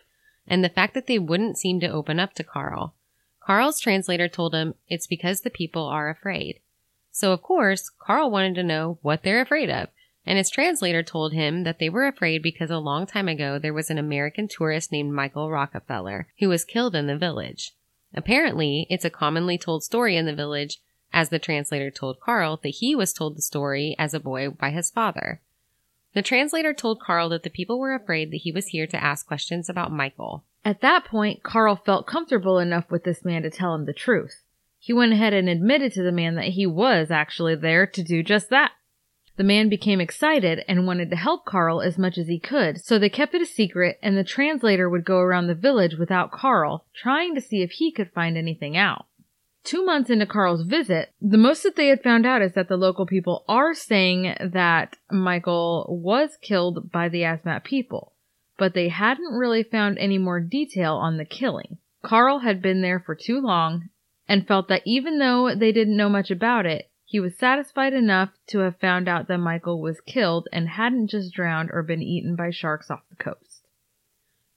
and 0.47 0.63
the 0.63 0.69
fact 0.69 0.95
that 0.95 1.07
they 1.07 1.19
wouldn't 1.19 1.59
seem 1.59 1.81
to 1.81 1.89
open 1.89 2.21
up 2.21 2.35
to 2.35 2.45
Carl. 2.45 2.95
Carl's 3.41 3.81
translator 3.81 4.29
told 4.29 4.55
him 4.55 4.75
it's 4.89 5.07
because 5.07 5.41
the 5.41 5.51
people 5.51 5.87
are 5.87 6.09
afraid. 6.09 6.61
So 7.11 7.33
of 7.33 7.43
course, 7.43 7.91
Carl 7.99 8.31
wanted 8.31 8.55
to 8.57 8.63
know 8.63 8.99
what 9.03 9.23
they're 9.23 9.41
afraid 9.41 9.71
of, 9.71 9.89
and 10.27 10.37
his 10.39 10.51
translator 10.51 11.03
told 11.03 11.33
him 11.33 11.63
that 11.63 11.79
they 11.79 11.89
were 11.89 12.07
afraid 12.07 12.43
because 12.43 12.71
a 12.71 12.79
long 12.79 13.07
time 13.07 13.29
ago 13.29 13.59
there 13.59 13.73
was 13.73 13.91
an 13.91 13.99
American 13.99 14.49
tourist 14.49 14.91
named 14.91 15.13
Michael 15.13 15.51
Rockefeller 15.51 16.29
who 16.41 16.49
was 16.49 16.65
killed 16.65 16.97
in 16.97 17.07
the 17.07 17.17
village. 17.17 17.73
Apparently, 18.15 18.87
it's 18.91 19.05
a 19.05 19.11
commonly 19.11 19.57
told 19.57 19.85
story 19.85 20.17
in 20.17 20.27
the 20.27 20.35
village 20.35 20.79
as 21.13 21.29
the 21.29 21.39
translator 21.39 21.91
told 21.91 22.21
Carl 22.21 22.59
that 22.63 22.71
he 22.71 22.95
was 22.95 23.13
told 23.13 23.37
the 23.37 23.43
story 23.43 23.95
as 23.99 24.13
a 24.13 24.21
boy 24.21 24.51
by 24.51 24.71
his 24.71 24.91
father. 24.91 25.41
The 26.15 26.23
translator 26.23 26.73
told 26.73 27.01
Carl 27.01 27.29
that 27.29 27.43
the 27.43 27.51
people 27.51 27.79
were 27.79 27.95
afraid 27.95 28.31
that 28.31 28.39
he 28.39 28.51
was 28.51 28.69
here 28.69 28.87
to 28.87 29.03
ask 29.03 29.27
questions 29.27 29.69
about 29.69 29.93
Michael. 29.93 30.45
At 30.65 30.81
that 30.81 31.05
point, 31.05 31.43
Carl 31.43 31.77
felt 31.77 32.07
comfortable 32.07 32.59
enough 32.59 32.91
with 32.91 33.05
this 33.05 33.25
man 33.25 33.43
to 33.43 33.51
tell 33.51 33.75
him 33.75 33.85
the 33.85 33.93
truth. 33.93 34.43
He 34.79 34.93
went 34.93 35.13
ahead 35.13 35.35
and 35.35 35.49
admitted 35.49 35.93
to 35.93 36.03
the 36.03 36.13
man 36.13 36.35
that 36.37 36.51
he 36.51 36.67
was 36.67 37.11
actually 37.11 37.55
there 37.55 37.87
to 37.87 38.03
do 38.03 38.23
just 38.23 38.51
that. 38.51 38.73
The 39.37 39.45
man 39.45 39.69
became 39.69 40.01
excited 40.01 40.65
and 40.67 40.87
wanted 40.87 41.11
to 41.11 41.17
help 41.17 41.45
Carl 41.45 41.83
as 41.83 41.99
much 41.99 42.17
as 42.17 42.27
he 42.27 42.39
could, 42.39 42.83
so 42.83 42.99
they 42.99 43.11
kept 43.11 43.35
it 43.35 43.43
a 43.43 43.47
secret 43.47 43.99
and 44.03 44.17
the 44.17 44.25
translator 44.25 44.89
would 44.89 45.05
go 45.05 45.19
around 45.19 45.47
the 45.47 45.55
village 45.55 45.97
without 45.99 46.33
Carl, 46.33 46.87
trying 46.95 47.35
to 47.35 47.41
see 47.41 47.63
if 47.63 47.73
he 47.73 47.93
could 47.93 48.11
find 48.13 48.39
anything 48.39 48.77
out. 48.77 49.07
Two 49.63 49.85
months 49.85 50.11
into 50.11 50.27
Carl's 50.27 50.63
visit, 50.63 51.13
the 51.21 51.37
most 51.37 51.65
that 51.65 51.77
they 51.77 51.89
had 51.89 52.03
found 52.03 52.25
out 52.25 52.41
is 52.41 52.53
that 52.53 52.69
the 52.69 52.77
local 52.77 53.05
people 53.05 53.45
are 53.49 53.75
saying 53.75 54.35
that 54.41 54.97
Michael 55.11 55.87
was 56.03 56.39
killed 56.41 56.91
by 56.91 57.09
the 57.09 57.23
Asmat 57.23 57.65
people, 57.65 58.13
but 58.57 58.75
they 58.75 58.89
hadn't 58.89 59.35
really 59.35 59.65
found 59.65 59.99
any 59.99 60.19
more 60.19 60.41
detail 60.41 60.95
on 60.95 61.17
the 61.17 61.25
killing. 61.25 61.79
Carl 62.03 62.39
had 62.39 62.63
been 62.63 62.81
there 62.81 63.01
for 63.01 63.15
too 63.15 63.41
long 63.41 63.89
and 64.29 64.47
felt 64.47 64.69
that 64.69 64.83
even 64.87 65.19
though 65.19 65.55
they 65.55 65.73
didn't 65.73 65.97
know 65.97 66.09
much 66.09 66.31
about 66.31 66.65
it, 66.65 66.89
he 67.09 67.21
was 67.21 67.39
satisfied 67.39 67.93
enough 67.93 68.31
to 68.49 68.59
have 68.59 68.77
found 68.81 69.09
out 69.09 69.29
that 69.29 69.39
Michael 69.39 69.81
was 69.81 70.01
killed 70.01 70.49
and 70.53 70.71
hadn't 70.71 71.09
just 71.09 71.33
drowned 71.33 71.71
or 71.73 71.85
been 71.85 72.03
eaten 72.03 72.35
by 72.35 72.51
sharks 72.51 72.91
off 72.91 73.09
the 73.09 73.17
coast. 73.17 73.69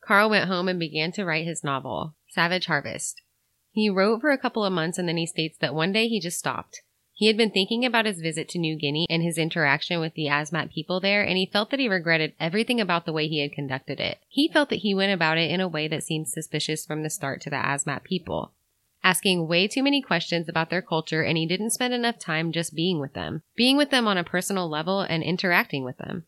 Carl 0.02 0.32
went 0.32 0.50
home 0.50 0.68
and 0.68 0.80
began 0.80 1.12
to 1.12 1.24
write 1.24 1.46
his 1.46 1.64
novel, 1.64 2.16
Savage 2.28 2.66
Harvest. 2.66 3.22
He 3.72 3.88
wrote 3.88 4.22
for 4.22 4.32
a 4.32 4.38
couple 4.38 4.66
of 4.66 4.74
months 4.74 4.98
and 4.98 5.08
then 5.08 5.18
he 5.18 5.28
states 5.28 5.60
that 5.60 5.76
one 5.76 5.92
day 5.92 6.08
he 6.08 6.20
just 6.20 6.40
stopped. 6.40 6.82
He 7.14 7.28
had 7.28 7.38
been 7.38 7.52
thinking 7.52 7.86
about 7.86 8.08
his 8.08 8.20
visit 8.20 8.50
to 8.50 8.58
New 8.58 8.76
Guinea 8.76 9.06
and 9.10 9.22
his 9.22 9.38
interaction 9.38 10.00
with 10.00 10.16
the 10.16 10.28
Asmat 10.28 10.72
people 10.72 11.00
there, 11.02 11.22
and 11.22 11.38
he 11.38 11.50
felt 11.52 11.70
that 11.70 11.80
he 11.80 11.90
regretted 11.90 12.34
everything 12.40 12.80
about 12.80 13.06
the 13.06 13.12
way 13.12 13.28
he 13.28 13.42
had 13.42 13.52
conducted 13.52 14.00
it. 14.00 14.20
He 14.30 14.48
felt 14.48 14.70
that 14.70 14.78
he 14.78 14.96
went 14.96 15.12
about 15.12 15.38
it 15.38 15.52
in 15.52 15.60
a 15.60 15.68
way 15.68 15.90
that 15.90 16.02
seemed 16.02 16.30
suspicious 16.30 16.86
from 16.86 17.04
the 17.04 17.10
start 17.10 17.42
to 17.42 17.50
the 17.50 17.58
Asmat 17.58 18.06
people, 18.06 18.54
asking 19.04 19.48
way 19.48 19.68
too 19.68 19.84
many 19.84 20.02
questions 20.02 20.50
about 20.50 20.70
their 20.70 20.82
culture, 20.82 21.22
and 21.22 21.38
he 21.38 21.46
didn't 21.46 21.72
spend 21.72 21.94
enough 21.94 22.20
time 22.20 22.52
just 22.52 22.76
being 22.76 23.00
with 23.00 23.14
them, 23.14 23.44
being 23.56 23.78
with 23.78 23.90
them 23.90 24.08
on 24.08 24.18
a 24.18 24.24
personal 24.24 24.70
level 24.70 25.02
and 25.02 25.24
interacting 25.24 25.84
with 25.84 25.98
them. 25.98 26.26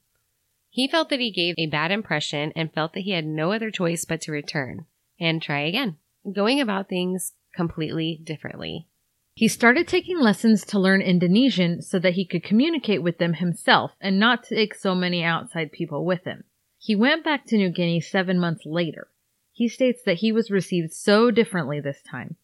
He 0.69 0.87
felt 0.87 1.09
that 1.09 1.19
he 1.19 1.31
gave 1.31 1.55
a 1.57 1.65
bad 1.65 1.91
impression 1.91 2.53
and 2.55 2.73
felt 2.73 2.93
that 2.93 3.01
he 3.01 3.11
had 3.11 3.25
no 3.25 3.51
other 3.51 3.71
choice 3.71 4.05
but 4.05 4.21
to 4.21 4.31
return 4.31 4.85
and 5.19 5.41
try 5.41 5.61
again 5.61 5.97
going 6.31 6.61
about 6.61 6.87
things 6.87 7.33
completely 7.55 8.21
differently. 8.23 8.87
He 9.33 9.47
started 9.47 9.87
taking 9.87 10.19
lessons 10.19 10.65
to 10.65 10.79
learn 10.79 11.01
Indonesian 11.01 11.81
so 11.81 11.99
that 11.99 12.13
he 12.13 12.25
could 12.25 12.43
communicate 12.43 13.01
with 13.01 13.17
them 13.17 13.33
himself 13.33 13.91
and 13.99 14.19
not 14.19 14.43
take 14.43 14.75
so 14.75 14.93
many 14.93 15.23
outside 15.23 15.71
people 15.71 16.05
with 16.05 16.25
him. 16.25 16.43
He 16.77 16.95
went 16.95 17.23
back 17.23 17.45
to 17.45 17.57
New 17.57 17.69
Guinea 17.69 18.01
seven 18.01 18.39
months 18.39 18.65
later. 18.65 19.07
He 19.51 19.67
states 19.67 20.01
that 20.05 20.17
he 20.17 20.31
was 20.31 20.51
received 20.51 20.93
so 20.93 21.31
differently 21.31 21.79
this 21.79 22.01
time. 22.01 22.35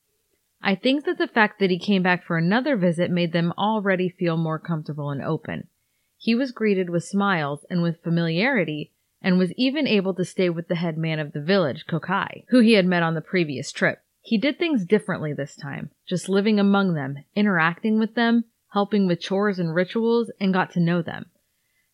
I 0.67 0.75
think 0.75 1.05
that 1.05 1.17
the 1.17 1.29
fact 1.29 1.61
that 1.61 1.69
he 1.69 1.79
came 1.79 2.03
back 2.03 2.25
for 2.25 2.37
another 2.37 2.75
visit 2.75 3.09
made 3.09 3.31
them 3.31 3.53
already 3.57 4.09
feel 4.09 4.35
more 4.35 4.59
comfortable 4.59 5.11
and 5.11 5.23
open. 5.23 5.69
He 6.17 6.35
was 6.35 6.51
greeted 6.51 6.89
with 6.89 7.05
smiles 7.05 7.65
and 7.69 7.81
with 7.81 8.03
familiarity 8.03 8.91
and 9.21 9.37
was 9.37 9.53
even 9.53 9.87
able 9.87 10.13
to 10.15 10.25
stay 10.25 10.49
with 10.49 10.67
the 10.67 10.75
head 10.75 10.97
man 10.97 11.19
of 11.19 11.31
the 11.31 11.39
village, 11.39 11.85
Kokai, 11.87 12.43
who 12.49 12.59
he 12.59 12.73
had 12.73 12.85
met 12.85 13.01
on 13.01 13.15
the 13.15 13.21
previous 13.21 13.71
trip. 13.71 13.99
He 14.21 14.37
did 14.37 14.59
things 14.59 14.85
differently 14.85 15.31
this 15.31 15.55
time, 15.55 15.91
just 16.05 16.27
living 16.27 16.59
among 16.59 16.95
them, 16.95 17.23
interacting 17.33 17.97
with 17.97 18.15
them, 18.15 18.43
helping 18.73 19.07
with 19.07 19.21
chores 19.21 19.59
and 19.59 19.73
rituals, 19.73 20.29
and 20.37 20.53
got 20.53 20.71
to 20.71 20.81
know 20.81 21.01
them. 21.01 21.27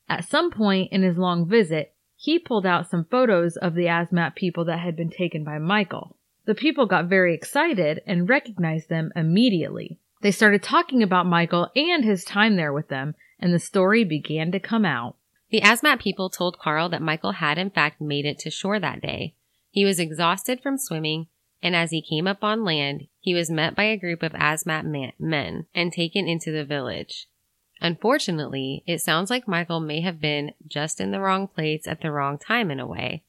At 0.09 0.27
some 0.27 0.49
point 0.49 0.91
in 0.91 1.03
his 1.03 1.19
long 1.19 1.47
visit, 1.47 1.93
he 2.15 2.39
pulled 2.39 2.65
out 2.65 2.89
some 2.89 3.05
photos 3.05 3.55
of 3.55 3.75
the 3.75 3.85
Asmat 3.85 4.33
people 4.35 4.65
that 4.65 4.79
had 4.79 4.95
been 4.95 5.11
taken 5.11 5.43
by 5.43 5.59
Michael. 5.59 6.17
The 6.45 6.55
people 6.55 6.85
got 6.85 7.05
very 7.05 7.33
excited 7.33 8.01
and 8.05 8.27
recognized 8.27 8.89
them 8.89 9.11
immediately. 9.15 9.97
They 10.21 10.31
started 10.31 10.63
talking 10.63 11.03
about 11.03 11.25
Michael 11.25 11.69
and 11.75 12.03
his 12.03 12.25
time 12.25 12.55
there 12.55 12.73
with 12.73 12.89
them, 12.89 13.15
and 13.39 13.53
the 13.53 13.59
story 13.59 14.03
began 14.03 14.51
to 14.51 14.59
come 14.59 14.85
out. 14.85 15.15
The 15.49 15.61
Asmat 15.61 15.99
people 15.99 16.29
told 16.29 16.59
Carl 16.59 16.89
that 16.89 17.01
Michael 17.01 17.33
had 17.33 17.57
in 17.57 17.69
fact 17.69 18.01
made 18.01 18.25
it 18.25 18.39
to 18.39 18.49
shore 18.49 18.79
that 18.79 19.01
day. 19.01 19.35
He 19.69 19.85
was 19.85 19.99
exhausted 19.99 20.61
from 20.61 20.77
swimming, 20.77 21.27
and 21.61 21.75
as 21.75 21.91
he 21.91 22.01
came 22.01 22.27
up 22.27 22.43
on 22.43 22.65
land, 22.65 23.07
he 23.19 23.33
was 23.33 23.49
met 23.49 23.75
by 23.75 23.83
a 23.83 23.97
group 23.97 24.23
of 24.23 24.33
Asmat 24.33 24.85
men 25.19 25.65
and 25.73 25.93
taken 25.93 26.27
into 26.27 26.51
the 26.51 26.65
village. 26.65 27.27
Unfortunately, 27.81 28.83
it 28.85 28.99
sounds 28.99 29.29
like 29.29 29.47
Michael 29.47 29.79
may 29.79 30.01
have 30.01 30.21
been 30.21 30.53
just 30.67 31.01
in 31.01 31.11
the 31.11 31.19
wrong 31.19 31.47
place 31.47 31.87
at 31.87 32.01
the 32.01 32.11
wrong 32.11 32.37
time 32.37 32.71
in 32.71 32.79
a 32.79 32.87
way. 32.87 33.23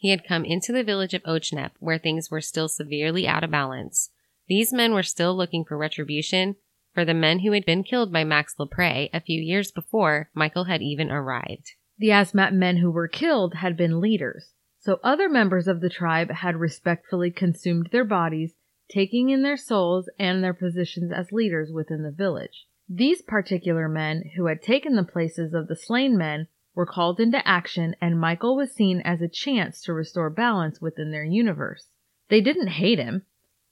He 0.00 0.08
had 0.08 0.24
come 0.26 0.46
into 0.46 0.72
the 0.72 0.82
village 0.82 1.12
of 1.12 1.22
Ochnep, 1.24 1.72
where 1.78 1.98
things 1.98 2.30
were 2.30 2.40
still 2.40 2.68
severely 2.68 3.28
out 3.28 3.44
of 3.44 3.50
balance. 3.50 4.08
These 4.48 4.72
men 4.72 4.94
were 4.94 5.02
still 5.02 5.36
looking 5.36 5.62
for 5.62 5.76
retribution 5.76 6.56
for 6.94 7.04
the 7.04 7.12
men 7.12 7.40
who 7.40 7.52
had 7.52 7.66
been 7.66 7.84
killed 7.84 8.10
by 8.10 8.24
Max 8.24 8.54
Lepre 8.58 9.10
a 9.12 9.20
few 9.20 9.38
years 9.38 9.70
before 9.70 10.30
Michael 10.32 10.64
had 10.64 10.80
even 10.80 11.10
arrived. 11.10 11.72
The 11.98 12.12
Asmat 12.12 12.54
men 12.54 12.78
who 12.78 12.90
were 12.90 13.08
killed 13.08 13.56
had 13.56 13.76
been 13.76 14.00
leaders, 14.00 14.54
so 14.78 15.00
other 15.04 15.28
members 15.28 15.68
of 15.68 15.82
the 15.82 15.90
tribe 15.90 16.30
had 16.30 16.56
respectfully 16.56 17.30
consumed 17.30 17.90
their 17.92 18.06
bodies, 18.06 18.54
taking 18.90 19.28
in 19.28 19.42
their 19.42 19.58
souls 19.58 20.08
and 20.18 20.42
their 20.42 20.54
positions 20.54 21.12
as 21.12 21.30
leaders 21.30 21.70
within 21.70 22.04
the 22.04 22.10
village. 22.10 22.66
These 22.88 23.20
particular 23.20 23.86
men 23.86 24.30
who 24.34 24.46
had 24.46 24.62
taken 24.62 24.96
the 24.96 25.04
places 25.04 25.52
of 25.52 25.68
the 25.68 25.76
slain 25.76 26.16
men 26.16 26.48
were 26.74 26.86
called 26.86 27.20
into 27.20 27.46
action 27.46 27.94
and 28.00 28.20
Michael 28.20 28.56
was 28.56 28.72
seen 28.72 29.00
as 29.00 29.20
a 29.20 29.28
chance 29.28 29.82
to 29.82 29.92
restore 29.92 30.30
balance 30.30 30.80
within 30.80 31.10
their 31.10 31.24
universe. 31.24 31.88
They 32.28 32.40
didn't 32.40 32.68
hate 32.68 32.98
him, 32.98 33.22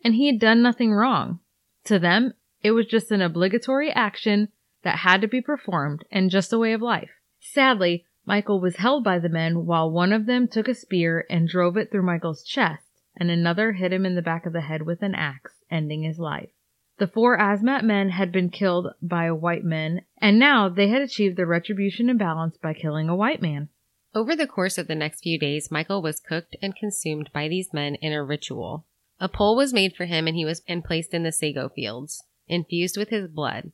and 0.04 0.14
he 0.14 0.26
had 0.26 0.40
done 0.40 0.62
nothing 0.62 0.92
wrong. 0.92 1.40
To 1.84 1.98
them, 1.98 2.34
it 2.62 2.72
was 2.72 2.86
just 2.86 3.10
an 3.10 3.22
obligatory 3.22 3.90
action 3.92 4.48
that 4.82 4.98
had 4.98 5.20
to 5.20 5.28
be 5.28 5.40
performed 5.40 6.04
and 6.10 6.30
just 6.30 6.52
a 6.52 6.58
way 6.58 6.72
of 6.72 6.82
life. 6.82 7.10
Sadly, 7.40 8.04
Michael 8.26 8.60
was 8.60 8.76
held 8.76 9.04
by 9.04 9.18
the 9.18 9.28
men 9.28 9.64
while 9.64 9.90
one 9.90 10.12
of 10.12 10.26
them 10.26 10.48
took 10.48 10.68
a 10.68 10.74
spear 10.74 11.24
and 11.30 11.48
drove 11.48 11.76
it 11.76 11.90
through 11.90 12.02
Michael's 12.02 12.42
chest, 12.42 13.00
and 13.16 13.30
another 13.30 13.72
hit 13.72 13.92
him 13.92 14.04
in 14.04 14.16
the 14.16 14.22
back 14.22 14.44
of 14.44 14.52
the 14.52 14.60
head 14.60 14.82
with 14.82 15.02
an 15.02 15.14
axe, 15.14 15.64
ending 15.70 16.02
his 16.02 16.18
life. 16.18 16.50
The 16.98 17.06
four 17.06 17.38
Asmat 17.38 17.84
men 17.84 18.10
had 18.10 18.32
been 18.32 18.50
killed 18.50 18.88
by 19.00 19.30
white 19.30 19.64
men, 19.64 20.02
and 20.18 20.38
now 20.38 20.68
they 20.68 20.88
had 20.88 21.00
achieved 21.00 21.36
their 21.36 21.46
retribution 21.46 22.10
and 22.10 22.18
balance 22.18 22.56
by 22.58 22.74
killing 22.74 23.08
a 23.08 23.16
white 23.16 23.40
man. 23.40 23.68
Over 24.14 24.34
the 24.34 24.48
course 24.48 24.78
of 24.78 24.88
the 24.88 24.96
next 24.96 25.20
few 25.20 25.38
days, 25.38 25.70
Michael 25.70 26.02
was 26.02 26.18
cooked 26.18 26.56
and 26.60 26.74
consumed 26.74 27.30
by 27.32 27.46
these 27.46 27.72
men 27.72 27.94
in 27.96 28.12
a 28.12 28.24
ritual. 28.24 28.84
A 29.20 29.28
pole 29.28 29.56
was 29.56 29.72
made 29.72 29.94
for 29.94 30.06
him 30.06 30.26
and 30.26 30.36
he 30.36 30.44
was 30.44 30.62
and 30.66 30.84
placed 30.84 31.14
in 31.14 31.22
the 31.22 31.32
sago 31.32 31.68
fields 31.68 32.24
infused 32.48 32.96
with 32.96 33.10
his 33.10 33.28
blood. 33.28 33.70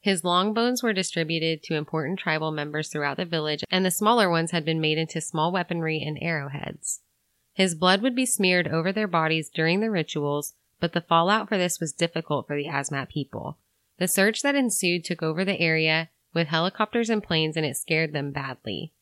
His 0.00 0.22
long 0.22 0.54
bones 0.54 0.82
were 0.82 0.92
distributed 0.92 1.62
to 1.64 1.74
important 1.74 2.18
tribal 2.18 2.52
members 2.52 2.88
throughout 2.88 3.16
the 3.16 3.24
village, 3.24 3.64
and 3.70 3.84
the 3.84 3.90
smaller 3.90 4.30
ones 4.30 4.52
had 4.52 4.64
been 4.64 4.80
made 4.80 4.98
into 4.98 5.20
small 5.20 5.50
weaponry 5.50 6.00
and 6.02 6.18
arrowheads. 6.22 7.00
His 7.52 7.74
blood 7.74 8.02
would 8.02 8.14
be 8.14 8.26
smeared 8.26 8.68
over 8.68 8.92
their 8.92 9.08
bodies 9.08 9.48
during 9.48 9.80
the 9.80 9.90
rituals, 9.90 10.54
but 10.80 10.92
the 10.92 11.00
fallout 11.00 11.48
for 11.48 11.58
this 11.58 11.80
was 11.80 11.92
difficult 11.92 12.46
for 12.46 12.56
the 12.56 12.68
Asmat 12.68 13.08
people. 13.08 13.58
The 13.98 14.08
search 14.08 14.42
that 14.42 14.54
ensued 14.54 15.04
took 15.04 15.22
over 15.22 15.44
the 15.44 15.60
area 15.60 16.10
with 16.34 16.48
helicopters 16.48 17.10
and 17.10 17.22
planes, 17.22 17.56
and 17.56 17.66
it 17.66 17.76
scared 17.76 18.12
them 18.12 18.30
badly. 18.30 18.92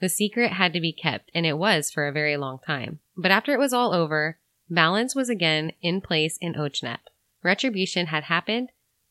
The 0.00 0.08
secret 0.08 0.52
had 0.52 0.72
to 0.72 0.80
be 0.80 0.92
kept, 0.92 1.30
and 1.34 1.46
it 1.46 1.58
was 1.58 1.90
for 1.90 2.06
a 2.06 2.12
very 2.12 2.36
long 2.36 2.58
time. 2.58 3.00
But 3.16 3.30
after 3.30 3.52
it 3.52 3.58
was 3.58 3.72
all 3.72 3.92
over, 3.94 4.38
balance 4.68 5.14
was 5.14 5.28
again 5.28 5.72
in 5.82 6.00
place 6.00 6.38
in 6.40 6.54
Ochnep. 6.54 6.98
Retribution 7.42 8.06
had 8.06 8.24
happened, 8.24 8.70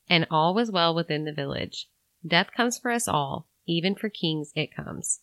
and 0.09 0.27
all 0.29 0.53
was 0.53 0.71
well 0.71 0.93
within 0.93 1.25
the 1.25 1.33
village. 1.33 1.89
Death 2.25 2.51
comes 2.55 2.77
for 2.77 2.91
us 2.91 3.07
all, 3.07 3.47
even 3.65 3.95
for 3.95 4.09
kings 4.09 4.51
it 4.55 4.75
comes. 4.75 5.21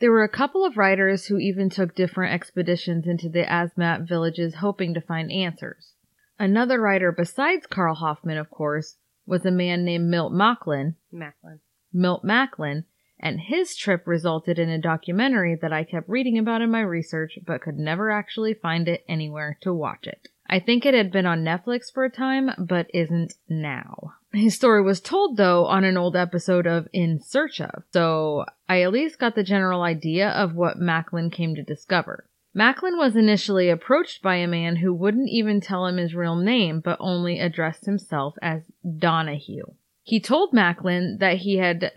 There 0.00 0.12
were 0.12 0.24
a 0.24 0.28
couple 0.28 0.64
of 0.64 0.76
writers 0.76 1.26
who 1.26 1.38
even 1.38 1.70
took 1.70 1.94
different 1.94 2.32
expeditions 2.32 3.06
into 3.06 3.28
the 3.28 3.44
Asmat 3.44 4.06
villages 4.06 4.56
hoping 4.56 4.94
to 4.94 5.00
find 5.00 5.32
answers. 5.32 5.94
Another 6.38 6.80
writer 6.80 7.10
besides 7.10 7.66
Carl 7.66 7.96
Hoffman, 7.96 8.38
of 8.38 8.50
course, 8.50 8.96
was 9.26 9.44
a 9.44 9.50
man 9.50 9.84
named 9.84 10.08
Milt 10.08 10.32
Machlin, 10.32 10.94
Machlin. 11.12 11.58
Milt 11.92 12.24
Machlin, 12.24 12.84
and 13.18 13.40
his 13.40 13.74
trip 13.76 14.06
resulted 14.06 14.58
in 14.58 14.68
a 14.68 14.78
documentary 14.78 15.56
that 15.56 15.72
I 15.72 15.84
kept 15.84 16.08
reading 16.08 16.38
about 16.38 16.62
in 16.62 16.70
my 16.70 16.80
research 16.80 17.38
but 17.44 17.62
could 17.62 17.78
never 17.78 18.10
actually 18.10 18.54
find 18.54 18.88
it 18.88 19.04
anywhere 19.08 19.58
to 19.62 19.74
watch 19.74 20.06
it. 20.06 20.28
I 20.48 20.60
think 20.60 20.86
it 20.86 20.94
had 20.94 21.10
been 21.10 21.26
on 21.26 21.44
Netflix 21.44 21.92
for 21.92 22.04
a 22.04 22.10
time, 22.10 22.50
but 22.58 22.86
isn't 22.94 23.34
now. 23.48 24.14
His 24.32 24.54
story 24.54 24.82
was 24.82 25.00
told 25.00 25.36
though 25.36 25.66
on 25.66 25.84
an 25.84 25.96
old 25.96 26.16
episode 26.16 26.66
of 26.66 26.88
In 26.92 27.20
Search 27.20 27.60
of, 27.60 27.82
so 27.92 28.46
I 28.68 28.82
at 28.82 28.92
least 28.92 29.18
got 29.18 29.34
the 29.34 29.42
general 29.42 29.82
idea 29.82 30.30
of 30.30 30.54
what 30.54 30.78
Machlin 30.78 31.32
came 31.32 31.54
to 31.54 31.62
discover. 31.62 32.26
Machlin 32.58 32.98
was 32.98 33.14
initially 33.14 33.70
approached 33.70 34.20
by 34.20 34.34
a 34.34 34.48
man 34.48 34.74
who 34.76 34.92
wouldn't 34.92 35.28
even 35.28 35.60
tell 35.60 35.86
him 35.86 35.96
his 35.96 36.12
real 36.12 36.34
name, 36.34 36.80
but 36.80 36.96
only 36.98 37.38
addressed 37.38 37.86
himself 37.86 38.34
as 38.42 38.62
Donahue. 38.82 39.74
He 40.02 40.18
told 40.18 40.52
Machlin 40.52 41.20
that 41.20 41.36
he 41.36 41.58
had 41.58 41.92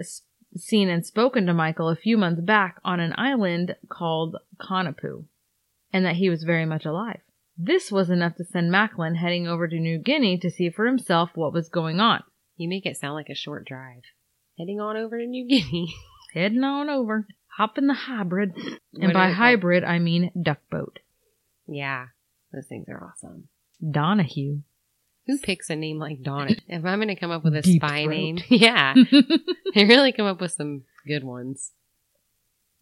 seen 0.55 0.88
and 0.88 1.03
spoken 1.03 1.47
to 1.47 1.53
Michael 1.55 1.89
a 1.89 1.95
few 1.95 2.16
months 2.16 2.41
back 2.41 2.80
on 2.84 2.99
an 2.99 3.16
island 3.18 3.76
called 3.89 4.36
Kanapu, 4.59 5.26
and 5.91 6.05
that 6.05 6.18
he 6.18 6.30
was 6.30 6.43
very 6.43 6.68
much 6.68 6.86
alive. 6.86 7.22
This 7.57 7.91
was 7.91 8.12
enough 8.12 8.36
to 8.36 8.43
send 8.43 8.72
Machlin 8.72 9.16
heading 9.16 9.47
over 9.47 9.68
to 9.68 9.80
New 9.80 9.97
Guinea 9.97 10.38
to 10.38 10.51
see 10.51 10.70
for 10.70 10.86
himself 10.86 11.32
what 11.34 11.53
was 11.53 11.70
going 11.70 11.99
on. 11.99 12.24
You 12.55 12.70
make 12.70 12.86
it 12.86 12.97
sound 12.97 13.16
like 13.16 13.30
a 13.30 13.36
short 13.36 13.66
drive. 13.66 14.03
Heading 14.59 14.80
on 14.80 14.95
over 14.95 15.18
to 15.18 15.26
New 15.26 15.47
Guinea. 15.47 15.95
Heading 16.36 16.64
on 16.64 16.88
over, 16.88 17.26
hop 17.58 17.78
in 17.78 17.88
the 17.88 17.93
hybrid, 17.93 18.54
and 18.56 18.80
What 18.93 19.14
by 19.14 19.28
is 19.28 19.32
it 19.34 19.36
hybrid 19.36 19.84
I 19.84 19.99
mean 19.99 20.32
duck 20.41 20.60
boat. 20.70 20.99
Yeah, 21.68 22.08
those 22.54 22.68
things 22.68 22.88
are 22.89 23.04
awesome. 23.12 23.47
Donahue. 23.89 24.60
Who 25.28 25.38
picks 25.38 25.70
a 25.70 25.76
name 25.76 25.99
like 25.99 26.22
Donna? 26.24 26.56
if 26.68 26.84
I'm 26.84 26.97
going 26.97 27.08
to 27.08 27.16
come 27.16 27.32
up 27.32 27.43
with 27.43 27.56
a 27.56 27.62
Deep 27.62 27.82
spy 27.82 28.04
throat. 28.06 28.10
name, 28.16 28.38
yeah, 28.49 28.93
they 29.76 29.86
really 29.86 30.12
come 30.12 30.26
up 30.26 30.41
with 30.41 30.52
some 30.52 30.84
good 31.08 31.24
ones. 31.24 31.72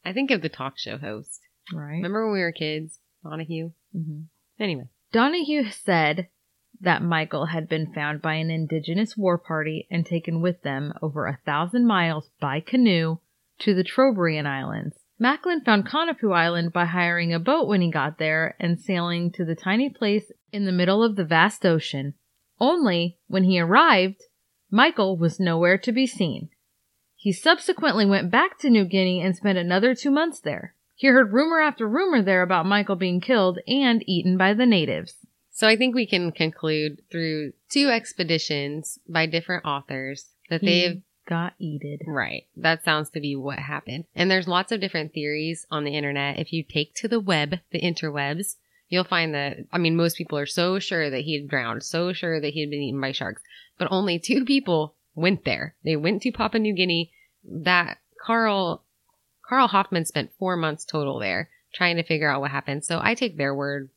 I 0.05 0.13
think 0.13 0.31
of 0.31 0.41
the 0.41 0.49
talk 0.49 0.77
show 0.77 0.97
host. 0.97 1.41
right. 1.73 1.95
Remember 1.95 2.25
when 2.25 2.33
we 2.33 2.41
were 2.41 2.51
kids, 2.53 2.99
Donahue? 3.23 3.71
hmm 3.93 4.21
Anyway, 4.59 4.87
Donahue 5.13 5.69
said 5.69 6.27
that 6.81 7.01
Michael 7.03 7.47
had 7.47 7.67
been 7.69 7.93
found 7.93 8.21
by 8.21 8.35
an 8.35 8.49
indigenous 8.49 9.15
war 9.17 9.37
party 9.37 9.87
and 9.91 10.05
taken 10.05 10.41
with 10.41 10.61
them 10.63 10.93
over 11.01 11.27
a 11.27 11.39
thousand 11.45 11.85
miles 11.85 12.29
by 12.41 12.59
canoe 12.61 13.19
to 13.59 13.73
the 13.73 13.83
Trobriand 13.83 14.47
Islands. 14.47 14.95
Machlin 15.21 15.63
found 15.65 15.85
Kanapu 15.85 16.33
Island 16.33 16.71
by 16.71 16.85
hiring 16.85 17.33
a 17.33 17.39
boat 17.39 17.67
when 17.67 17.81
he 17.81 17.91
got 17.91 18.17
there 18.17 18.55
and 18.59 18.79
sailing 18.79 19.31
to 19.33 19.43
the 19.43 19.55
tiny 19.55 19.89
place 19.89 20.31
in 20.53 20.65
the 20.65 20.71
middle 20.71 21.03
of 21.03 21.15
the 21.15 21.25
vast 21.25 21.65
ocean. 21.65 22.13
Only, 22.59 23.17
when 23.27 23.43
he 23.43 23.59
arrived, 23.59 24.23
Michael 24.71 25.17
was 25.17 25.39
nowhere 25.39 25.77
to 25.79 25.91
be 25.91 26.07
seen. 26.07 26.49
He 27.15 27.33
subsequently 27.33 28.05
went 28.05 28.31
back 28.31 28.57
to 28.59 28.69
New 28.69 28.85
Guinea 28.85 29.21
and 29.21 29.35
spent 29.35 29.57
another 29.57 29.93
two 29.93 30.11
months 30.11 30.39
there. 30.39 30.75
He 30.95 31.07
heard 31.07 31.33
rumor 31.33 31.59
after 31.59 31.87
rumor 31.87 32.21
there 32.21 32.41
about 32.41 32.65
Michael 32.65 32.95
being 32.95 33.19
killed 33.19 33.59
and 33.67 34.03
eaten 34.07 34.37
by 34.37 34.53
the 34.53 34.65
natives. 34.65 35.15
so 35.51 35.67
I 35.67 35.75
think 35.75 35.93
we 35.93 36.07
can 36.07 36.31
conclude 36.31 37.01
through 37.11 37.51
two 37.69 37.89
expeditions 37.89 38.99
by 39.07 39.25
different 39.25 39.65
authors 39.65 40.29
that 40.49 40.61
they've 40.61 40.91
hmm. 40.91 40.97
He 40.99 41.03
got 41.29 41.53
eated. 41.59 42.01
Right. 42.07 42.47
That 42.57 42.83
sounds 42.83 43.11
to 43.11 43.19
be 43.19 43.35
what 43.35 43.59
happened. 43.59 44.05
And 44.15 44.29
there's 44.29 44.47
lots 44.47 44.71
of 44.71 44.81
different 44.81 45.13
theories 45.13 45.65
on 45.69 45.83
the 45.83 45.95
internet. 45.95 46.39
If 46.39 46.51
you 46.51 46.63
take 46.63 46.95
to 46.95 47.07
the 47.07 47.19
web, 47.19 47.59
the 47.71 47.79
interwebs, 47.79 48.55
you'll 48.89 49.03
find 49.03 49.33
that, 49.35 49.57
I 49.71 49.77
mean, 49.77 49.95
most 49.95 50.17
people 50.17 50.37
are 50.37 50.47
so 50.47 50.79
sure 50.79 51.09
that 51.09 51.21
he 51.21 51.39
had 51.39 51.47
drowned, 51.47 51.83
so 51.83 52.11
sure 52.11 52.41
that 52.41 52.53
he 52.53 52.61
had 52.61 52.71
been 52.71 52.81
eaten 52.81 52.99
by 52.99 53.11
sharks, 53.11 53.43
but 53.77 53.87
only 53.91 54.17
two 54.17 54.43
people 54.43 54.95
went 55.13 55.45
there. 55.45 55.75
They 55.85 55.95
went 55.95 56.23
to 56.23 56.31
Papua 56.31 56.59
New 56.59 56.73
Guinea. 56.73 57.11
That 57.43 57.99
Carl, 58.21 58.83
Carl 59.47 59.67
Hoffman 59.67 60.05
spent 60.05 60.33
four 60.37 60.57
months 60.57 60.83
total 60.83 61.19
there 61.19 61.49
trying 61.73 61.95
to 61.97 62.03
figure 62.03 62.29
out 62.29 62.41
what 62.41 62.51
happened. 62.51 62.83
So 62.83 62.99
I 63.01 63.13
take 63.13 63.37
their 63.37 63.53
word 63.53 63.89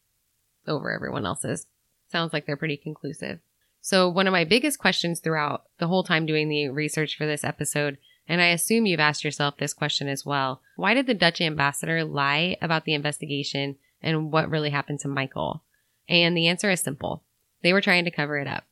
over 0.68 0.93
everyone 0.93 1.26
else's. 1.26 1.66
Sounds 2.11 2.33
like 2.33 2.47
they're 2.47 2.57
pretty 2.57 2.76
conclusive. 2.76 3.41
So 3.85 4.09
one 4.09 4.28
of 4.28 4.33
my 4.33 4.45
biggest 4.45 4.78
questions 4.78 5.18
throughout 5.18 5.64
the 5.78 5.89
whole 5.89 6.05
time 6.05 6.24
doing 6.24 6.49
the 6.49 6.68
research 6.68 7.18
for 7.18 7.26
this 7.26 7.43
episode, 7.43 7.99
and 8.28 8.41
I 8.41 8.47
assume 8.47 8.87
you've 8.87 9.01
asked 9.01 9.24
yourself 9.24 9.57
this 9.57 9.74
question 9.74 10.09
as 10.09 10.24
well. 10.24 10.62
Why 10.76 10.95
did 10.95 11.09
the 11.09 11.14
Dutch 11.14 11.41
ambassador 11.41 12.05
lie 12.05 12.57
about 12.62 12.85
the 12.85 12.95
investigation 12.95 13.74
and 14.01 14.30
what 14.30 14.49
really 14.49 14.70
happened 14.70 15.01
to 15.01 15.09
Michael? 15.09 15.64
And 16.09 16.37
the 16.37 16.47
answer 16.47 16.70
is 16.70 16.80
simple. 16.80 17.24
They 17.62 17.72
were 17.72 17.80
trying 17.80 18.05
to 18.05 18.12
cover 18.12 18.39
it 18.39 18.47
up. 18.47 18.64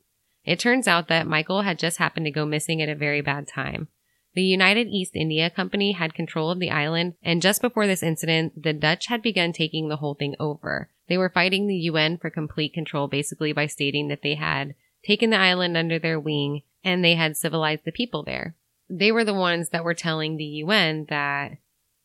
It 0.45 0.61
turns 0.61 0.87
out 0.87 1.09
that 1.09 1.27
Michael 1.27 1.63
had 1.63 1.79
just 1.79 1.99
happened 1.99 2.27
to 2.27 2.31
go 2.31 2.47
missing 2.47 2.81
at 2.81 2.89
a 2.89 2.95
very 2.95 3.21
bad 3.21 3.49
time. 3.49 3.89
The 4.35 4.43
United 4.43 4.87
East 4.87 5.17
India 5.17 5.51
Company 5.51 5.91
had 5.91 6.15
control 6.15 6.53
of 6.53 6.61
the 6.61 6.71
island, 6.71 7.15
and 7.21 7.43
just 7.43 7.61
before 7.61 7.89
this 7.89 8.05
incident, 8.05 8.63
the 8.63 8.73
Dutch 8.73 9.07
had 9.07 9.23
begun 9.23 9.53
taking 9.53 9.89
the 9.89 9.97
whole 9.97 10.15
thing 10.15 10.37
over. 10.39 10.89
They 11.09 11.19
were 11.19 11.29
fighting 11.29 11.67
the 11.67 11.75
UN 11.75 12.17
for 12.17 12.31
complete 12.31 12.73
control 12.73 13.09
basically 13.09 13.53
by 13.53 13.67
stating 13.67 14.07
that 14.07 14.23
they 14.23 14.37
had 14.37 14.77
taken 15.05 15.31
the 15.31 15.37
island 15.37 15.77
under 15.77 15.99
their 15.99 16.21
wing 16.21 16.63
and 16.85 17.05
they 17.05 17.15
had 17.15 17.37
civilized 17.37 17.85
the 17.85 17.93
people 17.93 18.23
there. 18.23 18.55
They 18.89 19.13
were 19.13 19.25
the 19.25 19.35
ones 19.35 19.69
that 19.71 19.85
were 19.85 19.95
telling 19.95 20.37
the 20.37 20.45
UN 20.45 21.07
that 21.09 21.59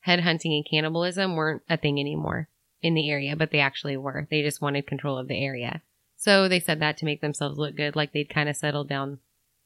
headhunting 0.05 0.55
and 0.55 0.65
cannibalism 0.69 1.35
weren't 1.35 1.63
a 1.69 1.77
thing 1.77 1.99
anymore 1.99 2.49
in 2.81 2.93
the 2.93 3.09
area, 3.09 3.35
but 3.35 3.51
they 3.51 3.59
actually 3.59 3.97
were. 3.97 4.27
They 4.29 4.43
just 4.43 4.61
wanted 4.61 4.85
control 4.85 5.17
of 5.17 5.27
the 5.27 5.43
area. 5.43 5.81
So 6.17 6.47
they 6.47 6.59
said 6.59 6.79
that 6.79 6.97
to 6.97 7.05
make 7.05 7.21
themselves 7.21 7.57
look 7.57 7.75
good, 7.75 7.95
like 7.95 8.13
they'd 8.13 8.29
kind 8.29 8.49
of 8.49 8.55
settled 8.55 8.87
down, 8.87 9.19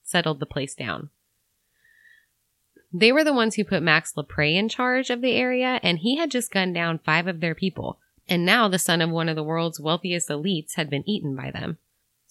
settled 0.04 0.40
the 0.40 0.46
place 0.46 0.74
down. 0.74 1.10
They 2.92 3.12
were 3.12 3.24
the 3.24 3.34
ones 3.34 3.56
who 3.56 3.64
put 3.64 3.84
Max 3.84 4.14
Lepre 4.14 4.56
in 4.56 4.68
charge 4.68 5.10
of 5.10 5.22
the 5.22 5.34
area, 5.34 5.80
and 5.84 6.00
he 6.00 6.18
had 6.18 6.32
just 6.32 6.52
gunned 6.52 6.74
down 6.74 7.00
five 7.00 7.28
of 7.28 7.40
their 7.40 7.54
people. 7.54 8.00
And 8.28 8.46
now 8.46 8.68
the 8.68 8.80
son 8.80 9.02
of 9.02 9.10
one 9.10 9.30
of 9.30 9.36
the 9.36 9.44
world's 9.44 9.80
wealthiest 9.80 10.30
elites 10.30 10.76
had 10.76 10.90
been 10.90 11.08
eaten 11.08 11.36
by 11.36 11.52
them. 11.52 11.78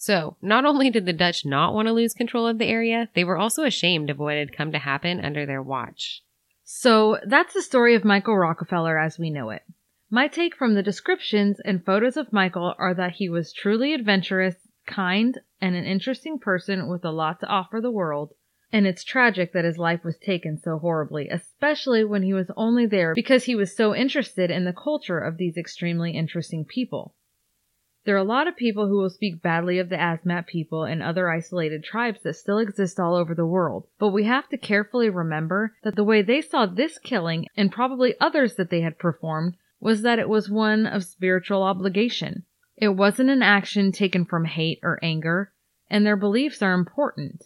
So, 0.01 0.37
not 0.41 0.63
only 0.63 0.89
did 0.89 1.05
the 1.05 1.11
Dutch 1.11 1.45
not 1.45 1.73
want 1.73 1.89
to 1.89 1.91
lose 1.91 2.13
control 2.13 2.47
of 2.47 2.57
the 2.57 2.67
area, 2.67 3.09
they 3.15 3.25
were 3.25 3.37
also 3.37 3.65
ashamed 3.65 4.09
of 4.09 4.17
what 4.17 4.37
had 4.37 4.55
come 4.55 4.71
to 4.71 4.79
happen 4.79 5.19
under 5.19 5.45
their 5.45 5.61
watch. 5.61 6.23
So 6.63 7.19
that's 7.25 7.53
the 7.53 7.61
story 7.61 7.95
of 7.95 8.05
Michael 8.05 8.37
Rockefeller 8.37 8.97
as 8.97 9.19
we 9.19 9.29
know 9.29 9.49
it. 9.49 9.63
My 10.09 10.29
take 10.29 10.55
from 10.55 10.73
the 10.73 10.81
descriptions 10.81 11.59
and 11.65 11.85
photos 11.85 12.15
of 12.15 12.31
Michael 12.31 12.75
are 12.77 12.93
that 12.93 13.15
he 13.15 13.27
was 13.27 13.51
truly 13.51 13.93
adventurous, 13.93 14.55
kind, 14.87 15.37
and 15.59 15.75
an 15.75 15.83
interesting 15.83 16.39
person 16.39 16.87
with 16.87 17.03
a 17.03 17.11
lot 17.11 17.41
to 17.41 17.47
offer 17.47 17.81
the 17.81 17.91
world. 17.91 18.31
And 18.71 18.87
it's 18.87 19.03
tragic 19.03 19.51
that 19.51 19.65
his 19.65 19.77
life 19.77 20.05
was 20.05 20.17
taken 20.17 20.57
so 20.57 20.79
horribly, 20.79 21.27
especially 21.27 22.05
when 22.05 22.23
he 22.23 22.33
was 22.33 22.49
only 22.55 22.85
there 22.85 23.13
because 23.15 23.43
he 23.43 23.55
was 23.55 23.75
so 23.75 23.93
interested 23.93 24.49
in 24.49 24.63
the 24.63 24.71
culture 24.71 25.19
of 25.19 25.35
these 25.35 25.57
extremely 25.57 26.13
interesting 26.13 26.63
people. 26.63 27.15
There 28.05 28.15
are 28.15 28.17
a 28.17 28.23
lot 28.23 28.47
of 28.47 28.55
people 28.55 28.87
who 28.87 28.97
will 28.97 29.09
speak 29.09 29.41
badly 29.41 29.77
of 29.77 29.89
the 29.89 29.97
Asmat 29.97 30.47
people 30.47 30.85
and 30.85 31.03
other 31.03 31.29
isolated 31.29 31.83
tribes 31.83 32.23
that 32.23 32.35
still 32.35 32.57
exist 32.57 32.97
all 32.97 33.13
over 33.13 33.35
the 33.35 33.45
world, 33.45 33.87
but 33.99 34.09
we 34.09 34.23
have 34.23 34.47
to 34.49 34.57
carefully 34.57 35.09
remember 35.09 35.75
that 35.83 35.95
the 35.95 36.03
way 36.05 36.21
they 36.21 36.41
saw 36.41 36.65
this 36.65 36.97
killing 36.97 37.45
and 37.57 37.71
probably 37.71 38.15
others 38.21 38.55
that 38.55 38.69
they 38.69 38.81
had 38.81 38.97
performed 38.97 39.57
was 39.81 40.01
that 40.01 40.17
it 40.17 40.29
was 40.29 40.49
one 40.49 40.85
of 40.85 41.03
spiritual 41.03 41.61
obligation. 41.61 42.45
It 42.77 42.95
wasn't 42.95 43.29
an 43.29 43.41
action 43.41 43.91
taken 43.91 44.23
from 44.23 44.45
hate 44.45 44.79
or 44.81 44.97
anger, 45.03 45.51
and 45.89 46.05
their 46.05 46.15
beliefs 46.15 46.61
are 46.61 46.73
important. 46.73 47.43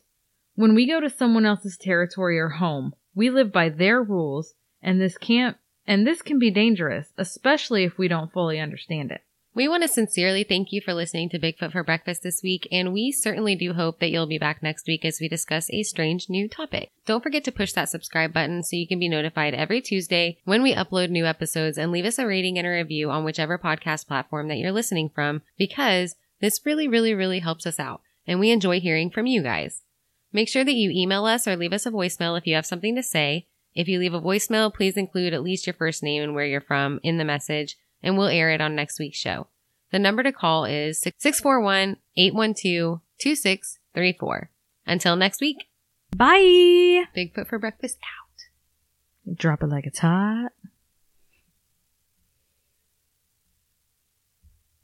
When 0.53 0.75
we 0.75 0.87
go 0.87 0.99
to 0.99 1.09
someone 1.09 1.47
else's 1.47 1.77
territory 1.77 2.37
or 2.37 2.49
home, 2.49 2.93
we 3.15 3.31
live 3.31 3.51
by 3.51 3.69
their 3.69 4.03
rules, 4.03 4.53
and 4.83 5.01
this 5.01 5.17
can't 5.17 5.57
and 5.87 6.05
this 6.05 6.21
can 6.21 6.37
be 6.37 6.51
dangerous, 6.51 7.11
especially 7.17 7.83
if 7.83 7.97
we 7.97 8.07
don't 8.07 8.31
fully 8.31 8.59
understand 8.59 9.11
it. 9.11 9.21
We 9.55 9.67
want 9.67 9.83
to 9.83 9.87
sincerely 9.87 10.43
thank 10.43 10.71
you 10.71 10.81
for 10.81 10.95
listening 10.95 11.29
to 11.29 11.37
Bigfoot 11.37 11.73
for 11.73 11.83
Breakfast 11.83 12.23
this 12.23 12.41
week, 12.41 12.67
and 12.71 12.91
we 12.91 13.11
certainly 13.11 13.55
do 13.55 13.73
hope 13.73 13.99
that 13.99 14.09
you'll 14.09 14.25
be 14.25 14.39
back 14.39 14.63
next 14.63 14.87
week 14.87 15.05
as 15.05 15.19
we 15.21 15.27
discuss 15.27 15.69
a 15.69 15.83
strange 15.83 16.27
new 16.27 16.49
topic. 16.49 16.89
Don't 17.05 17.21
forget 17.21 17.43
to 17.43 17.51
push 17.51 17.71
that 17.73 17.89
subscribe 17.89 18.33
button 18.33 18.63
so 18.63 18.75
you 18.75 18.87
can 18.87 18.97
be 18.97 19.07
notified 19.07 19.53
every 19.53 19.79
Tuesday 19.79 20.39
when 20.43 20.63
we 20.63 20.73
upload 20.73 21.11
new 21.11 21.27
episodes 21.27 21.77
and 21.77 21.91
leave 21.91 22.05
us 22.05 22.17
a 22.17 22.25
rating 22.25 22.57
and 22.57 22.65
a 22.65 22.71
review 22.71 23.11
on 23.11 23.23
whichever 23.23 23.59
podcast 23.59 24.07
platform 24.07 24.47
that 24.47 24.57
you're 24.57 24.71
listening 24.71 25.11
from 25.13 25.43
because 25.55 26.15
this 26.41 26.59
really, 26.65 26.87
really, 26.87 27.13
really 27.13 27.39
helps 27.39 27.67
us 27.67 27.79
out, 27.79 28.01
and 28.25 28.39
we 28.39 28.49
enjoy 28.49 28.79
hearing 28.79 29.11
from 29.11 29.27
you 29.27 29.43
guys. 29.43 29.83
Make 30.31 30.49
sure 30.49 30.63
that 30.63 30.73
you 30.73 30.89
email 30.89 31.25
us 31.25 31.47
or 31.47 31.55
leave 31.55 31.73
us 31.73 31.85
a 31.85 31.91
voicemail 31.91 32.35
if 32.35 32.47
you 32.47 32.55
have 32.55 32.65
something 32.65 32.95
to 32.95 33.03
say. 33.03 33.45
If 33.75 33.87
you 33.87 33.99
leave 33.99 34.15
a 34.15 34.21
voicemail, 34.21 34.73
please 34.73 34.97
include 34.97 35.33
at 35.35 35.43
least 35.43 35.67
your 35.67 35.75
first 35.75 36.01
name 36.01 36.23
and 36.23 36.33
where 36.33 36.45
you're 36.45 36.59
from 36.59 36.99
in 37.03 37.19
the 37.19 37.23
message, 37.23 37.77
and 38.03 38.17
we'll 38.17 38.27
air 38.27 38.51
it 38.51 38.61
on 38.61 38.75
next 38.75 38.99
week's 38.99 39.17
show. 39.17 39.47
The 39.91 39.99
number 39.99 40.23
to 40.23 40.31
call 40.31 40.65
is 40.65 40.99
641 40.99 41.97
812 42.17 42.99
2634. 43.19 44.49
Until 44.85 45.15
next 45.15 45.39
week, 45.39 45.69
Bye! 46.15 47.05
Bigfoot 47.15 47.47
for 47.47 47.57
Breakfast 47.57 47.97
out. 48.03 49.35
Drop 49.35 49.63
it 49.63 49.67
like 49.67 49.85
it's 49.85 49.99
hot. 49.99 50.51